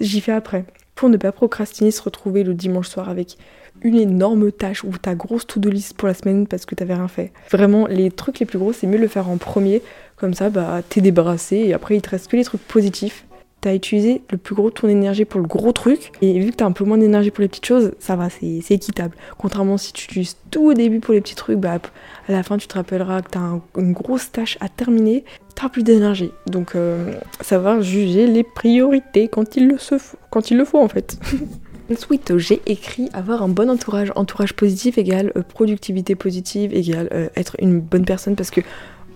j'y 0.00 0.20
fais 0.20 0.32
après. 0.32 0.64
Pour 0.94 1.08
ne 1.08 1.16
pas 1.16 1.32
procrastiner, 1.32 1.90
se 1.90 2.02
retrouver 2.02 2.44
le 2.44 2.54
dimanche 2.54 2.86
soir 2.86 3.08
avec 3.08 3.36
une 3.82 3.96
énorme 3.96 4.52
tâche 4.52 4.84
ou 4.84 4.96
ta 4.96 5.14
grosse 5.14 5.46
to-do 5.46 5.68
list 5.68 5.94
pour 5.94 6.08
la 6.08 6.14
semaine 6.14 6.46
parce 6.46 6.64
que 6.66 6.74
t'avais 6.74 6.94
rien 6.94 7.08
fait. 7.08 7.32
Vraiment, 7.50 7.86
les 7.86 8.10
trucs 8.10 8.38
les 8.38 8.46
plus 8.46 8.58
gros, 8.58 8.72
c'est 8.72 8.86
mieux 8.86 8.96
de 8.96 9.02
le 9.02 9.08
faire 9.08 9.28
en 9.28 9.36
premier. 9.36 9.82
Comme 10.24 10.32
ça, 10.32 10.48
bah, 10.48 10.80
t'es 10.88 11.02
débarrassé 11.02 11.56
et 11.56 11.74
après, 11.74 11.96
il 11.96 12.00
te 12.00 12.08
reste 12.08 12.28
que 12.28 12.36
les 12.38 12.44
trucs 12.44 12.62
positifs. 12.62 13.26
T'as 13.60 13.74
utilisé 13.74 14.22
le 14.30 14.38
plus 14.38 14.54
gros 14.54 14.70
de 14.70 14.74
ton 14.74 14.88
énergie 14.88 15.26
pour 15.26 15.38
le 15.38 15.46
gros 15.46 15.70
truc 15.72 16.12
et 16.22 16.40
vu 16.40 16.50
que 16.50 16.56
t'as 16.56 16.64
un 16.64 16.72
peu 16.72 16.82
moins 16.86 16.96
d'énergie 16.96 17.30
pour 17.30 17.42
les 17.42 17.48
petites 17.48 17.66
choses, 17.66 17.92
ça 17.98 18.16
va, 18.16 18.30
c'est 18.30 18.70
équitable. 18.70 19.14
Contrairement 19.36 19.76
si 19.76 19.92
tu 19.92 20.04
utilises 20.06 20.38
tout 20.50 20.64
au 20.64 20.72
début 20.72 21.00
pour 21.00 21.12
les 21.12 21.20
petits 21.20 21.34
trucs, 21.34 21.58
bah, 21.58 21.78
à 22.26 22.32
la 22.32 22.42
fin, 22.42 22.56
tu 22.56 22.66
te 22.66 22.72
rappelleras 22.72 23.20
que 23.20 23.32
t'as 23.32 23.60
une 23.76 23.92
grosse 23.92 24.32
tâche 24.32 24.56
à 24.62 24.70
terminer, 24.70 25.26
t'as 25.54 25.68
plus 25.68 25.82
d'énergie. 25.82 26.32
Donc, 26.46 26.74
euh, 26.74 27.12
savoir 27.42 27.82
juger 27.82 28.26
les 28.26 28.44
priorités 28.44 29.28
quand 29.28 29.58
il 29.58 29.68
le, 29.68 29.76
faut, 29.76 29.98
quand 30.30 30.50
il 30.50 30.56
le 30.56 30.64
faut 30.64 30.80
en 30.80 30.88
fait. 30.88 31.18
Ensuite, 31.92 32.38
j'ai 32.38 32.62
écrit 32.64 33.10
avoir 33.12 33.42
un 33.42 33.48
bon 33.48 33.68
entourage. 33.68 34.10
Entourage 34.16 34.54
positif 34.54 34.96
égale 34.96 35.32
euh, 35.36 35.42
productivité 35.42 36.14
positive 36.14 36.72
égale 36.72 37.10
euh, 37.12 37.28
être 37.36 37.56
une 37.58 37.78
bonne 37.80 38.06
personne 38.06 38.36
parce 38.36 38.50
que 38.50 38.62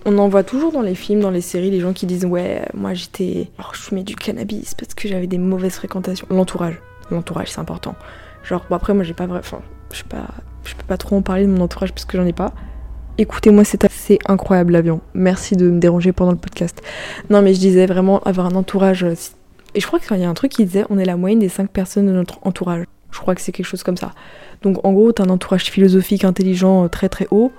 on 0.04 0.18
en 0.18 0.28
voit 0.28 0.42
toujours 0.42 0.72
dans 0.72 0.82
les 0.82 0.94
films, 0.94 1.20
dans 1.20 1.30
les 1.30 1.40
séries, 1.40 1.70
les 1.70 1.80
gens 1.80 1.92
qui 1.92 2.06
disent 2.06 2.24
ouais, 2.24 2.62
moi 2.74 2.94
j'étais, 2.94 3.50
oh, 3.58 3.64
je 3.72 3.78
fumais 3.78 4.02
du 4.02 4.16
cannabis 4.16 4.74
parce 4.74 4.94
que 4.94 5.08
j'avais 5.08 5.26
des 5.26 5.38
mauvaises 5.38 5.74
fréquentations. 5.74 6.26
L'entourage, 6.30 6.80
l'entourage 7.10 7.50
c'est 7.50 7.60
important. 7.60 7.94
Genre 8.44 8.64
bon 8.68 8.76
après 8.76 8.94
moi 8.94 9.04
j'ai 9.04 9.14
pas 9.14 9.26
vrai, 9.26 9.40
enfin 9.40 9.60
je 9.92 10.02
pas, 10.04 10.28
je 10.64 10.74
peux 10.74 10.84
pas 10.84 10.96
trop 10.96 11.16
en 11.16 11.22
parler 11.22 11.46
de 11.46 11.50
mon 11.50 11.62
entourage 11.62 11.92
parce 11.92 12.04
que 12.04 12.16
j'en 12.16 12.26
ai 12.26 12.32
pas. 12.32 12.52
Écoutez-moi, 13.20 13.64
c'est 13.64 13.84
assez 13.84 14.20
incroyable 14.26 14.74
l'avion. 14.74 15.00
Merci 15.12 15.56
de 15.56 15.68
me 15.68 15.80
déranger 15.80 16.12
pendant 16.12 16.30
le 16.30 16.38
podcast. 16.38 16.80
Non 17.30 17.42
mais 17.42 17.52
je 17.52 17.58
disais 17.58 17.86
vraiment 17.86 18.20
avoir 18.20 18.46
un 18.46 18.54
entourage 18.54 19.02
euh, 19.02 19.14
et 19.74 19.80
je 19.80 19.86
crois 19.86 19.98
qu'il 19.98 20.16
y 20.16 20.24
a 20.24 20.30
un 20.30 20.34
truc 20.34 20.52
qui 20.52 20.64
disait 20.64 20.84
on 20.88 20.98
est 20.98 21.04
la 21.04 21.16
moyenne 21.16 21.40
des 21.40 21.48
5 21.48 21.70
personnes 21.70 22.06
de 22.06 22.12
notre 22.12 22.38
entourage. 22.42 22.84
Je 23.10 23.18
crois 23.18 23.34
que 23.34 23.40
c'est 23.40 23.52
quelque 23.52 23.66
chose 23.66 23.82
comme 23.82 23.96
ça. 23.96 24.12
Donc 24.62 24.84
en 24.84 24.92
gros, 24.92 25.12
t'as 25.12 25.24
un 25.24 25.30
entourage 25.30 25.64
philosophique, 25.64 26.24
intelligent, 26.24 26.84
euh, 26.84 26.88
très 26.88 27.08
très 27.08 27.26
haut. 27.30 27.52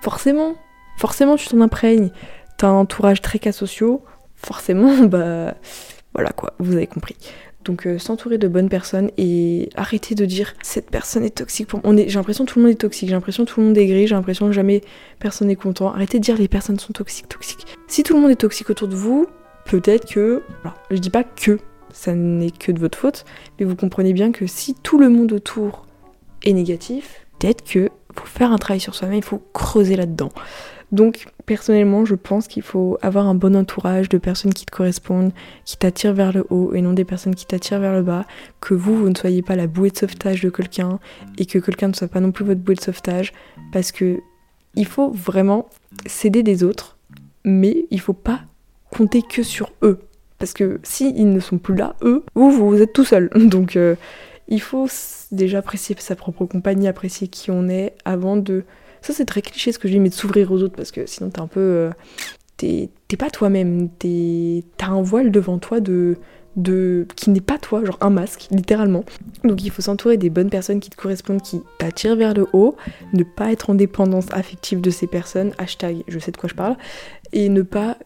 Forcément, 0.00 0.54
forcément 0.96 1.36
tu 1.36 1.48
t'en 1.48 1.60
imprègnes. 1.60 2.10
T'as 2.58 2.68
un 2.68 2.72
entourage 2.72 3.20
très 3.20 3.38
cas 3.38 3.52
sociaux. 3.52 4.02
Forcément, 4.34 4.96
bah 5.06 5.54
voilà 6.14 6.30
quoi, 6.30 6.54
vous 6.58 6.74
avez 6.74 6.86
compris. 6.86 7.16
Donc 7.64 7.86
euh, 7.86 7.98
s'entourer 7.98 8.38
de 8.38 8.46
bonnes 8.46 8.68
personnes 8.68 9.10
et 9.18 9.70
arrêter 9.74 10.14
de 10.14 10.24
dire 10.24 10.54
cette 10.62 10.88
personne 10.88 11.24
est 11.24 11.36
toxique 11.36 11.66
pour 11.66 11.80
moi. 11.84 11.94
J'ai 11.96 12.14
l'impression 12.14 12.44
que 12.44 12.52
tout 12.52 12.60
le 12.60 12.64
monde 12.64 12.72
est 12.72 12.80
toxique, 12.80 13.08
j'ai 13.08 13.14
l'impression 13.14 13.44
que 13.44 13.50
tout 13.50 13.60
le 13.60 13.66
monde 13.66 13.76
est 13.76 13.86
gris, 13.86 14.06
j'ai 14.06 14.14
l'impression 14.14 14.46
que 14.46 14.52
jamais 14.52 14.82
personne 15.18 15.48
n'est 15.48 15.56
content. 15.56 15.88
Arrêtez 15.88 16.18
de 16.18 16.24
dire 16.24 16.38
les 16.38 16.48
personnes 16.48 16.78
sont 16.78 16.92
toxiques, 16.92 17.28
toxiques. 17.28 17.66
Si 17.88 18.04
tout 18.04 18.14
le 18.14 18.20
monde 18.20 18.30
est 18.30 18.36
toxique 18.36 18.70
autour 18.70 18.86
de 18.86 18.94
vous, 18.94 19.26
peut-être 19.64 20.06
que, 20.06 20.42
alors, 20.62 20.76
je 20.92 20.98
dis 20.98 21.10
pas 21.10 21.24
que 21.24 21.58
ça 21.92 22.14
n'est 22.14 22.52
que 22.52 22.70
de 22.70 22.78
votre 22.78 22.96
faute, 22.96 23.24
mais 23.58 23.66
vous 23.66 23.74
comprenez 23.74 24.12
bien 24.12 24.30
que 24.30 24.46
si 24.46 24.74
tout 24.74 24.98
le 24.98 25.08
monde 25.08 25.32
autour 25.32 25.86
est 26.44 26.52
négatif, 26.52 27.26
peut-être 27.40 27.64
que 27.64 27.90
faut 28.14 28.26
faire 28.26 28.52
un 28.52 28.58
travail 28.58 28.80
sur 28.80 28.94
soi-même, 28.94 29.18
il 29.18 29.24
faut 29.24 29.42
creuser 29.52 29.96
là-dedans. 29.96 30.30
Donc 30.92 31.26
personnellement, 31.46 32.04
je 32.04 32.14
pense 32.14 32.46
qu'il 32.46 32.62
faut 32.62 32.98
avoir 33.02 33.26
un 33.26 33.34
bon 33.34 33.56
entourage 33.56 34.08
de 34.08 34.18
personnes 34.18 34.54
qui 34.54 34.66
te 34.66 34.70
correspondent, 34.70 35.32
qui 35.64 35.76
t'attirent 35.76 36.14
vers 36.14 36.32
le 36.32 36.46
haut 36.50 36.72
et 36.74 36.80
non 36.80 36.92
des 36.92 37.04
personnes 37.04 37.34
qui 37.34 37.46
t'attirent 37.46 37.80
vers 37.80 37.92
le 37.92 38.02
bas, 38.02 38.24
que 38.60 38.74
vous, 38.74 38.96
vous 38.96 39.08
ne 39.08 39.16
soyez 39.16 39.42
pas 39.42 39.56
la 39.56 39.66
bouée 39.66 39.90
de 39.90 39.96
sauvetage 39.96 40.42
de 40.42 40.50
quelqu'un 40.50 40.98
et 41.38 41.46
que 41.46 41.58
quelqu'un 41.58 41.88
ne 41.88 41.94
soit 41.94 42.08
pas 42.08 42.20
non 42.20 42.30
plus 42.30 42.44
votre 42.44 42.60
bouée 42.60 42.76
de 42.76 42.80
sauvetage 42.80 43.32
parce 43.72 43.92
que 43.92 44.20
il 44.76 44.86
faut 44.86 45.10
vraiment 45.10 45.68
s'aider 46.06 46.42
des 46.42 46.62
autres, 46.62 46.96
mais 47.44 47.86
il 47.90 48.00
faut 48.00 48.12
pas 48.12 48.42
compter 48.90 49.22
que 49.22 49.42
sur 49.42 49.72
eux. 49.82 50.00
Parce 50.38 50.52
que 50.52 50.80
si 50.82 51.12
ils 51.16 51.30
ne 51.30 51.40
sont 51.40 51.58
plus 51.58 51.74
là, 51.74 51.96
eux, 52.02 52.22
vous, 52.34 52.50
vous 52.50 52.82
êtes 52.82 52.92
tout 52.92 53.04
seul. 53.04 53.30
Donc 53.34 53.76
euh, 53.76 53.96
il 54.48 54.60
faut 54.60 54.86
déjà 55.32 55.58
apprécier 55.58 55.96
sa 55.98 56.14
propre 56.14 56.44
compagnie, 56.44 56.88
apprécier 56.88 57.28
qui 57.28 57.50
on 57.50 57.68
est 57.68 57.94
avant 58.04 58.36
de. 58.36 58.64
Ça 59.06 59.12
c'est 59.12 59.24
très 59.24 59.40
cliché 59.40 59.70
ce 59.70 59.78
que 59.78 59.86
je 59.86 59.92
dis, 59.92 60.00
mais 60.00 60.08
de 60.08 60.14
s'ouvrir 60.14 60.50
aux 60.50 60.60
autres 60.62 60.74
parce 60.74 60.90
que 60.90 61.06
sinon 61.06 61.30
t'es 61.30 61.38
un 61.38 61.46
peu. 61.46 61.60
Euh, 61.60 61.90
t'es 62.56 62.90
pas 63.16 63.30
toi-même, 63.30 63.88
t'as 63.98 64.88
un 64.88 65.00
voile 65.00 65.30
devant 65.30 65.58
toi 65.58 65.78
de, 65.78 66.16
de 66.56 67.06
qui 67.14 67.30
n'est 67.30 67.40
pas 67.40 67.56
toi, 67.56 67.84
genre 67.84 67.98
un 68.00 68.10
masque, 68.10 68.48
littéralement. 68.50 69.04
Donc 69.44 69.62
il 69.62 69.70
faut 69.70 69.80
s'entourer 69.80 70.16
des 70.16 70.28
bonnes 70.28 70.50
personnes 70.50 70.80
qui 70.80 70.90
te 70.90 70.96
correspondent, 70.96 71.40
qui 71.40 71.62
t'attirent 71.78 72.16
vers 72.16 72.34
le 72.34 72.48
haut, 72.52 72.74
ne 73.12 73.22
pas 73.22 73.52
être 73.52 73.70
en 73.70 73.76
dépendance 73.76 74.26
affective 74.32 74.80
de 74.80 74.90
ces 74.90 75.06
personnes, 75.06 75.52
hashtag 75.56 76.02
je 76.08 76.18
sais 76.18 76.32
de 76.32 76.36
quoi 76.36 76.48
je 76.48 76.56
parle, 76.56 76.76
et 77.32 77.48
ne 77.48 77.62
pas 77.62 77.98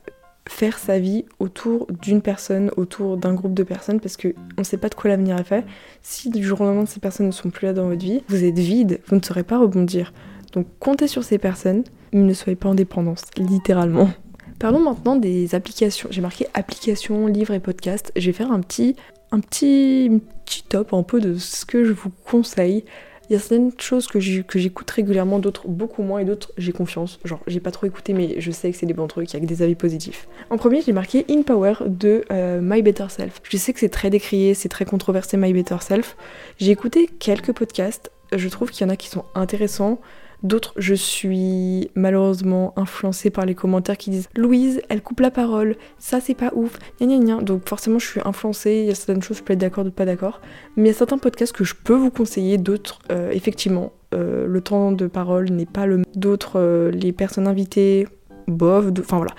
faire 0.47 0.79
sa 0.79 0.99
vie 0.99 1.25
autour 1.39 1.87
d'une 2.03 2.21
personne, 2.21 2.71
autour 2.77 3.17
d'un 3.17 3.33
groupe 3.33 3.55
de 3.55 3.63
personnes, 3.63 4.01
parce 4.01 4.19
qu'on 4.19 4.35
ne 4.59 4.65
sait 4.65 4.77
pas 4.77 4.91
de 4.91 4.97
quoi 4.97 5.09
l'avenir 5.09 5.39
est 5.39 5.45
fait. 5.45 5.65
Si 6.03 6.29
du 6.29 6.45
jour 6.45 6.61
au 6.61 6.65
lendemain 6.65 6.85
ces 6.85 7.01
personnes 7.01 7.29
ne 7.29 7.33
sont 7.33 7.49
plus 7.49 7.65
là 7.65 7.73
dans 7.73 7.89
votre 7.89 8.05
vie, 8.05 8.23
vous 8.29 8.45
êtes 8.45 8.59
vide, 8.59 9.01
vous 9.07 9.17
ne 9.17 9.23
saurez 9.23 9.45
pas 9.45 9.59
rebondir. 9.59 10.13
Donc 10.53 10.67
comptez 10.79 11.09
sur 11.09 11.25
ces 11.25 11.39
personnes, 11.39 11.85
mais 12.13 12.21
ne 12.21 12.35
soyez 12.35 12.57
pas 12.57 12.69
en 12.69 12.75
dépendance, 12.75 13.23
littéralement. 13.37 14.11
Parlons 14.59 14.81
maintenant 14.81 15.17
des 15.17 15.55
applications. 15.55 16.09
J'ai 16.11 16.21
marqué 16.21 16.47
applications, 16.55 17.27
livres 17.27 17.55
et 17.55 17.61
podcasts. 17.61 18.13
Je 18.17 18.27
vais 18.27 18.33
faire 18.33 18.53
un 18.53 18.61
petit, 18.61 18.95
un 19.31 19.41
petit, 19.41 20.21
petit 20.45 20.65
top 20.69 20.93
un 20.93 21.03
peu 21.03 21.21
de 21.21 21.37
ce 21.37 21.65
que 21.65 21.85
je 21.85 21.93
vous 21.93 22.11
conseille 22.27 22.85
il 23.31 23.35
y 23.35 23.37
a 23.37 23.39
certaines 23.39 23.71
choses 23.79 24.09
que 24.09 24.19
j'écoute 24.19 24.91
régulièrement, 24.91 25.39
d'autres 25.39 25.69
beaucoup 25.69 26.03
moins, 26.03 26.19
et 26.19 26.25
d'autres 26.25 26.51
j'ai 26.59 26.73
confiance. 26.73 27.21
Genre, 27.25 27.39
j'ai 27.47 27.61
pas 27.61 27.71
trop 27.71 27.87
écouté, 27.87 28.13
mais 28.13 28.41
je 28.41 28.51
sais 28.51 28.73
que 28.73 28.77
c'est 28.77 28.87
des 28.87 28.93
bons 28.93 29.07
trucs, 29.07 29.33
avec 29.37 29.47
des 29.47 29.63
avis 29.63 29.77
positifs. 29.77 30.27
En 30.51 30.59
premier, 30.59 30.83
j'ai 30.83 30.93
marqué 30.93 31.25
In 31.31 31.43
Power 31.43 31.75
de 31.87 32.25
euh, 32.33 32.61
My 32.61 32.83
Better 32.83 33.07
Self. 33.09 33.41
Je 33.45 33.57
sais 33.57 33.73
que 33.73 33.79
c'est 33.79 33.89
très 33.89 34.11
décrié, 34.11 34.55
c'est 34.55 34.69
très 34.69 34.85
controversé 34.85 35.37
My 35.37 35.53
Better 35.53 35.77
Self. 35.81 36.17
J'ai 36.59 36.73
écouté 36.73 37.09
quelques 37.21 37.53
podcasts, 37.53 38.11
je 38.35 38.49
trouve 38.49 38.73
qu'il 38.73 38.85
y 38.85 38.91
en 38.91 38.93
a 38.93 38.97
qui 38.97 39.07
sont 39.07 39.25
intéressants. 39.37 40.01
D'autres, 40.43 40.73
je 40.77 40.95
suis 40.95 41.91
malheureusement 41.95 42.73
influencée 42.77 43.31
par 43.31 43.45
les 43.45 43.55
commentaires 43.55 43.99
qui 43.99 44.11
disent 44.11 44.29
Louise, 44.35 44.81
elle 44.89 45.03
coupe 45.03 45.21
la 45.21 45.31
parole, 45.31 45.77
ça 45.99 46.21
c'est 46.21 46.35
pas 46.35 46.51
ouf, 46.55 46.79
gna 47.01 47.07
gna 47.07 47.19
gna. 47.19 47.43
Donc 47.43 47.69
forcément, 47.69 47.99
je 47.99 48.07
suis 48.07 48.21
influencée, 48.25 48.81
il 48.83 48.87
y 48.87 48.91
a 48.91 48.95
certaines 48.95 49.23
choses, 49.23 49.39
je 49.39 49.43
peux 49.43 49.53
être 49.53 49.59
d'accord, 49.59 49.85
d'autres 49.85 49.97
pas 49.97 50.07
d'accord. 50.07 50.41
Mais 50.77 50.85
il 50.85 50.87
y 50.87 50.95
a 50.95 50.99
certains 50.99 51.19
podcasts 51.19 51.53
que 51.53 51.65
je 51.65 51.75
peux 51.75 51.95
vous 51.95 52.11
conseiller, 52.11 52.57
d'autres, 52.57 53.01
euh, 53.11 53.31
effectivement, 53.31 53.93
euh, 54.15 54.47
le 54.47 54.61
temps 54.61 54.93
de 54.93 55.07
parole 55.07 55.51
n'est 55.51 55.67
pas 55.67 55.87
le. 55.87 56.03
D'autres, 56.15 56.59
euh, 56.59 56.91
les 56.91 57.13
personnes 57.13 57.47
invitées, 57.47 58.09
bof, 58.49 58.87
enfin 58.99 59.19
voilà. 59.19 59.35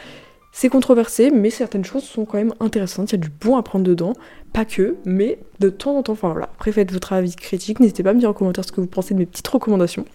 C'est 0.51 0.69
controversé, 0.69 1.31
mais 1.31 1.49
certaines 1.49 1.85
choses 1.85 2.03
sont 2.03 2.25
quand 2.25 2.37
même 2.37 2.53
intéressantes. 2.59 3.11
Il 3.11 3.15
y 3.15 3.19
a 3.19 3.21
du 3.21 3.29
bon 3.29 3.55
à 3.55 3.63
prendre 3.63 3.85
dedans. 3.85 4.13
Pas 4.51 4.65
que, 4.65 4.97
mais 5.05 5.39
de 5.59 5.69
temps 5.69 5.97
en 5.97 6.03
temps. 6.03 6.13
Enfin 6.13 6.31
voilà. 6.31 6.49
Après, 6.53 6.73
faites 6.73 6.91
votre 6.91 7.13
avis 7.13 7.35
critique. 7.35 7.79
N'hésitez 7.79 8.03
pas 8.03 8.09
à 8.09 8.13
me 8.13 8.19
dire 8.19 8.29
en 8.29 8.33
commentaire 8.33 8.65
ce 8.65 8.71
que 8.73 8.81
vous 8.81 8.87
pensez 8.87 9.13
de 9.13 9.19
mes 9.19 9.25
petites 9.25 9.47
recommandations. 9.47 10.05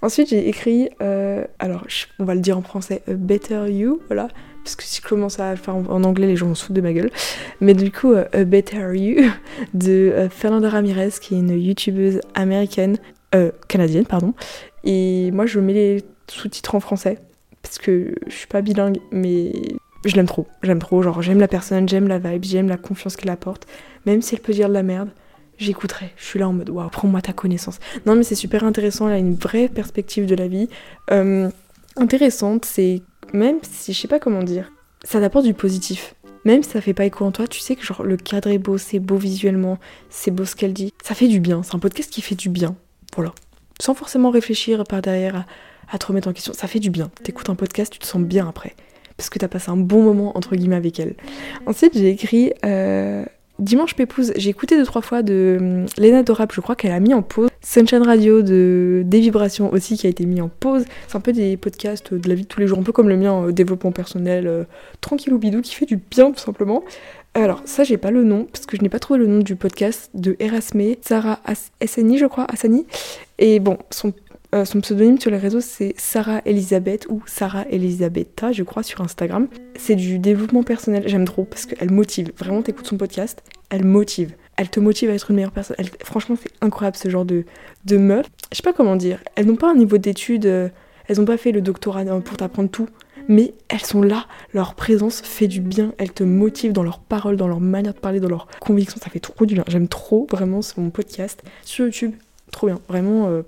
Ensuite, 0.00 0.28
j'ai 0.30 0.48
écrit. 0.48 0.88
Euh, 1.02 1.44
alors, 1.58 1.86
on 2.18 2.24
va 2.24 2.34
le 2.34 2.40
dire 2.40 2.56
en 2.56 2.62
français. 2.62 3.02
better 3.06 3.70
You. 3.70 4.00
Voilà. 4.06 4.28
Parce 4.64 4.76
que 4.76 4.84
si 4.84 5.02
je 5.02 5.06
commence 5.06 5.38
à 5.38 5.54
faire 5.56 5.76
en, 5.76 6.04
anglais, 6.04 6.26
les 6.26 6.36
gens 6.36 6.46
vont 6.46 6.54
se 6.54 6.64
foutre 6.64 6.76
de 6.76 6.80
ma 6.80 6.94
gueule. 6.94 7.10
Mais 7.60 7.74
du 7.74 7.92
coup, 7.92 8.14
a 8.14 8.44
Better 8.44 8.96
You 8.96 9.30
de 9.74 9.92
euh, 9.92 10.30
Fernanda 10.30 10.70
Ramirez, 10.70 11.10
qui 11.20 11.34
est 11.34 11.38
une 11.38 11.60
youtubeuse 11.60 12.20
américaine. 12.34 12.96
Euh, 13.34 13.50
canadienne, 13.68 14.06
pardon. 14.06 14.32
Et 14.84 15.30
moi, 15.32 15.44
je 15.44 15.60
mets 15.60 15.72
les 15.72 16.04
sous-titres 16.28 16.74
en 16.74 16.80
français 16.80 17.18
parce 17.64 17.78
que 17.78 18.14
je 18.26 18.34
suis 18.34 18.46
pas 18.46 18.60
bilingue, 18.60 18.98
mais 19.10 19.52
je 20.04 20.14
l'aime 20.16 20.26
trop. 20.26 20.46
J'aime 20.62 20.78
trop, 20.78 21.02
genre 21.02 21.22
j'aime 21.22 21.40
la 21.40 21.48
personne, 21.48 21.88
j'aime 21.88 22.08
la 22.08 22.18
vibe, 22.18 22.44
j'aime 22.44 22.68
la 22.68 22.76
confiance 22.76 23.16
qu'elle 23.16 23.30
apporte. 23.30 23.66
Même 24.04 24.20
si 24.20 24.34
elle 24.34 24.42
peut 24.42 24.52
dire 24.52 24.68
de 24.68 24.74
la 24.74 24.82
merde, 24.82 25.08
j'écouterai. 25.56 26.12
Je 26.16 26.24
suis 26.24 26.38
là 26.38 26.46
en 26.46 26.52
mode 26.52 26.68
waouh, 26.68 26.90
prends-moi 26.90 27.22
ta 27.22 27.32
connaissance. 27.32 27.78
Non, 28.04 28.16
mais 28.16 28.22
c'est 28.22 28.34
super 28.34 28.64
intéressant, 28.64 29.08
elle 29.08 29.14
a 29.14 29.18
une 29.18 29.34
vraie 29.34 29.68
perspective 29.68 30.26
de 30.26 30.34
la 30.34 30.46
vie. 30.46 30.68
Euh, 31.10 31.48
intéressante, 31.96 32.66
c'est 32.66 33.00
même 33.32 33.56
si 33.62 33.94
je 33.94 34.00
sais 34.00 34.08
pas 34.08 34.18
comment 34.18 34.42
dire, 34.42 34.70
ça 35.04 35.20
t'apporte 35.20 35.46
du 35.46 35.54
positif. 35.54 36.14
Même 36.44 36.62
si 36.62 36.68
ça 36.68 36.82
fait 36.82 36.92
pas 36.92 37.06
écho 37.06 37.24
en 37.24 37.32
toi, 37.32 37.48
tu 37.48 37.60
sais 37.60 37.74
que 37.74 37.82
genre 37.82 38.02
le 38.02 38.18
cadre 38.18 38.50
est 38.50 38.58
beau, 38.58 38.76
c'est 38.76 38.98
beau 38.98 39.16
visuellement, 39.16 39.78
c'est 40.10 40.30
beau 40.30 40.44
ce 40.44 40.54
qu'elle 40.54 40.74
dit. 40.74 40.92
Ça 41.02 41.14
fait 41.14 41.28
du 41.28 41.40
bien, 41.40 41.62
c'est 41.62 41.74
un 41.74 41.78
podcast 41.78 42.12
qui 42.12 42.20
fait 42.20 42.34
du 42.34 42.50
bien. 42.50 42.76
Voilà. 43.16 43.32
Sans 43.80 43.94
forcément 43.94 44.30
réfléchir 44.30 44.84
par 44.84 45.00
derrière 45.00 45.36
à 45.36 45.46
à 45.90 45.98
te 45.98 46.06
remettre 46.06 46.28
en 46.28 46.32
question. 46.32 46.52
Ça 46.52 46.66
fait 46.66 46.80
du 46.80 46.90
bien. 46.90 47.10
T'écoutes 47.22 47.50
un 47.50 47.54
podcast, 47.54 47.92
tu 47.92 47.98
te 47.98 48.06
sens 48.06 48.22
bien 48.22 48.48
après. 48.48 48.74
Parce 49.16 49.30
que 49.30 49.38
t'as 49.38 49.48
passé 49.48 49.70
un 49.70 49.76
bon 49.76 50.02
moment, 50.02 50.36
entre 50.36 50.56
guillemets, 50.56 50.76
avec 50.76 50.98
elle. 50.98 51.14
Ensuite, 51.66 51.96
j'ai 51.96 52.10
écrit 52.10 52.52
euh, 52.64 53.24
Dimanche 53.60 53.94
Pépouze, 53.94 54.32
j'ai 54.36 54.50
écouté 54.50 54.76
deux 54.76 54.84
trois 54.84 55.02
fois 55.02 55.22
de 55.22 55.56
hum, 55.60 55.86
Léna 55.96 56.24
Dorap, 56.24 56.52
je 56.52 56.60
crois 56.60 56.74
qu'elle 56.74 56.90
a 56.90 56.98
mis 56.98 57.14
en 57.14 57.22
pause. 57.22 57.48
Sunshine 57.62 58.02
Radio 58.02 58.42
de 58.42 59.02
Des 59.06 59.20
Vibrations 59.20 59.72
aussi 59.72 59.96
qui 59.96 60.06
a 60.06 60.10
été 60.10 60.26
mis 60.26 60.40
en 60.40 60.48
pause. 60.48 60.84
C'est 61.06 61.16
un 61.16 61.20
peu 61.20 61.32
des 61.32 61.56
podcasts 61.56 62.12
de 62.12 62.28
la 62.28 62.34
vie 62.34 62.42
de 62.42 62.48
tous 62.48 62.60
les 62.60 62.66
jours, 62.66 62.78
un 62.78 62.82
peu 62.82 62.92
comme 62.92 63.08
le 63.08 63.16
mien, 63.16 63.44
euh, 63.44 63.52
développement 63.52 63.92
personnel, 63.92 64.46
euh, 64.48 64.64
tranquillou 65.00 65.38
bidou, 65.38 65.62
qui 65.62 65.74
fait 65.74 65.86
du 65.86 65.96
bien 65.96 66.32
tout 66.32 66.40
simplement. 66.40 66.82
Alors 67.34 67.62
ça 67.64 67.84
j'ai 67.84 67.96
pas 67.96 68.10
le 68.10 68.24
nom, 68.24 68.46
parce 68.52 68.66
que 68.66 68.76
je 68.76 68.82
n'ai 68.82 68.88
pas 68.88 68.98
trouvé 68.98 69.20
le 69.20 69.26
nom 69.26 69.38
du 69.38 69.56
podcast 69.56 70.10
de 70.14 70.36
Erasme, 70.40 70.94
Sarah 71.00 71.40
Assani 71.80 72.18
je 72.18 72.26
crois, 72.26 72.46
Assani. 72.52 72.86
Et 73.38 73.60
bon, 73.60 73.78
son 73.90 74.12
euh, 74.54 74.64
son 74.64 74.80
pseudonyme 74.80 75.20
sur 75.20 75.30
les 75.30 75.38
réseaux, 75.38 75.60
c'est 75.60 75.94
Sarah 75.96 76.40
Elisabeth 76.44 77.06
ou 77.08 77.22
Sarah 77.26 77.64
Elisabetta, 77.70 78.52
je 78.52 78.62
crois, 78.62 78.82
sur 78.82 79.00
Instagram. 79.00 79.48
C'est 79.76 79.96
du 79.96 80.18
développement 80.18 80.62
personnel. 80.62 81.02
J'aime 81.06 81.24
trop 81.24 81.44
parce 81.44 81.66
qu'elle 81.66 81.90
motive. 81.90 82.30
Vraiment, 82.38 82.62
t'écoutes 82.62 82.86
son 82.86 82.96
podcast, 82.96 83.42
elle 83.70 83.84
motive. 83.84 84.32
Elle 84.56 84.68
te 84.68 84.78
motive 84.78 85.10
à 85.10 85.14
être 85.14 85.30
une 85.30 85.36
meilleure 85.36 85.50
personne. 85.50 85.76
Franchement, 86.04 86.36
c'est 86.40 86.52
incroyable 86.60 86.96
ce 86.96 87.08
genre 87.08 87.24
de, 87.24 87.44
de 87.84 87.96
meuf. 87.96 88.26
Je 88.52 88.56
sais 88.58 88.62
pas 88.62 88.72
comment 88.72 88.94
dire. 88.94 89.18
Elles 89.34 89.46
n'ont 89.46 89.56
pas 89.56 89.70
un 89.70 89.74
niveau 89.74 89.98
d'études. 89.98 90.46
Euh, 90.46 90.68
elles 91.08 91.18
n'ont 91.18 91.24
pas 91.24 91.36
fait 91.36 91.52
le 91.52 91.60
doctorat 91.60 92.04
pour 92.20 92.36
t'apprendre 92.36 92.70
tout. 92.70 92.88
Mais 93.26 93.54
elles 93.68 93.80
sont 93.80 94.02
là, 94.02 94.26
leur 94.52 94.74
présence 94.74 95.22
fait 95.22 95.48
du 95.48 95.60
bien, 95.60 95.94
elles 95.96 96.12
te 96.12 96.24
motivent 96.24 96.72
dans 96.72 96.82
leurs 96.82 96.98
paroles, 96.98 97.36
dans 97.36 97.48
leur 97.48 97.60
manière 97.60 97.94
de 97.94 97.98
parler, 97.98 98.20
dans 98.20 98.28
leurs 98.28 98.46
convictions, 98.60 99.00
ça 99.02 99.08
fait 99.08 99.20
trop 99.20 99.46
du 99.46 99.54
bien. 99.54 99.64
J'aime 99.66 99.88
trop 99.88 100.26
vraiment 100.30 100.60
mon 100.76 100.90
podcast 100.90 101.42
sur 101.62 101.86
YouTube, 101.86 102.12
trop 102.52 102.66
bien, 102.66 102.80
vraiment, 102.86 103.28
euh, 103.28 103.42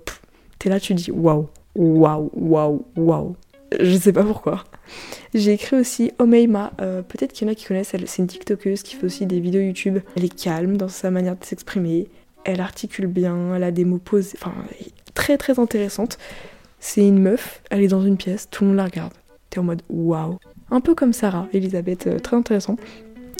t'es 0.59 0.69
là, 0.69 0.79
tu 0.79 0.93
dis 0.93 1.11
waouh, 1.11 1.47
waouh, 1.75 2.31
waouh, 2.33 2.85
waouh. 2.95 3.35
Je 3.79 3.97
sais 3.97 4.13
pas 4.13 4.23
pourquoi. 4.23 4.63
J'ai 5.33 5.53
écrit 5.53 5.75
aussi 5.75 6.11
Omeima, 6.19 6.71
euh, 6.81 7.01
peut-être 7.01 7.33
qu'il 7.33 7.47
y 7.47 7.49
en 7.49 7.51
a 7.51 7.55
qui 7.55 7.65
connaissent, 7.65 7.93
c'est 8.05 8.21
une 8.21 8.27
TikTokeuse 8.27 8.81
qui 8.81 8.95
fait 8.95 9.05
aussi 9.05 9.25
des 9.25 9.39
vidéos 9.39 9.61
YouTube. 9.61 9.99
Elle 10.15 10.25
est 10.25 10.35
calme 10.35 10.77
dans 10.77 10.87
sa 10.87 11.11
manière 11.11 11.35
de 11.37 11.43
s'exprimer, 11.43 12.07
elle 12.45 12.61
articule 12.61 13.07
bien, 13.07 13.55
elle 13.55 13.63
a 13.63 13.71
des 13.71 13.83
mots 13.83 13.97
posés, 13.97 14.37
enfin, 14.41 14.53
très 15.13 15.37
très 15.37 15.59
intéressante. 15.59 16.17
C'est 16.79 17.05
une 17.05 17.19
meuf, 17.19 17.61
elle 17.69 17.81
est 17.81 17.87
dans 17.87 18.03
une 18.03 18.17
pièce, 18.17 18.47
tout 18.49 18.63
le 18.63 18.69
monde 18.69 18.77
la 18.77 18.85
regarde. 18.85 19.13
T'es 19.49 19.59
en 19.59 19.63
mode 19.63 19.81
waouh. 19.89 20.37
Un 20.71 20.79
peu 20.79 20.95
comme 20.95 21.13
Sarah, 21.13 21.47
Elisabeth, 21.53 22.07
euh, 22.07 22.19
très 22.19 22.35
intéressant. 22.37 22.77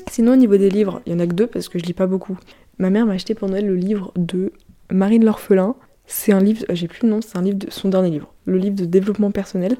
Sinon, 0.09 0.33
au 0.33 0.37
niveau 0.37 0.57
des 0.57 0.69
livres, 0.69 1.01
il 1.05 1.13
y 1.13 1.15
en 1.15 1.19
a 1.19 1.27
que 1.27 1.33
deux 1.33 1.47
parce 1.47 1.67
que 1.69 1.79
je 1.79 1.83
lis 1.83 1.93
pas 1.93 2.07
beaucoup. 2.07 2.37
Ma 2.77 2.89
mère 2.89 3.05
m'a 3.05 3.13
acheté 3.13 3.33
pendant 3.33 3.55
elle 3.55 3.67
le 3.67 3.75
livre 3.75 4.11
de 4.15 4.51
Marine 4.89 5.25
l'orphelin 5.25 5.75
c'est 6.07 6.31
un 6.31 6.39
livre, 6.39 6.65
j'ai 6.69 6.87
plus 6.87 7.03
le 7.03 7.09
nom, 7.09 7.19
c'est 7.21 7.37
un 7.37 7.41
livre 7.41 7.57
de 7.57 7.69
son 7.69 7.89
dernier 7.89 8.09
livre, 8.09 8.33
le 8.45 8.57
livre 8.57 8.75
de 8.75 8.85
développement 8.85 9.29
personnel. 9.29 9.77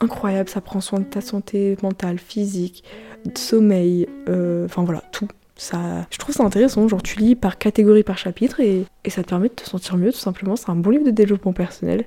Incroyable, 0.00 0.48
ça 0.48 0.60
prend 0.60 0.80
soin 0.80 0.98
de 0.98 1.04
ta 1.04 1.20
santé 1.20 1.76
mentale, 1.82 2.18
physique, 2.18 2.84
de 3.24 3.38
sommeil, 3.38 4.08
euh, 4.28 4.64
enfin 4.66 4.84
voilà, 4.84 5.02
tout. 5.12 5.28
Ça, 5.56 6.06
je 6.10 6.18
trouve 6.18 6.34
ça 6.34 6.44
intéressant, 6.44 6.86
genre 6.86 7.02
tu 7.02 7.18
lis 7.18 7.34
par 7.34 7.58
catégorie, 7.58 8.04
par 8.04 8.18
chapitre 8.18 8.60
et, 8.60 8.84
ça 9.08 9.22
te 9.22 9.28
permet 9.28 9.48
de 9.48 9.54
te 9.54 9.64
sentir 9.64 9.96
mieux 9.96 10.12
tout 10.12 10.18
simplement. 10.18 10.54
C'est 10.54 10.70
un 10.70 10.76
bon 10.76 10.90
livre 10.90 11.04
de 11.04 11.10
développement 11.10 11.52
personnel. 11.52 12.04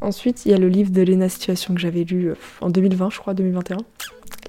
Ensuite, 0.00 0.44
il 0.44 0.52
y 0.52 0.54
a 0.54 0.58
le 0.58 0.68
livre 0.68 0.90
de 0.90 1.02
Lena 1.02 1.28
Situation 1.28 1.74
que 1.74 1.80
j'avais 1.80 2.04
lu 2.04 2.30
euh, 2.30 2.34
en 2.60 2.68
2020, 2.68 3.10
je 3.10 3.18
crois, 3.18 3.34
2021. 3.34 3.78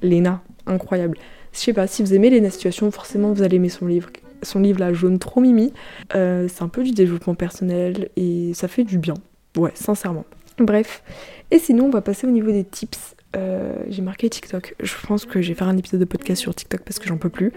Lena, 0.01 0.41
incroyable. 0.67 1.17
Je 1.53 1.59
sais 1.59 1.73
pas, 1.73 1.87
si 1.87 2.03
vous 2.03 2.13
aimez 2.13 2.29
Lena 2.29 2.49
Situation, 2.49 2.91
forcément 2.91 3.31
vous 3.31 3.41
allez 3.41 3.55
aimer 3.55 3.69
son 3.69 3.85
livre 3.87 4.09
son 4.45 4.59
livre 4.59 4.79
là, 4.79 4.93
jaune 4.93 5.19
trop 5.19 5.41
mimi. 5.41 5.73
Euh, 6.15 6.47
c'est 6.47 6.63
un 6.63 6.67
peu 6.67 6.83
du 6.83 6.91
développement 6.91 7.35
personnel 7.35 8.09
et 8.15 8.53
ça 8.53 8.67
fait 8.67 8.83
du 8.83 8.97
bien. 8.97 9.15
Ouais, 9.57 9.71
sincèrement. 9.75 10.25
Bref. 10.57 11.03
Et 11.51 11.59
sinon, 11.59 11.85
on 11.85 11.89
va 11.89 12.01
passer 12.01 12.27
au 12.27 12.31
niveau 12.31 12.51
des 12.51 12.63
tips. 12.63 13.15
Euh, 13.35 13.73
j'ai 13.89 14.01
marqué 14.01 14.29
TikTok. 14.29 14.75
Je 14.81 14.93
pense 15.05 15.25
que 15.25 15.41
je 15.41 15.49
vais 15.49 15.55
faire 15.55 15.67
un 15.67 15.77
épisode 15.77 15.99
de 15.99 16.05
podcast 16.05 16.41
sur 16.41 16.55
TikTok 16.55 16.81
parce 16.81 16.99
que 16.99 17.07
j'en 17.07 17.17
peux 17.17 17.29
plus. 17.29 17.51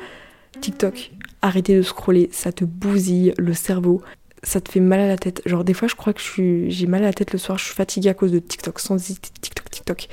TikTok, 0.61 1.13
arrêtez 1.43 1.77
de 1.77 1.83
scroller, 1.83 2.29
ça 2.33 2.53
te 2.53 2.65
bousille 2.65 3.33
le 3.39 3.53
cerveau, 3.53 4.03
ça 4.43 4.61
te 4.61 4.71
fait 4.71 4.81
mal 4.81 5.01
à 5.01 5.07
la 5.07 5.17
tête. 5.17 5.43
Genre 5.47 5.63
des 5.63 5.75
fois 5.75 5.89
je 5.89 5.95
crois 5.95 6.13
que 6.13 6.21
j'ai 6.69 6.87
mal 6.87 7.03
à 7.03 7.07
la 7.07 7.13
tête 7.13 7.33
le 7.33 7.39
soir, 7.39 7.59
je 7.59 7.65
suis 7.65 7.75
fatiguée 7.75 8.09
à 8.09 8.15
cause 8.15 8.33
de 8.33 8.39
TikTok, 8.39 8.81
sans 8.81 8.97
TikTok, 8.97 9.71
TikTok. 9.71 10.09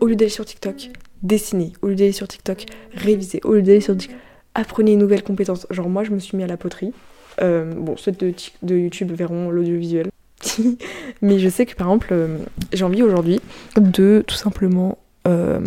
Au 0.00 0.06
lieu 0.06 0.16
d'aller 0.16 0.30
sur 0.30 0.44
TikTok, 0.44 0.90
dessiner. 1.22 1.72
Au 1.82 1.88
lieu 1.88 1.94
d'aller 1.94 2.12
sur 2.12 2.26
TikTok, 2.26 2.66
réviser. 2.94 3.40
Au 3.44 3.54
lieu 3.54 3.62
d'aller 3.62 3.80
sur 3.80 3.96
TikTok, 3.96 4.18
apprenez 4.54 4.92
une 4.92 4.98
nouvelle 4.98 5.22
compétence. 5.22 5.66
Genre 5.70 5.88
moi 5.88 6.04
je 6.04 6.10
me 6.10 6.18
suis 6.18 6.36
mis 6.36 6.42
à 6.42 6.46
la 6.46 6.56
poterie. 6.56 6.92
Euh, 7.40 7.72
bon, 7.74 7.96
ceux 7.96 8.12
de, 8.12 8.34
YouTube 8.76 9.12
verront 9.12 9.50
l'audiovisuel. 9.50 10.10
Mais 11.22 11.38
je 11.38 11.48
sais 11.48 11.66
que 11.66 11.74
par 11.74 11.88
exemple, 11.88 12.08
euh, 12.12 12.38
j'ai 12.72 12.84
envie 12.84 13.02
aujourd'hui 13.02 13.40
de 13.76 14.24
tout 14.26 14.34
simplement... 14.34 14.98
Euh, 15.26 15.60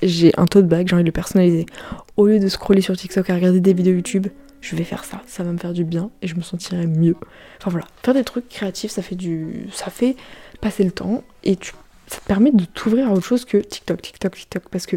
j'ai 0.00 0.32
un 0.36 0.46
tote 0.46 0.66
bag, 0.66 0.88
j'ai 0.88 0.94
envie 0.94 1.04
de 1.04 1.08
le 1.08 1.12
personnaliser. 1.12 1.66
Au 2.16 2.26
lieu 2.26 2.40
de 2.40 2.48
scroller 2.48 2.80
sur 2.80 2.96
TikTok 2.96 3.30
à 3.30 3.34
regarder 3.34 3.60
des 3.60 3.72
vidéos 3.72 3.94
YouTube, 3.94 4.26
je 4.60 4.74
vais 4.74 4.84
faire 4.84 5.04
ça. 5.04 5.22
Ça 5.26 5.44
va 5.44 5.52
me 5.52 5.58
faire 5.58 5.72
du 5.72 5.84
bien 5.84 6.10
et 6.22 6.26
je 6.26 6.34
me 6.34 6.42
sentirai 6.42 6.86
mieux. 6.86 7.16
Enfin 7.58 7.70
voilà, 7.70 7.86
faire 8.02 8.14
des 8.14 8.24
trucs 8.24 8.48
créatifs, 8.48 8.90
ça 8.90 9.02
fait 9.02 9.14
du... 9.14 9.66
Ça 9.72 9.90
fait 9.90 10.16
passer 10.60 10.82
le 10.82 10.90
temps 10.90 11.22
et 11.44 11.56
ça 12.08 12.18
te 12.18 12.26
permet 12.26 12.50
de 12.50 12.64
t'ouvrir 12.64 13.08
à 13.08 13.12
autre 13.12 13.24
chose 13.24 13.44
que 13.44 13.58
TikTok, 13.58 14.02
TikTok, 14.02 14.34
TikTok. 14.34 14.68
Parce 14.70 14.86
que 14.86 14.96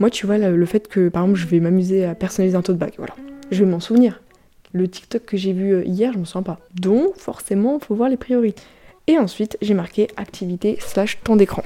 moi, 0.00 0.08
tu 0.08 0.26
vois, 0.26 0.38
le 0.38 0.66
fait 0.66 0.88
que, 0.88 1.10
par 1.10 1.22
exemple, 1.22 1.38
je 1.38 1.46
vais 1.46 1.60
m'amuser 1.60 2.06
à 2.06 2.14
personnaliser 2.14 2.56
un 2.56 2.62
tote 2.62 2.78
bag, 2.78 2.94
voilà. 2.96 3.14
Je 3.50 3.62
vais 3.62 3.70
m'en 3.70 3.80
souvenir. 3.80 4.22
Le 4.72 4.88
TikTok 4.88 5.26
que 5.26 5.36
j'ai 5.36 5.52
vu 5.52 5.74
euh, 5.74 5.84
hier, 5.84 6.14
je 6.14 6.18
me 6.18 6.24
souviens 6.24 6.42
pas. 6.42 6.58
Donc, 6.74 7.16
forcément, 7.16 7.78
il 7.80 7.84
faut 7.84 7.94
voir 7.94 8.08
les 8.08 8.16
priorités. 8.16 8.62
Et 9.08 9.18
ensuite, 9.18 9.58
j'ai 9.60 9.74
marqué 9.74 10.08
activité 10.16 10.78
slash 10.80 11.20
temps 11.22 11.36
d'écran. 11.36 11.62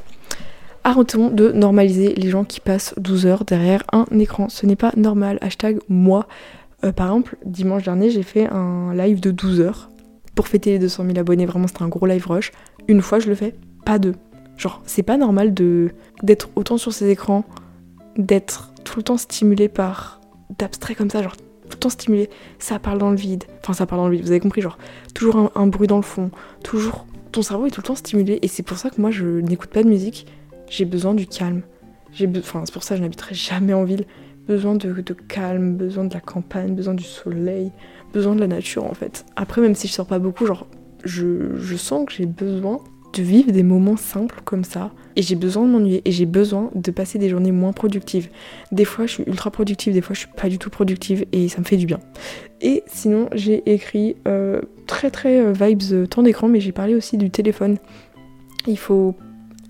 Arrêtons 0.82 1.30
de 1.30 1.52
normaliser 1.52 2.14
les 2.14 2.28
gens 2.28 2.44
qui 2.44 2.60
passent 2.60 2.94
12 2.96 3.26
heures 3.26 3.44
derrière 3.44 3.84
un 3.92 4.06
écran. 4.18 4.48
Ce 4.48 4.66
n'est 4.66 4.76
pas 4.76 4.92
normal. 4.96 5.38
Hashtag 5.40 5.78
moi. 5.88 6.26
Euh, 6.82 6.90
par 6.90 7.06
exemple, 7.06 7.36
dimanche 7.44 7.84
dernier, 7.84 8.10
j'ai 8.10 8.22
fait 8.22 8.48
un 8.50 8.94
live 8.94 9.20
de 9.20 9.30
12 9.30 9.60
heures 9.60 9.90
pour 10.34 10.48
fêter 10.48 10.72
les 10.72 10.78
200 10.80 11.04
000 11.06 11.18
abonnés. 11.18 11.46
Vraiment, 11.46 11.68
c'était 11.68 11.82
un 11.82 11.88
gros 11.88 12.06
live 12.06 12.26
rush. 12.26 12.50
Une 12.88 13.00
fois, 13.00 13.20
je 13.20 13.28
le 13.28 13.36
fais, 13.36 13.54
pas 13.84 14.00
deux. 14.00 14.14
Genre, 14.56 14.82
c'est 14.86 15.02
pas 15.02 15.16
normal 15.16 15.54
d'être 16.22 16.48
autant 16.56 16.78
sur 16.78 16.92
ces 16.92 17.08
écrans 17.10 17.44
d'être 18.16 18.72
tout 18.84 18.98
le 18.98 19.02
temps 19.02 19.16
stimulé 19.16 19.68
par 19.68 20.20
d'abstrait 20.58 20.94
comme 20.94 21.10
ça, 21.10 21.22
genre 21.22 21.36
tout 21.36 21.76
le 21.76 21.78
temps 21.78 21.88
stimulé, 21.88 22.30
ça 22.58 22.78
parle 22.78 22.98
dans 22.98 23.10
le 23.10 23.16
vide. 23.16 23.44
Enfin, 23.60 23.72
ça 23.72 23.86
parle 23.86 24.02
dans 24.02 24.08
le 24.08 24.14
vide, 24.14 24.24
vous 24.24 24.30
avez 24.30 24.40
compris, 24.40 24.60
genre 24.60 24.78
toujours 25.14 25.50
un, 25.54 25.66
bruit 25.66 25.88
dans 25.88 25.96
le 25.96 26.02
fond, 26.02 26.30
toujours 26.62 27.06
ton 27.32 27.42
cerveau 27.42 27.66
est 27.66 27.70
tout 27.70 27.80
le 27.80 27.86
temps 27.86 27.96
stimulé 27.96 28.38
et 28.42 28.48
c'est 28.48 28.62
pour 28.62 28.76
ça 28.76 28.90
que 28.90 29.00
moi 29.00 29.10
je 29.10 29.26
n'écoute 29.26 29.70
pas 29.70 29.82
de 29.82 29.88
musique, 29.88 30.26
j'ai 30.68 30.84
besoin 30.84 31.14
du 31.14 31.26
calme. 31.26 31.62
J'ai 32.12 32.28
enfin, 32.38 32.62
c'est 32.64 32.72
pour 32.72 32.84
ça 32.84 32.94
que 32.94 32.98
je 32.98 33.02
n'habiterai 33.02 33.34
jamais 33.34 33.74
en 33.74 33.82
ville. 33.82 34.06
Besoin 34.46 34.76
de, 34.76 34.92
de, 34.92 35.14
calme, 35.14 35.74
besoin 35.74 36.04
de 36.04 36.14
la 36.14 36.20
campagne, 36.20 36.74
besoin 36.74 36.94
du 36.94 37.02
soleil, 37.02 37.72
besoin 38.12 38.34
de 38.34 38.40
la 38.40 38.46
nature 38.46 38.84
en 38.84 38.94
fait. 38.94 39.24
Après, 39.36 39.60
même 39.60 39.74
si 39.74 39.88
je 39.88 39.92
sors 39.94 40.06
pas 40.06 40.18
beaucoup, 40.18 40.46
genre 40.46 40.66
je, 41.02 41.56
je 41.56 41.76
sens 41.76 42.06
que 42.06 42.12
j'ai 42.12 42.26
besoin 42.26 42.78
de 43.14 43.22
vivre 43.22 43.52
des 43.52 43.62
moments 43.62 43.96
simples 43.96 44.40
comme 44.44 44.64
ça. 44.64 44.90
Et 45.16 45.22
j'ai 45.22 45.36
besoin 45.36 45.64
de 45.66 45.70
m'ennuyer 45.70 46.02
et 46.04 46.12
j'ai 46.12 46.26
besoin 46.26 46.70
de 46.74 46.90
passer 46.90 47.18
des 47.18 47.28
journées 47.28 47.52
moins 47.52 47.72
productives. 47.72 48.28
Des 48.72 48.84
fois, 48.84 49.06
je 49.06 49.12
suis 49.12 49.24
ultra 49.26 49.50
productive, 49.50 49.92
des 49.92 50.00
fois, 50.00 50.14
je 50.14 50.20
suis 50.20 50.28
pas 50.36 50.48
du 50.48 50.58
tout 50.58 50.70
productive 50.70 51.24
et 51.32 51.48
ça 51.48 51.60
me 51.60 51.64
fait 51.64 51.76
du 51.76 51.86
bien. 51.86 52.00
Et 52.60 52.82
sinon, 52.86 53.28
j'ai 53.32 53.62
écrit 53.72 54.16
euh, 54.26 54.60
très 54.86 55.10
très 55.10 55.40
euh, 55.40 55.52
vibes 55.52 55.82
euh, 55.92 56.06
temps 56.06 56.22
d'écran, 56.22 56.48
mais 56.48 56.60
j'ai 56.60 56.72
parlé 56.72 56.94
aussi 56.94 57.16
du 57.16 57.30
téléphone. 57.30 57.76
Il 58.66 58.78
faut 58.78 59.14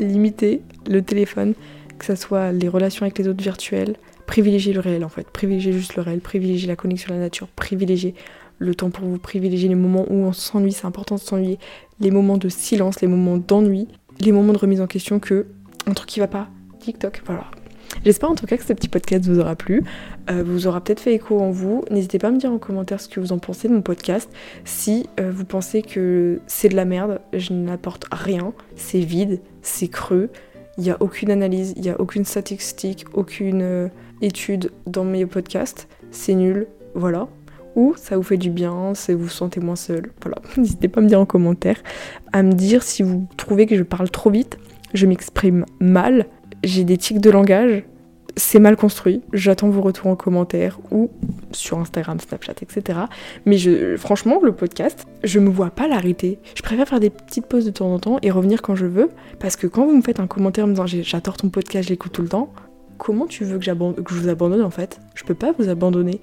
limiter 0.00 0.62
le 0.88 1.02
téléphone, 1.02 1.54
que 1.98 2.06
ce 2.06 2.14
soit 2.14 2.52
les 2.52 2.68
relations 2.68 3.02
avec 3.02 3.18
les 3.18 3.28
autres 3.28 3.42
virtuelles, 3.42 3.96
privilégier 4.26 4.72
le 4.72 4.80
réel 4.80 5.04
en 5.04 5.08
fait, 5.08 5.28
privilégier 5.30 5.72
juste 5.72 5.96
le 5.96 6.02
réel, 6.02 6.20
privilégier 6.20 6.68
la 6.68 6.76
connexion 6.76 7.10
à 7.10 7.16
la 7.16 7.20
nature, 7.20 7.48
privilégier 7.48 8.14
le 8.64 8.74
temps 8.74 8.90
pour 8.90 9.06
vous 9.06 9.18
privilégier 9.18 9.68
les 9.68 9.74
moments 9.74 10.06
où 10.08 10.14
on 10.14 10.32
s'ennuie, 10.32 10.72
c'est 10.72 10.86
important 10.86 11.16
de 11.16 11.20
s'ennuyer, 11.20 11.58
les 12.00 12.10
moments 12.10 12.38
de 12.38 12.48
silence, 12.48 13.00
les 13.00 13.08
moments 13.08 13.38
d'ennui, 13.38 13.88
les 14.20 14.32
moments 14.32 14.52
de 14.52 14.58
remise 14.58 14.80
en 14.80 14.86
question 14.86 15.20
que 15.20 15.46
un 15.86 15.92
truc 15.92 16.08
qui 16.08 16.20
va 16.20 16.28
pas, 16.28 16.48
TikTok, 16.80 17.22
voilà. 17.26 17.44
J'espère 18.04 18.30
en 18.30 18.34
tout 18.34 18.46
cas 18.46 18.56
que 18.56 18.64
ce 18.64 18.72
petit 18.72 18.88
podcast 18.88 19.24
vous 19.26 19.38
aura 19.38 19.54
plu, 19.54 19.84
euh, 20.30 20.42
vous 20.44 20.66
aura 20.66 20.82
peut-être 20.82 21.00
fait 21.00 21.14
écho 21.14 21.40
en 21.40 21.50
vous. 21.50 21.84
N'hésitez 21.90 22.18
pas 22.18 22.28
à 22.28 22.30
me 22.30 22.38
dire 22.38 22.50
en 22.50 22.58
commentaire 22.58 23.00
ce 23.00 23.08
que 23.08 23.20
vous 23.20 23.32
en 23.32 23.38
pensez 23.38 23.68
de 23.68 23.74
mon 23.74 23.82
podcast. 23.82 24.30
Si 24.64 25.06
euh, 25.20 25.30
vous 25.32 25.44
pensez 25.44 25.82
que 25.82 26.40
c'est 26.46 26.68
de 26.68 26.76
la 26.76 26.84
merde, 26.84 27.20
je 27.32 27.52
n'apporte 27.52 28.06
rien, 28.10 28.52
c'est 28.74 29.00
vide, 29.00 29.40
c'est 29.62 29.88
creux, 29.88 30.30
il 30.76 30.84
n'y 30.84 30.90
a 30.90 30.96
aucune 31.00 31.30
analyse, 31.30 31.72
il 31.76 31.82
n'y 31.82 31.90
a 31.90 32.00
aucune 32.00 32.24
statistique, 32.24 33.04
aucune 33.12 33.62
euh, 33.62 33.88
étude 34.22 34.72
dans 34.86 35.04
mes 35.04 35.24
podcasts, 35.24 35.88
c'est 36.10 36.34
nul, 36.34 36.66
voilà 36.94 37.28
ou 37.76 37.94
ça 37.96 38.16
vous 38.16 38.22
fait 38.22 38.36
du 38.36 38.50
bien, 38.50 38.94
si 38.94 39.12
vous 39.12 39.28
sentez 39.28 39.60
moins 39.60 39.76
seul. 39.76 40.10
Voilà, 40.22 40.38
n'hésitez 40.56 40.88
pas 40.88 41.00
à 41.00 41.02
me 41.02 41.08
dire 41.08 41.20
en 41.20 41.26
commentaire, 41.26 41.82
à 42.32 42.42
me 42.42 42.52
dire 42.52 42.82
si 42.82 43.02
vous 43.02 43.26
trouvez 43.36 43.66
que 43.66 43.76
je 43.76 43.82
parle 43.82 44.10
trop 44.10 44.30
vite, 44.30 44.58
je 44.94 45.06
m'exprime 45.06 45.64
mal, 45.80 46.26
j'ai 46.62 46.84
des 46.84 46.96
tics 46.96 47.20
de 47.20 47.30
langage, 47.30 47.84
c'est 48.36 48.58
mal 48.58 48.76
construit. 48.76 49.22
J'attends 49.32 49.68
vos 49.68 49.80
retours 49.80 50.08
en 50.08 50.16
commentaire 50.16 50.78
ou 50.90 51.10
sur 51.52 51.78
Instagram, 51.78 52.18
Snapchat, 52.18 52.54
etc. 52.62 53.00
Mais 53.46 53.58
je, 53.58 53.96
franchement, 53.96 54.40
le 54.42 54.52
podcast, 54.52 55.06
je 55.22 55.38
me 55.38 55.50
vois 55.50 55.70
pas 55.70 55.88
l'arrêter. 55.88 56.38
Je 56.56 56.62
préfère 56.62 56.88
faire 56.88 57.00
des 57.00 57.10
petites 57.10 57.46
pauses 57.46 57.64
de 57.64 57.70
temps 57.70 57.92
en 57.92 57.98
temps 57.98 58.18
et 58.22 58.30
revenir 58.30 58.62
quand 58.62 58.74
je 58.74 58.86
veux. 58.86 59.10
Parce 59.38 59.56
que 59.56 59.66
quand 59.66 59.86
vous 59.86 59.96
me 59.96 60.02
faites 60.02 60.20
un 60.20 60.26
commentaire 60.26 60.64
en 60.64 60.68
me 60.68 60.72
disant 60.72 60.86
j'adore 60.86 61.36
ton 61.36 61.48
podcast, 61.48 61.84
je 61.84 61.90
l'écoute 61.90 62.12
tout 62.12 62.22
le 62.22 62.28
temps, 62.28 62.52
comment 62.98 63.26
tu 63.26 63.44
veux 63.44 63.58
que, 63.58 64.00
que 64.00 64.14
je 64.14 64.20
vous 64.20 64.28
abandonne 64.28 64.62
en 64.62 64.70
fait? 64.70 65.00
Je 65.14 65.24
peux 65.24 65.34
pas 65.34 65.52
vous 65.58 65.68
abandonner. 65.68 66.20